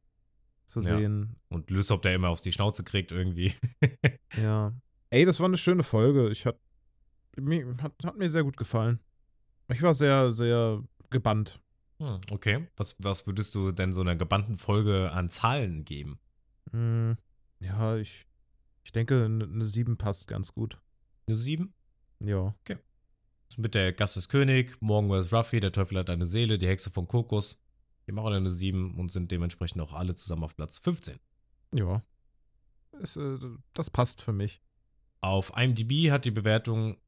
zu 0.65 0.81
Ja. 0.81 0.99
sehen. 0.99 1.37
Und 1.49 1.71
Lysop, 1.71 2.03
der 2.03 2.15
immer 2.15 2.31
auf 2.31 2.41
die 2.41 2.53
Schnauze 2.53 2.83
kriegt 2.85 3.13
irgendwie. 3.13 3.53
Ja. 4.37 4.73
Ey, 5.11 5.25
das 5.25 5.39
war 5.39 5.47
eine 5.47 5.57
schöne 5.57 5.83
Folge. 5.85 6.29
Ich 6.31 6.45
hat, 6.47 6.59
mir, 7.39 7.77
hat, 7.81 7.93
hat 8.05 8.17
mir 8.19 8.29
sehr 8.29 8.43
gut 8.43 8.57
gefallen. 8.57 8.99
Ich 9.73 9.81
war 9.83 9.95
sehr, 9.95 10.33
sehr 10.33 10.83
gebannt. 11.11 11.61
Hm, 11.99 12.21
okay. 12.31 12.67
Was, 12.77 12.97
was 12.99 13.27
würdest 13.27 13.55
du 13.55 13.71
denn 13.73 13.93
so 13.93 14.01
einer 14.01 14.17
gebannten 14.17 14.59
Folge 14.59 15.13
an 15.13 15.29
Zahlen 15.31 15.85
geben? 15.85 16.19
Hm, 16.73 17.17
ja, 17.61 17.97
ich, 17.97 18.27
ich 18.83 18.93
denke, 18.93 19.25
eine 19.25 19.45
eine 19.45 19.65
7 19.65 19.97
passt 19.97 20.27
ganz 20.29 20.53
gut. 20.53 20.79
Eine 21.29 21.37
7? 21.37 21.73
Ja. 22.21 22.55
Mit 23.57 23.75
der 23.75 23.93
Gast 23.93 24.17
ist 24.17 24.29
König, 24.29 24.77
Morgen 24.81 25.09
vs. 25.09 25.33
Ruffy, 25.33 25.61
der 25.61 25.73
Teufel 25.73 25.99
hat 25.99 26.11
eine 26.11 26.27
Seele, 26.27 26.59
die 26.59 26.67
Hexe 26.67 26.91
von 26.91 27.09
Kokos. 27.09 27.59
Die 28.07 28.13
machen 28.13 28.33
eine 28.33 28.51
7 28.51 28.95
und 28.97 29.11
sind 29.11 29.31
dementsprechend 29.33 29.81
auch 29.81 29.93
alle 29.93 30.15
zusammen 30.15 30.45
auf 30.45 30.55
Platz 30.55 30.79
15. 30.79 31.19
Ja. 31.73 32.03
Es, 33.01 33.17
äh, 33.17 33.39
das 33.75 33.91
passt 33.91 34.23
für 34.23 34.33
mich. 34.33 34.61
Auf 35.21 35.53
IMDb 35.57 36.11
hat 36.11 36.25
die 36.25 36.31
Bewertung, 36.31 36.99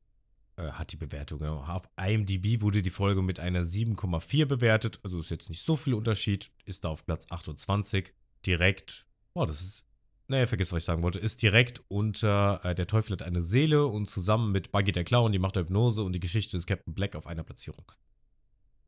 äh, 0.57 0.71
hat 0.73 0.93
die 0.93 0.97
Bewertung, 0.97 1.39
genau. 1.39 1.63
Auf 1.63 1.89
IMDb 2.01 2.63
wurde 2.63 2.83
die 2.83 2.91
Folge 2.91 3.23
mit 3.23 3.39
einer 3.39 3.65
7,4 3.65 4.47
bewertet. 4.47 5.01
Also 5.03 5.21
ist 5.21 5.31
jetzt 5.31 5.51
nicht 5.51 5.65
so 5.65 5.77
viel 5.77 5.95
Unterschied. 5.95 6.51
Ist 6.65 6.85
da 6.85 6.89
auf 6.89 7.05
Platz 7.05 7.27
28. 7.31 8.13
Direkt, 8.45 9.07
oh, 9.35 9.47
das 9.47 9.61
ist, 9.61 9.85
nee, 10.29 10.47
vergiss, 10.47 10.73
was 10.73 10.79
ich 10.79 10.85
sagen 10.85 11.03
wollte. 11.03 11.19
Ist 11.19 11.43
direkt 11.43 11.83
unter 11.89 12.61
äh, 12.65 12.75
Der 12.75 12.87
Teufel 12.87 13.13
hat 13.13 13.23
eine 13.23 13.43
Seele 13.43 13.87
und 13.87 14.09
zusammen 14.09 14.53
mit 14.53 14.71
Buggy 14.71 14.93
der 14.93 15.05
Clown, 15.05 15.33
die 15.33 15.39
macht 15.39 15.57
der 15.57 15.65
Hypnose 15.65 16.03
und 16.03 16.13
die 16.13 16.21
Geschichte 16.21 16.57
des 16.57 16.67
Captain 16.67 16.95
Black 16.95 17.17
auf 17.17 17.27
einer 17.27 17.45
Platzierung. 17.45 17.91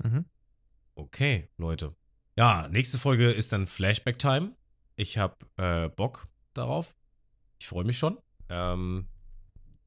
Mhm. 0.02 0.24
Okay, 0.94 1.48
Leute. 1.56 1.94
Ja, 2.36 2.68
nächste 2.68 2.98
Folge 2.98 3.30
ist 3.30 3.52
dann 3.52 3.66
Flashback 3.66 4.18
Time. 4.18 4.54
Ich 4.96 5.18
habe 5.18 5.36
äh, 5.56 5.88
Bock 5.88 6.28
darauf. 6.54 6.94
Ich 7.58 7.66
freue 7.66 7.84
mich 7.84 7.98
schon. 7.98 8.18
Ähm, 8.48 9.08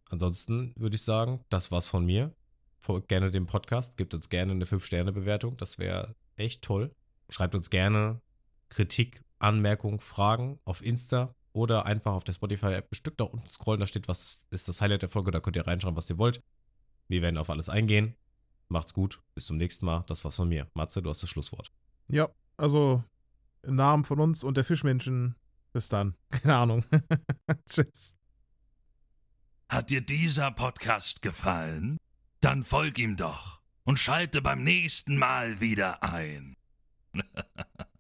ansonsten 0.09 0.73
würde 0.75 0.95
ich 0.95 1.03
sagen, 1.03 1.43
das 1.49 1.71
war's 1.71 1.87
von 1.87 2.05
mir. 2.05 2.35
Folgt 2.77 3.07
gerne 3.07 3.31
dem 3.31 3.45
Podcast, 3.45 3.97
gebt 3.97 4.13
uns 4.13 4.29
gerne 4.29 4.51
eine 4.51 4.65
5-Sterne-Bewertung. 4.65 5.55
Das 5.57 5.77
wäre 5.77 6.15
echt 6.35 6.63
toll. 6.63 6.93
Schreibt 7.29 7.55
uns 7.55 7.69
gerne 7.69 8.21
Kritik, 8.69 9.23
Anmerkungen, 9.39 9.99
Fragen 9.99 10.59
auf 10.65 10.83
Insta 10.83 11.35
oder 11.53 11.85
einfach 11.85 12.13
auf 12.13 12.23
der 12.23 12.33
Spotify-App 12.33 12.89
bestückt 12.89 13.19
nach 13.19 13.27
unten 13.27 13.47
scrollen. 13.47 13.79
Da 13.79 13.87
steht, 13.87 14.07
was 14.07 14.45
ist 14.49 14.67
das 14.67 14.81
Highlight 14.81 15.03
der 15.03 15.09
Folge. 15.09 15.31
Da 15.31 15.39
könnt 15.39 15.55
ihr 15.55 15.65
reinschreiben, 15.65 15.95
was 15.95 16.09
ihr 16.09 16.17
wollt. 16.17 16.41
Wir 17.07 17.21
werden 17.21 17.37
auf 17.37 17.49
alles 17.49 17.69
eingehen. 17.69 18.15
Macht's 18.67 18.93
gut. 18.93 19.21
Bis 19.35 19.45
zum 19.45 19.57
nächsten 19.57 19.85
Mal. 19.85 20.03
Das 20.07 20.23
war's 20.23 20.35
von 20.35 20.49
mir. 20.49 20.67
Matze, 20.73 21.01
du 21.01 21.09
hast 21.09 21.21
das 21.21 21.29
Schlusswort. 21.29 21.71
Ja, 22.07 22.29
also 22.57 23.03
im 23.61 23.75
Namen 23.75 24.03
von 24.03 24.19
uns 24.19 24.43
und 24.43 24.57
der 24.57 24.63
Fischmenschen. 24.63 25.35
Bis 25.71 25.89
dann. 25.89 26.15
Keine 26.31 26.55
Ahnung. 26.55 26.85
Tschüss. 27.69 28.15
Hat 29.69 29.89
dir 29.89 30.01
dieser 30.01 30.51
Podcast 30.51 31.21
gefallen? 31.21 31.97
Dann 32.41 32.63
folg 32.63 32.97
ihm 32.97 33.15
doch 33.15 33.61
und 33.83 33.99
schalte 33.99 34.41
beim 34.41 34.63
nächsten 34.63 35.17
Mal 35.17 35.59
wieder 35.59 36.03
ein. 36.03 36.55